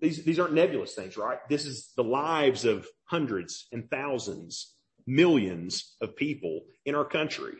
these, 0.00 0.24
these 0.24 0.38
aren't 0.38 0.54
nebulous 0.54 0.94
things, 0.94 1.18
right? 1.18 1.38
This 1.50 1.66
is 1.66 1.92
the 1.94 2.04
lives 2.04 2.64
of 2.64 2.88
hundreds 3.04 3.68
and 3.70 3.90
thousands, 3.90 4.74
millions 5.06 5.96
of 6.00 6.16
people 6.16 6.62
in 6.84 6.94
our 6.94 7.04
country. 7.04 7.54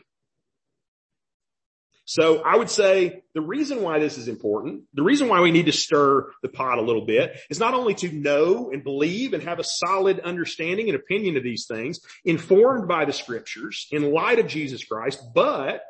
So 2.09 2.41
I 2.41 2.55
would 2.55 2.69
say 2.69 3.23
the 3.33 3.41
reason 3.41 3.81
why 3.81 3.99
this 3.99 4.17
is 4.17 4.29
important, 4.29 4.83
the 4.93 5.03
reason 5.03 5.27
why 5.27 5.41
we 5.41 5.51
need 5.51 5.65
to 5.65 5.73
stir 5.73 6.31
the 6.41 6.47
pot 6.47 6.77
a 6.77 6.81
little 6.81 7.05
bit 7.05 7.37
is 7.49 7.59
not 7.59 7.73
only 7.73 7.95
to 7.95 8.09
know 8.09 8.71
and 8.71 8.81
believe 8.81 9.33
and 9.33 9.43
have 9.43 9.59
a 9.59 9.65
solid 9.65 10.21
understanding 10.21 10.87
and 10.87 10.95
opinion 10.95 11.35
of 11.35 11.43
these 11.43 11.65
things 11.67 11.99
informed 12.23 12.87
by 12.87 13.03
the 13.03 13.11
scriptures 13.11 13.87
in 13.91 14.13
light 14.13 14.39
of 14.39 14.47
Jesus 14.47 14.85
Christ, 14.85 15.21
but 15.35 15.83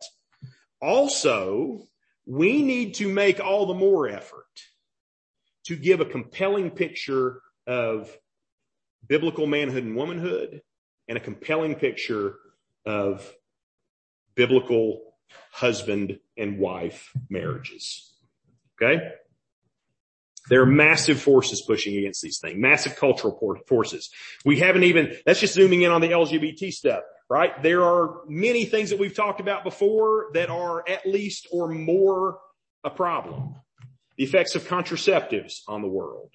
also 0.82 1.84
we 2.26 2.64
need 2.64 2.95
to 2.95 3.08
make 3.08 3.39
all 3.39 3.68
the 3.68 3.76
more 3.76 4.10
effort 4.10 4.45
to 5.66 5.76
give 5.76 6.01
a 6.01 6.05
compelling 6.05 6.72
picture 6.72 7.41
of 7.68 8.12
biblical 9.08 9.45
manhood 9.45 9.84
and 9.84 9.95
womanhood 9.95 10.62
and 11.08 11.18
a 11.18 11.22
compelling 11.22 11.76
picture 11.76 12.36
of 12.86 13.34
biblical 14.36 15.14
husband 15.51 16.20
and 16.38 16.60
wife 16.60 17.12
marriages. 17.30 18.14
Okay. 18.82 19.12
There 20.49 20.62
are 20.62 20.68
massive 20.68 21.22
forces 21.22 21.62
pushing 21.62 21.97
against 21.97 22.22
these 22.22 22.39
things, 22.39 22.58
massive 22.58 22.95
cultural 22.95 23.38
forces. 23.68 24.10
We 24.45 24.60
haven't 24.60 24.84
even, 24.84 25.18
that's 25.26 25.41
just 25.41 25.55
zooming 25.55 25.82
in 25.82 25.91
on 25.91 25.99
the 25.99 26.10
LGBT 26.10 26.72
stuff, 26.72 27.01
right? 27.30 27.62
There 27.62 27.84
are 27.84 28.22
many 28.28 28.64
things 28.66 28.91
that 28.91 28.99
we've 28.99 29.16
talked 29.16 29.41
about 29.41 29.66
before 29.66 30.28
that 30.34 30.49
are 30.49 30.88
at 30.88 31.05
least 31.05 31.47
or 31.51 31.68
more 31.68 32.39
a 32.84 32.89
problem. 32.89 33.55
The 34.18 34.24
effects 34.24 34.55
of 34.55 34.64
contraceptives 34.68 35.62
on 35.68 35.82
the 35.82 35.88
world. 35.89 36.32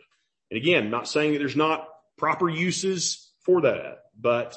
And 0.51 0.59
again, 0.59 0.91
not 0.91 1.09
saying 1.09 1.33
that 1.33 1.39
there's 1.39 1.57
not 1.57 1.89
proper 2.19 2.51
uses 2.51 3.33
for 3.45 3.63
that, 3.63 4.02
but 4.19 4.57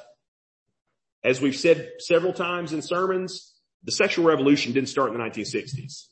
as 1.23 1.41
we've 1.41 1.55
said 1.55 1.91
several 1.99 2.33
times 2.33 2.73
in 2.73 2.81
sermons, 2.81 3.53
the 3.83 3.91
sexual 3.91 4.25
revolution 4.25 4.73
didn't 4.73 4.89
start 4.89 5.11
in 5.11 5.17
the 5.17 5.23
1960s. 5.23 6.07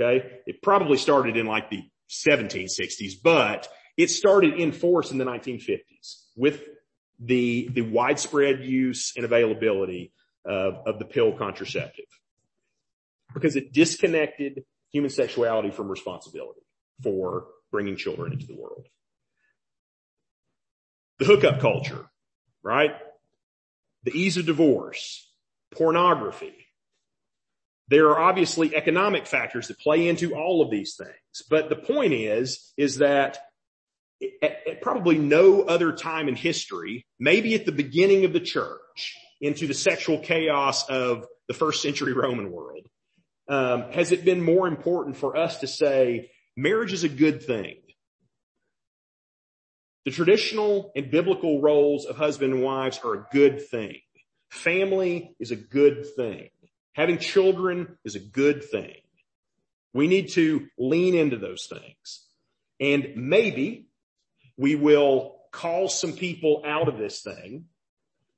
Okay. 0.00 0.40
It 0.46 0.62
probably 0.62 0.96
started 0.96 1.36
in 1.36 1.46
like 1.46 1.70
the 1.70 1.82
1760s, 2.08 3.14
but 3.22 3.68
it 3.96 4.10
started 4.10 4.54
in 4.54 4.72
force 4.72 5.10
in 5.10 5.18
the 5.18 5.24
1950s 5.24 6.24
with 6.36 6.62
the, 7.18 7.68
the 7.72 7.82
widespread 7.82 8.64
use 8.64 9.12
and 9.16 9.24
availability 9.24 10.12
of, 10.44 10.86
of 10.86 10.98
the 10.98 11.04
pill 11.04 11.32
contraceptive 11.32 12.06
because 13.34 13.56
it 13.56 13.72
disconnected 13.72 14.64
human 14.90 15.10
sexuality 15.10 15.70
from 15.70 15.88
responsibility 15.88 16.60
for 17.02 17.46
bringing 17.70 17.96
children 17.96 18.32
into 18.32 18.46
the 18.46 18.56
world. 18.56 18.86
The 21.18 21.26
hookup 21.26 21.60
culture, 21.60 22.06
right? 22.62 22.92
The 24.04 24.12
ease 24.12 24.36
of 24.36 24.46
divorce, 24.46 25.28
pornography, 25.72 26.54
there 27.88 28.10
are 28.10 28.20
obviously 28.20 28.74
economic 28.74 29.26
factors 29.26 29.68
that 29.68 29.78
play 29.78 30.08
into 30.08 30.34
all 30.34 30.62
of 30.62 30.70
these 30.70 30.94
things. 30.94 31.42
But 31.50 31.68
the 31.68 31.76
point 31.76 32.12
is, 32.12 32.72
is 32.76 32.98
that 32.98 33.38
at, 34.42 34.60
at, 34.68 34.80
probably 34.80 35.18
no 35.18 35.62
other 35.62 35.92
time 35.92 36.28
in 36.28 36.36
history, 36.36 37.04
maybe 37.18 37.54
at 37.54 37.66
the 37.66 37.72
beginning 37.72 38.24
of 38.24 38.32
the 38.32 38.40
church, 38.40 39.16
into 39.40 39.66
the 39.66 39.74
sexual 39.74 40.18
chaos 40.18 40.88
of 40.88 41.26
the 41.48 41.54
first 41.54 41.82
century 41.82 42.12
Roman 42.12 42.52
world, 42.52 42.86
um, 43.48 43.90
has 43.90 44.12
it 44.12 44.24
been 44.24 44.42
more 44.42 44.68
important 44.68 45.16
for 45.16 45.36
us 45.36 45.58
to 45.60 45.66
say 45.66 46.30
marriage 46.56 46.92
is 46.92 47.02
a 47.02 47.08
good 47.08 47.42
thing? 47.42 47.78
The 50.04 50.10
traditional 50.10 50.92
and 50.96 51.10
biblical 51.10 51.60
roles 51.60 52.06
of 52.06 52.16
husband 52.16 52.54
and 52.54 52.62
wives 52.62 53.00
are 53.04 53.14
a 53.14 53.26
good 53.32 53.68
thing. 53.68 53.96
Family 54.48 55.34
is 55.38 55.50
a 55.50 55.56
good 55.56 56.06
thing. 56.16 56.48
Having 56.94 57.18
children 57.18 57.98
is 58.04 58.14
a 58.14 58.20
good 58.20 58.64
thing. 58.64 58.96
We 59.92 60.08
need 60.08 60.30
to 60.30 60.66
lean 60.78 61.14
into 61.14 61.36
those 61.36 61.66
things. 61.66 62.26
And 62.80 63.12
maybe 63.16 63.88
we 64.56 64.74
will 64.74 65.36
call 65.52 65.88
some 65.88 66.12
people 66.12 66.62
out 66.64 66.88
of 66.88 66.96
this 66.96 67.22
thing 67.22 67.66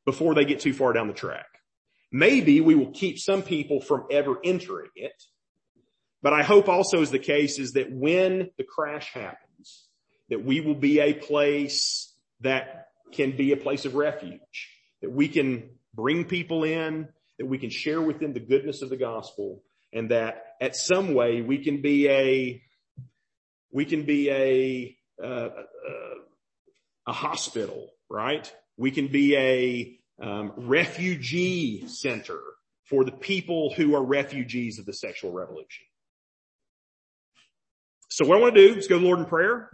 before 0.04 0.34
they 0.34 0.44
get 0.44 0.60
too 0.60 0.72
far 0.72 0.92
down 0.92 1.08
the 1.08 1.14
track. 1.14 1.46
Maybe 2.10 2.60
we 2.60 2.74
will 2.74 2.90
keep 2.90 3.18
some 3.18 3.42
people 3.42 3.80
from 3.80 4.06
ever 4.10 4.36
entering 4.44 4.90
it. 4.96 5.22
But 6.22 6.32
I 6.32 6.42
hope 6.42 6.68
also 6.68 7.00
is 7.00 7.10
the 7.10 7.18
case 7.18 7.58
is 7.58 7.72
that 7.72 7.90
when 7.90 8.50
the 8.58 8.64
crash 8.64 9.12
happens, 9.12 9.38
that 10.32 10.42
we 10.42 10.62
will 10.62 10.74
be 10.74 10.98
a 10.98 11.12
place 11.12 12.10
that 12.40 12.88
can 13.12 13.36
be 13.36 13.52
a 13.52 13.56
place 13.58 13.84
of 13.84 13.94
refuge, 13.94 14.70
that 15.02 15.12
we 15.12 15.28
can 15.28 15.68
bring 15.92 16.24
people 16.24 16.64
in, 16.64 17.06
that 17.38 17.44
we 17.44 17.58
can 17.58 17.68
share 17.68 18.00
with 18.00 18.18
them 18.18 18.32
the 18.32 18.40
goodness 18.40 18.80
of 18.80 18.88
the 18.88 18.96
gospel 18.96 19.62
and 19.92 20.10
that 20.10 20.54
at 20.58 20.74
some 20.74 21.12
way 21.12 21.42
we 21.42 21.58
can 21.58 21.82
be 21.82 22.08
a, 22.08 22.62
we 23.70 23.84
can 23.84 24.04
be 24.04 24.30
a, 24.30 24.96
uh, 25.22 25.50
uh, 25.50 26.14
a 27.06 27.12
hospital, 27.12 27.90
right? 28.08 28.50
We 28.78 28.90
can 28.90 29.08
be 29.08 29.36
a 29.36 29.98
um, 30.24 30.54
refugee 30.56 31.86
center 31.88 32.40
for 32.86 33.04
the 33.04 33.12
people 33.12 33.74
who 33.76 33.94
are 33.96 34.02
refugees 34.02 34.78
of 34.78 34.86
the 34.86 34.94
sexual 34.94 35.30
revolution. 35.30 35.84
So 38.08 38.24
what 38.24 38.38
I 38.38 38.40
want 38.40 38.54
to 38.54 38.68
do 38.68 38.78
is 38.78 38.88
go 38.88 38.98
to 38.98 39.04
Lord 39.04 39.18
in 39.18 39.26
prayer 39.26 39.68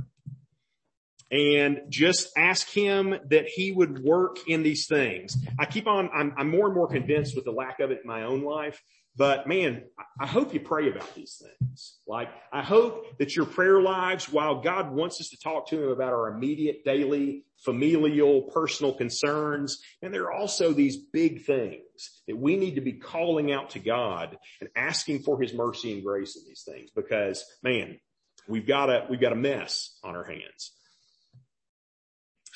and 1.31 1.83
just 1.89 2.31
ask 2.37 2.69
him 2.69 3.15
that 3.31 3.47
he 3.47 3.73
would 3.73 4.03
work 4.03 4.39
in 4.47 4.63
these 4.63 4.87
things. 4.87 5.37
I 5.59 5.67
keep 5.67 5.87
on, 5.87 6.11
I'm, 6.15 6.33
I'm, 6.37 6.51
more 6.51 6.67
and 6.67 6.75
more 6.75 6.89
convinced 6.89 7.37
with 7.37 7.45
the 7.45 7.53
lack 7.53 7.81
of 7.81 7.91
it 7.91 8.01
in 8.03 8.07
my 8.07 8.23
own 8.23 8.43
life, 8.43 8.81
but 9.19 9.49
man, 9.49 9.83
I 10.21 10.27
hope 10.27 10.55
you 10.55 10.61
pray 10.61 10.89
about 10.89 11.15
these 11.15 11.43
things. 11.43 11.99
Like, 12.07 12.29
I 12.53 12.63
hope 12.63 13.19
that 13.19 13.35
your 13.35 13.47
prayer 13.47 13.83
lives, 13.83 14.33
while 14.33 14.61
God 14.61 14.93
wants 14.93 15.21
us 15.21 15.31
to 15.31 15.39
talk 15.39 15.69
to 15.69 15.85
him 15.85 15.91
about 15.91 16.13
our 16.13 16.29
immediate 16.29 16.85
daily 16.85 17.45
familial, 17.65 18.43
personal 18.43 18.95
concerns, 18.95 19.83
and 20.03 20.15
there 20.15 20.25
are 20.25 20.33
also 20.33 20.73
these 20.73 20.97
big 20.97 21.45
things 21.45 22.23
that 22.29 22.39
we 22.39 22.57
need 22.57 22.77
to 22.77 22.81
be 22.81 22.93
calling 22.93 23.51
out 23.51 23.71
to 23.71 23.81
God 23.81 24.39
and 24.61 24.71
asking 24.77 25.23
for 25.25 25.41
his 25.41 25.53
mercy 25.53 25.93
and 25.93 26.05
grace 26.05 26.37
in 26.37 26.45
these 26.47 26.63
things 26.63 26.91
because 26.95 27.45
man, 27.63 27.99
we've 28.47 28.67
got 28.67 28.89
a, 28.89 29.07
we've 29.11 29.21
got 29.21 29.33
a 29.33 29.37
mess 29.37 29.99
on 30.05 30.15
our 30.15 30.25
hands. 30.25 30.73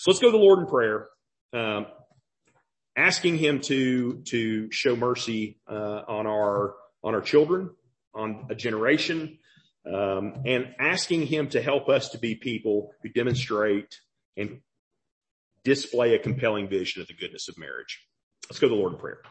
So 0.02 0.10
let's 0.10 0.18
go 0.18 0.32
to 0.32 0.36
the 0.36 0.42
Lord 0.42 0.58
in 0.58 0.66
prayer, 0.66 1.06
um, 1.52 1.86
asking 2.96 3.38
Him 3.38 3.60
to 3.60 4.20
to 4.24 4.68
show 4.72 4.96
mercy 4.96 5.60
uh, 5.70 6.02
on 6.08 6.26
our 6.26 6.74
on 7.04 7.14
our 7.14 7.20
children, 7.20 7.70
on 8.12 8.48
a 8.50 8.56
generation, 8.56 9.38
um, 9.86 10.42
and 10.44 10.74
asking 10.80 11.28
Him 11.28 11.50
to 11.50 11.62
help 11.62 11.88
us 11.88 12.08
to 12.08 12.18
be 12.18 12.34
people 12.34 12.90
who 13.04 13.10
demonstrate 13.10 14.00
and 14.36 14.62
display 15.62 16.16
a 16.16 16.18
compelling 16.18 16.68
vision 16.68 17.00
of 17.00 17.06
the 17.06 17.14
goodness 17.14 17.48
of 17.48 17.56
marriage. 17.56 18.04
Let's 18.50 18.58
go 18.58 18.66
to 18.66 18.74
the 18.74 18.80
Lord 18.80 18.94
in 18.94 18.98
prayer. 18.98 19.22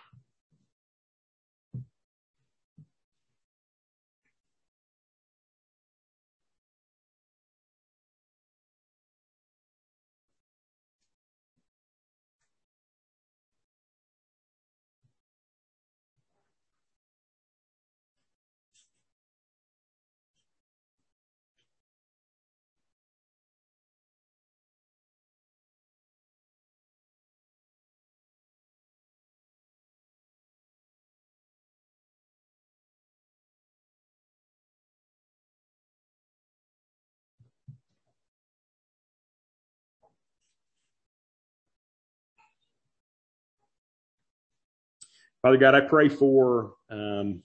Father 45.41 45.57
God, 45.57 45.73
I 45.73 45.81
pray 45.81 46.07
for 46.07 46.73
um, 46.91 47.41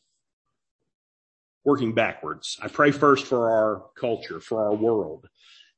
working 1.64 1.94
backwards. 1.94 2.58
I 2.62 2.68
pray 2.68 2.90
first 2.90 3.24
for 3.24 3.50
our 3.50 3.84
culture, 3.98 4.38
for 4.38 4.66
our 4.66 4.74
world. 4.74 5.26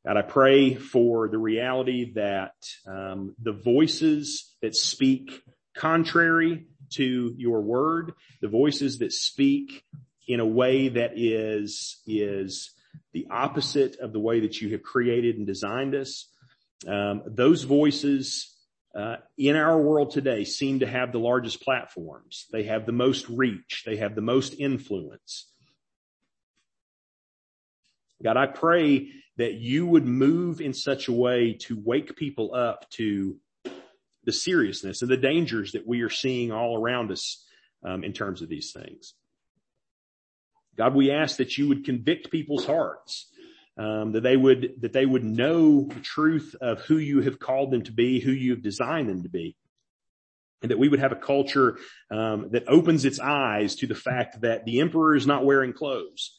God, 0.05 0.17
I 0.17 0.23
pray 0.23 0.75
for 0.75 1.29
the 1.29 1.39
reality 1.39 2.13
that 2.15 2.55
um, 2.87 3.37
the 3.41 3.53
voices 3.53 4.57
that 4.63 4.75
speak 4.75 5.43
contrary 5.77 6.67
to 6.95 7.35
your 7.37 7.61
word, 7.61 8.15
the 8.41 8.49
voices 8.49 8.99
that 8.99 9.13
speak 9.13 9.85
in 10.27 10.41
a 10.41 10.47
way 10.47 10.89
that 10.89 11.13
is 11.15 12.03
is 12.05 12.73
the 13.13 13.29
opposite 13.31 13.97
of 14.01 14.13
the 14.13 14.21
way 14.21 14.41
that 14.41 14.61
you 14.61 14.73
have 14.73 14.83
created 14.83 15.37
and 15.37 15.47
designed 15.47 15.95
us, 15.95 16.29
um, 16.89 17.23
those 17.27 17.63
voices 17.63 18.58
uh, 18.95 19.17
in 19.37 19.57
our 19.57 19.81
world 19.81 20.11
today 20.11 20.45
seem 20.45 20.81
to 20.81 20.87
have 20.87 21.13
the 21.13 21.19
largest 21.19 21.63
platforms. 21.63 22.47
They 22.53 22.65
have 22.65 22.87
the 22.87 22.93
most 22.93 23.29
reach. 23.29 23.85
They 23.87 23.97
have 23.97 24.15
the 24.15 24.23
most 24.23 24.55
influence. 24.59 25.51
God, 28.23 28.37
I 28.37 28.47
pray 28.47 29.11
that 29.37 29.55
you 29.55 29.87
would 29.87 30.07
move 30.07 30.61
in 30.61 30.75
such 30.75 31.09
a 31.09 31.13
way 31.13 31.57
to 31.61 31.81
wake 31.83 32.17
people 32.17 32.55
up 32.55 32.89
to 32.91 33.37
the 34.25 34.33
seriousness 34.33 35.03
and 35.03 35.11
the 35.11 35.17
dangers 35.17 35.73
that 35.73 35.87
we 35.87 36.03
are 36.03 36.11
seeing 36.11 36.51
all 36.51 36.77
around 36.77 37.13
us 37.13 37.45
um, 37.85 38.03
in 38.03 38.13
terms 38.13 38.43
of 38.43 38.49
these 38.49 38.73
things. 38.73 39.15
God, 40.77 40.95
we 40.95 41.11
ask 41.11 41.37
that 41.37 41.57
you 41.57 41.69
would 41.69 41.85
convict 41.85 42.31
people's 42.31 42.67
hearts 42.67 43.31
um, 43.79 44.13
that 44.13 44.23
they 44.23 44.37
would 44.37 44.75
that 44.81 44.93
they 44.93 45.07
would 45.07 45.25
know 45.25 45.83
the 45.83 46.01
truth 46.01 46.55
of 46.61 46.81
who 46.83 46.99
you 46.99 47.23
have 47.23 47.39
called 47.39 47.71
them 47.71 47.83
to 47.83 47.93
be, 47.93 48.21
who 48.21 48.33
you 48.33 48.51
have 48.51 48.63
designed 48.63 49.09
them 49.09 49.23
to 49.23 49.29
be, 49.29 49.57
and 50.63 50.71
that 50.71 50.79
we 50.79 50.89
would 50.89 50.99
have 50.99 51.13
a 51.13 51.17
culture 51.17 51.79
um, 52.11 52.51
that 52.51 52.69
opens 52.69 53.05
its 53.05 53.21
eyes 53.21 53.77
to 53.77 53.87
the 53.87 53.95
fact 53.95 54.41
that 54.41 54.65
the 54.65 54.81
emperor 54.81 55.15
is 55.15 55.27
not 55.27 55.45
wearing 55.45 55.73
clothes. 55.73 56.39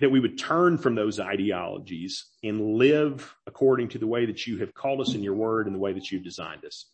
That 0.00 0.10
we 0.10 0.18
would 0.18 0.38
turn 0.38 0.78
from 0.78 0.96
those 0.96 1.20
ideologies 1.20 2.26
and 2.42 2.74
live 2.74 3.36
according 3.46 3.90
to 3.90 3.98
the 3.98 4.08
way 4.08 4.26
that 4.26 4.46
you 4.46 4.58
have 4.58 4.74
called 4.74 5.00
us 5.00 5.14
in 5.14 5.22
your 5.22 5.34
word 5.34 5.66
and 5.66 5.74
the 5.74 5.80
way 5.80 5.92
that 5.92 6.10
you've 6.10 6.24
designed 6.24 6.64
us. 6.64 6.86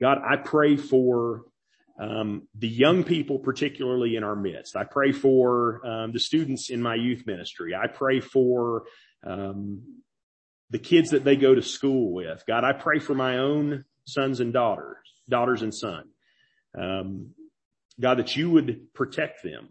God, 0.00 0.18
I 0.22 0.36
pray 0.36 0.76
for 0.76 1.44
um, 1.98 2.48
the 2.54 2.68
young 2.68 3.04
people, 3.04 3.38
particularly 3.38 4.16
in 4.16 4.24
our 4.24 4.34
midst. 4.34 4.76
I 4.76 4.84
pray 4.84 5.12
for 5.12 5.84
um, 5.86 6.12
the 6.12 6.20
students 6.20 6.70
in 6.70 6.82
my 6.82 6.94
youth 6.96 7.24
ministry. 7.26 7.74
I 7.74 7.86
pray 7.86 8.20
for 8.20 8.84
um, 9.24 9.82
the 10.70 10.78
kids 10.78 11.10
that 11.10 11.24
they 11.24 11.36
go 11.36 11.54
to 11.54 11.62
school 11.62 12.12
with. 12.12 12.42
God, 12.48 12.64
I 12.64 12.72
pray 12.72 12.98
for 12.98 13.14
my 13.14 13.38
own 13.38 13.84
sons 14.06 14.40
and 14.40 14.52
daughters, 14.52 14.98
daughters 15.28 15.62
and 15.62 15.74
son. 15.74 16.04
Um, 16.76 17.30
God, 18.00 18.18
that 18.18 18.36
you 18.36 18.50
would 18.50 18.92
protect 18.92 19.44
them, 19.44 19.68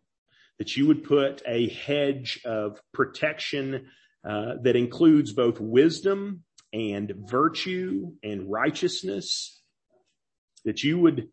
that 0.59 0.77
you 0.77 0.87
would 0.87 1.03
put 1.03 1.41
a 1.45 1.67
hedge 1.67 2.39
of 2.45 2.79
protection 2.93 3.87
uh, 4.27 4.53
that 4.61 4.77
includes 4.77 5.33
both 5.33 5.59
wisdom 5.59 6.43
and 6.71 7.13
virtue 7.29 8.13
and 8.23 8.49
righteousness, 8.49 9.61
that 10.63 10.83
you 10.83 10.97
would 10.99 11.27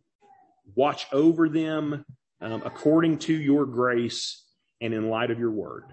watch 0.75 1.07
over 1.13 1.49
them 1.49 2.05
um, 2.41 2.63
according 2.65 3.19
to 3.19 3.35
your 3.35 3.67
grace 3.67 4.45
and 4.81 4.95
in 4.95 5.09
light 5.09 5.31
of 5.31 5.39
your 5.39 5.51
word. 5.51 5.85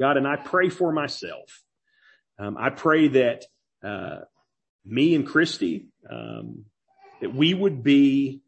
God, 0.00 0.16
and 0.16 0.26
I 0.26 0.36
pray 0.36 0.70
for 0.70 0.92
myself. 0.92 1.62
Um, 2.38 2.56
I 2.58 2.70
pray 2.70 3.08
that 3.08 3.44
uh, 3.82 4.20
me 4.84 5.14
and 5.14 5.26
Christy, 5.26 5.88
um, 6.10 6.64
that 7.20 7.34
we 7.34 7.54
would 7.54 7.82
be 7.82 8.42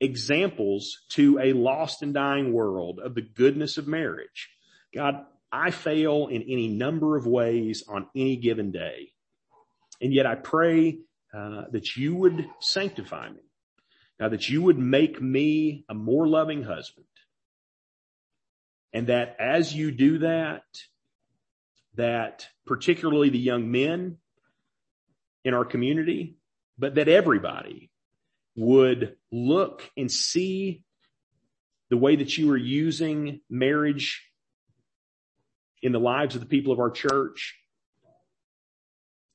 examples 0.00 0.98
to 1.10 1.38
a 1.38 1.52
lost 1.52 2.02
and 2.02 2.12
dying 2.12 2.52
world 2.52 2.98
of 2.98 3.14
the 3.14 3.22
goodness 3.22 3.78
of 3.78 3.86
marriage. 3.86 4.50
God, 4.94 5.24
I 5.50 5.70
fail 5.70 6.26
in 6.26 6.42
any 6.42 6.68
number 6.68 7.16
of 7.16 7.26
ways 7.26 7.84
on 7.88 8.08
any 8.14 8.36
given 8.36 8.72
day. 8.72 9.12
And 10.00 10.12
yet 10.12 10.26
I 10.26 10.34
pray 10.34 10.98
uh, 11.34 11.64
that 11.70 11.96
you 11.96 12.14
would 12.14 12.46
sanctify 12.60 13.30
me. 13.30 13.40
Now 14.20 14.28
that 14.28 14.48
you 14.48 14.62
would 14.62 14.78
make 14.78 15.20
me 15.20 15.84
a 15.88 15.94
more 15.94 16.28
loving 16.28 16.62
husband. 16.62 17.06
And 18.92 19.06
that 19.06 19.36
as 19.40 19.74
you 19.74 19.90
do 19.90 20.18
that, 20.18 20.62
that 21.94 22.46
particularly 22.66 23.30
the 23.30 23.38
young 23.38 23.70
men 23.70 24.18
in 25.44 25.54
our 25.54 25.64
community, 25.64 26.36
but 26.78 26.96
that 26.96 27.08
everybody 27.08 27.90
would 28.54 29.16
look 29.30 29.90
and 29.96 30.10
see 30.10 30.84
the 31.90 31.96
way 31.96 32.16
that 32.16 32.36
you 32.36 32.50
are 32.50 32.56
using 32.56 33.40
marriage 33.48 34.22
in 35.82 35.92
the 35.92 36.00
lives 36.00 36.34
of 36.34 36.40
the 36.40 36.46
people 36.46 36.72
of 36.72 36.78
our 36.78 36.90
church 36.90 37.56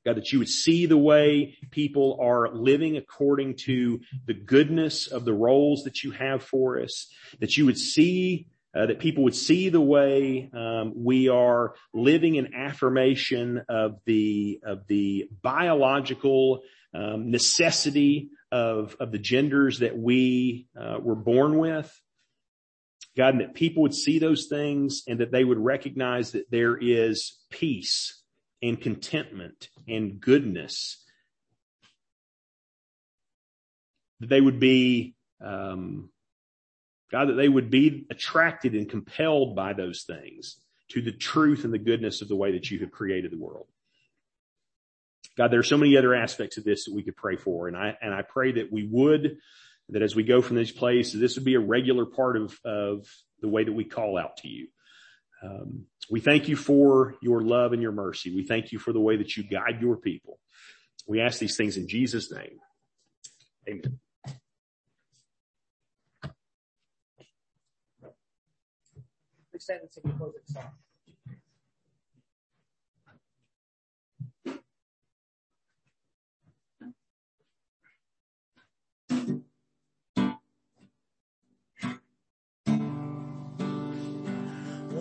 God, 0.07 0.15
that 0.15 0.31
you 0.31 0.39
would 0.39 0.47
see 0.47 0.85
the 0.85 0.97
way 0.97 1.57
people 1.69 2.17
are 2.21 2.49
living 2.53 2.95
according 2.95 3.57
to 3.65 3.99
the 4.25 4.33
goodness 4.33 5.07
of 5.07 5.25
the 5.25 5.33
roles 5.33 5.83
that 5.83 6.01
you 6.01 6.11
have 6.11 6.41
for 6.41 6.79
us, 6.79 7.11
that 7.41 7.57
you 7.57 7.65
would 7.65 7.77
see 7.77 8.47
uh, 8.73 8.85
that 8.85 8.99
people 8.99 9.25
would 9.25 9.35
see 9.35 9.67
the 9.67 9.81
way 9.81 10.49
um, 10.53 10.93
we 10.95 11.27
are 11.27 11.73
living 11.93 12.35
in 12.35 12.53
affirmation 12.53 13.63
of 13.67 13.99
the 14.05 14.61
of 14.63 14.87
the 14.87 15.29
biological 15.41 16.61
um, 16.93 17.29
necessity 17.29 18.29
of 18.49 18.95
of 19.01 19.11
the 19.11 19.19
genders 19.19 19.79
that 19.79 19.97
we 19.97 20.67
uh, 20.79 20.99
were 21.01 21.15
born 21.15 21.57
with. 21.57 21.93
God, 23.17 23.33
and 23.33 23.41
that 23.41 23.55
people 23.55 23.81
would 23.81 23.95
see 23.95 24.19
those 24.19 24.45
things 24.45 25.03
and 25.05 25.19
that 25.19 25.33
they 25.33 25.43
would 25.43 25.59
recognize 25.59 26.31
that 26.31 26.49
there 26.49 26.77
is 26.77 27.39
peace 27.49 28.21
and 28.61 28.79
contentment 28.79 29.69
and 29.87 30.19
goodness. 30.19 31.03
That 34.19 34.29
they 34.29 34.41
would 34.41 34.59
be, 34.59 35.15
um, 35.41 36.09
God, 37.11 37.29
that 37.29 37.33
they 37.33 37.49
would 37.49 37.69
be 37.69 38.05
attracted 38.09 38.73
and 38.73 38.89
compelled 38.89 39.55
by 39.55 39.73
those 39.73 40.03
things 40.03 40.57
to 40.89 41.01
the 41.01 41.11
truth 41.11 41.63
and 41.63 41.73
the 41.73 41.79
goodness 41.79 42.21
of 42.21 42.27
the 42.27 42.35
way 42.35 42.53
that 42.53 42.71
you 42.71 42.79
have 42.79 42.91
created 42.91 43.31
the 43.31 43.37
world. 43.37 43.67
God, 45.37 45.51
there 45.51 45.59
are 45.59 45.63
so 45.63 45.77
many 45.77 45.95
other 45.97 46.15
aspects 46.15 46.57
of 46.57 46.63
this 46.63 46.85
that 46.85 46.95
we 46.95 47.03
could 47.03 47.15
pray 47.15 47.35
for. 47.35 47.67
And 47.67 47.77
I, 47.77 47.95
and 48.01 48.13
I 48.13 48.23
pray 48.23 48.53
that 48.53 48.71
we 48.71 48.87
would, 48.87 49.37
that 49.89 50.01
as 50.01 50.15
we 50.15 50.23
go 50.23 50.41
from 50.41 50.55
this 50.55 50.71
place, 50.71 51.13
this 51.13 51.35
would 51.35 51.45
be 51.45 51.53
a 51.53 51.59
regular 51.59 52.05
part 52.05 52.37
of, 52.37 52.59
of 52.65 53.07
the 53.41 53.47
way 53.47 53.63
that 53.63 53.71
we 53.71 53.85
call 53.85 54.17
out 54.17 54.37
to 54.37 54.47
you. 54.47 54.67
Um, 55.43 55.85
we 56.09 56.19
thank 56.19 56.47
you 56.47 56.55
for 56.55 57.15
your 57.21 57.41
love 57.41 57.73
and 57.73 57.81
your 57.81 57.91
mercy. 57.91 58.33
We 58.35 58.45
thank 58.45 58.71
you 58.71 58.79
for 58.79 58.93
the 58.93 58.99
way 58.99 59.17
that 59.17 59.37
you 59.37 59.43
guide 59.43 59.81
your 59.81 59.97
people. 59.97 60.39
We 61.07 61.21
ask 61.21 61.39
these 61.39 61.55
things 61.55 61.77
in 61.77 61.87
Jesus' 61.87 62.31
name. 62.31 62.59
Amen. 63.67 63.99
Stand 69.59 69.81
and 69.81 69.91
sing 69.91 70.03
the 70.05 70.13
closing 70.13 70.41
song. 70.45 70.71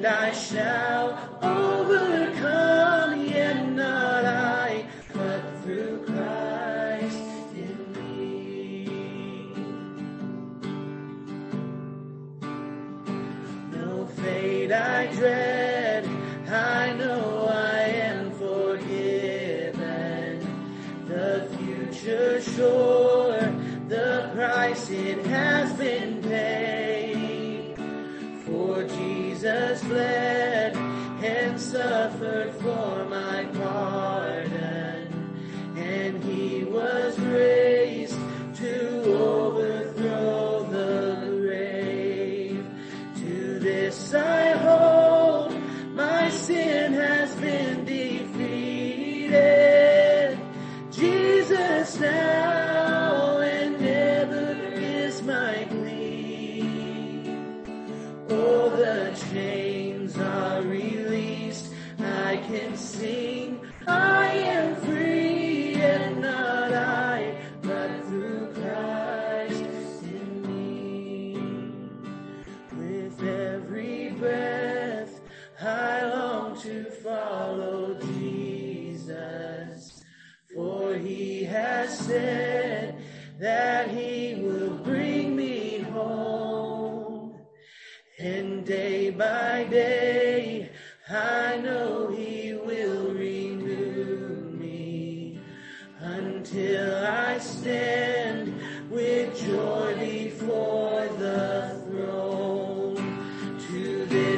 and 0.00 0.06
I 0.06 0.32
shall. 0.32 1.59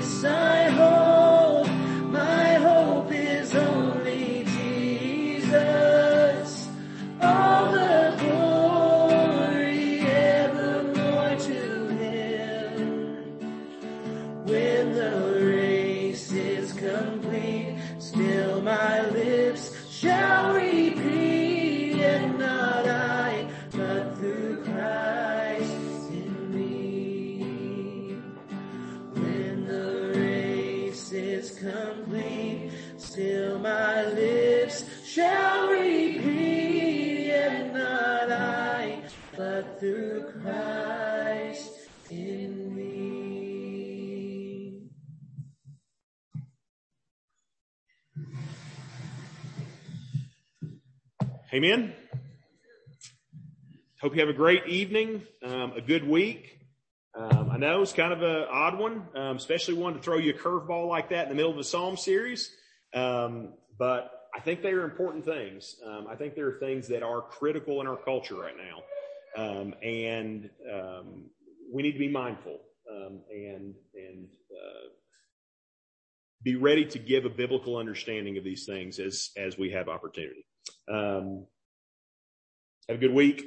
sun. 0.05 0.52
Amen. 51.55 51.93
Hope 54.01 54.15
you 54.15 54.21
have 54.21 54.31
a 54.31 54.33
great 54.33 54.67
evening, 54.69 55.21
um, 55.45 55.75
a 55.77 55.83
good 55.83 56.03
week. 56.09 56.59
Um, 57.15 57.51
I 57.51 57.59
know 57.59 57.83
it's 57.83 57.93
kind 57.93 58.11
of 58.11 58.23
an 58.23 58.47
odd 58.51 58.79
one, 58.79 59.03
um, 59.15 59.37
especially 59.37 59.75
one 59.75 59.93
to 59.93 60.01
throw 60.01 60.17
you 60.17 60.33
a 60.33 60.39
curveball 60.39 60.89
like 60.89 61.11
that 61.11 61.25
in 61.25 61.29
the 61.29 61.35
middle 61.35 61.51
of 61.51 61.59
a 61.59 61.65
psalm 61.65 61.99
series. 61.99 62.51
Um, 62.95 63.53
but 63.79 64.11
I 64.35 64.41
think 64.41 64.63
they 64.63 64.71
are 64.71 64.85
important 64.85 65.27
things. 65.27 65.77
Um, 65.85 66.07
I 66.09 66.15
think 66.15 66.37
there 66.37 66.49
are 66.49 66.59
things 66.59 66.89
that 66.89 67.03
are 67.03 67.21
critical 67.21 67.83
in 67.83 67.87
our 67.87 67.99
culture 67.99 68.37
right 68.37 68.57
now, 68.57 69.45
um, 69.45 69.75
and 69.83 70.49
we 71.71 71.83
need 71.83 71.93
to 71.93 71.99
be 71.99 72.09
mindful 72.09 72.61
and 73.31 73.75
and 73.95 74.27
uh, 74.51 74.89
be 76.43 76.57
ready 76.57 76.87
to 76.87 76.99
give 76.99 77.27
a 77.27 77.31
biblical 77.31 77.77
understanding 77.77 78.39
of 78.39 78.45
these 78.45 78.65
things 78.65 78.99
as 78.99 79.33
as 79.37 79.59
we 79.59 79.73
have 79.73 79.91
opportunity. 79.91 80.47
Um, 80.89 81.47
have 82.89 82.99
a 82.99 83.01
good 83.01 83.15
week. 83.15 83.45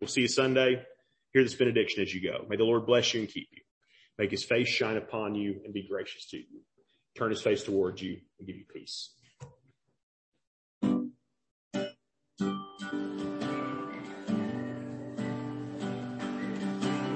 We'll 0.00 0.08
see 0.08 0.22
you 0.22 0.28
Sunday. 0.28 0.82
Hear 1.32 1.42
this 1.42 1.54
benediction 1.54 2.02
as 2.02 2.14
you 2.14 2.22
go. 2.22 2.46
May 2.48 2.56
the 2.56 2.64
Lord 2.64 2.86
bless 2.86 3.12
you 3.14 3.20
and 3.20 3.28
keep 3.28 3.48
you. 3.52 3.62
Make 4.18 4.30
his 4.30 4.44
face 4.44 4.68
shine 4.68 4.96
upon 4.96 5.34
you 5.34 5.60
and 5.64 5.72
be 5.72 5.86
gracious 5.88 6.26
to 6.30 6.36
you. 6.36 6.62
Turn 7.16 7.30
his 7.30 7.42
face 7.42 7.62
towards 7.62 8.02
you 8.02 8.18
and 8.38 8.46
give 8.46 8.56
you 8.56 8.64
peace. 8.72 9.14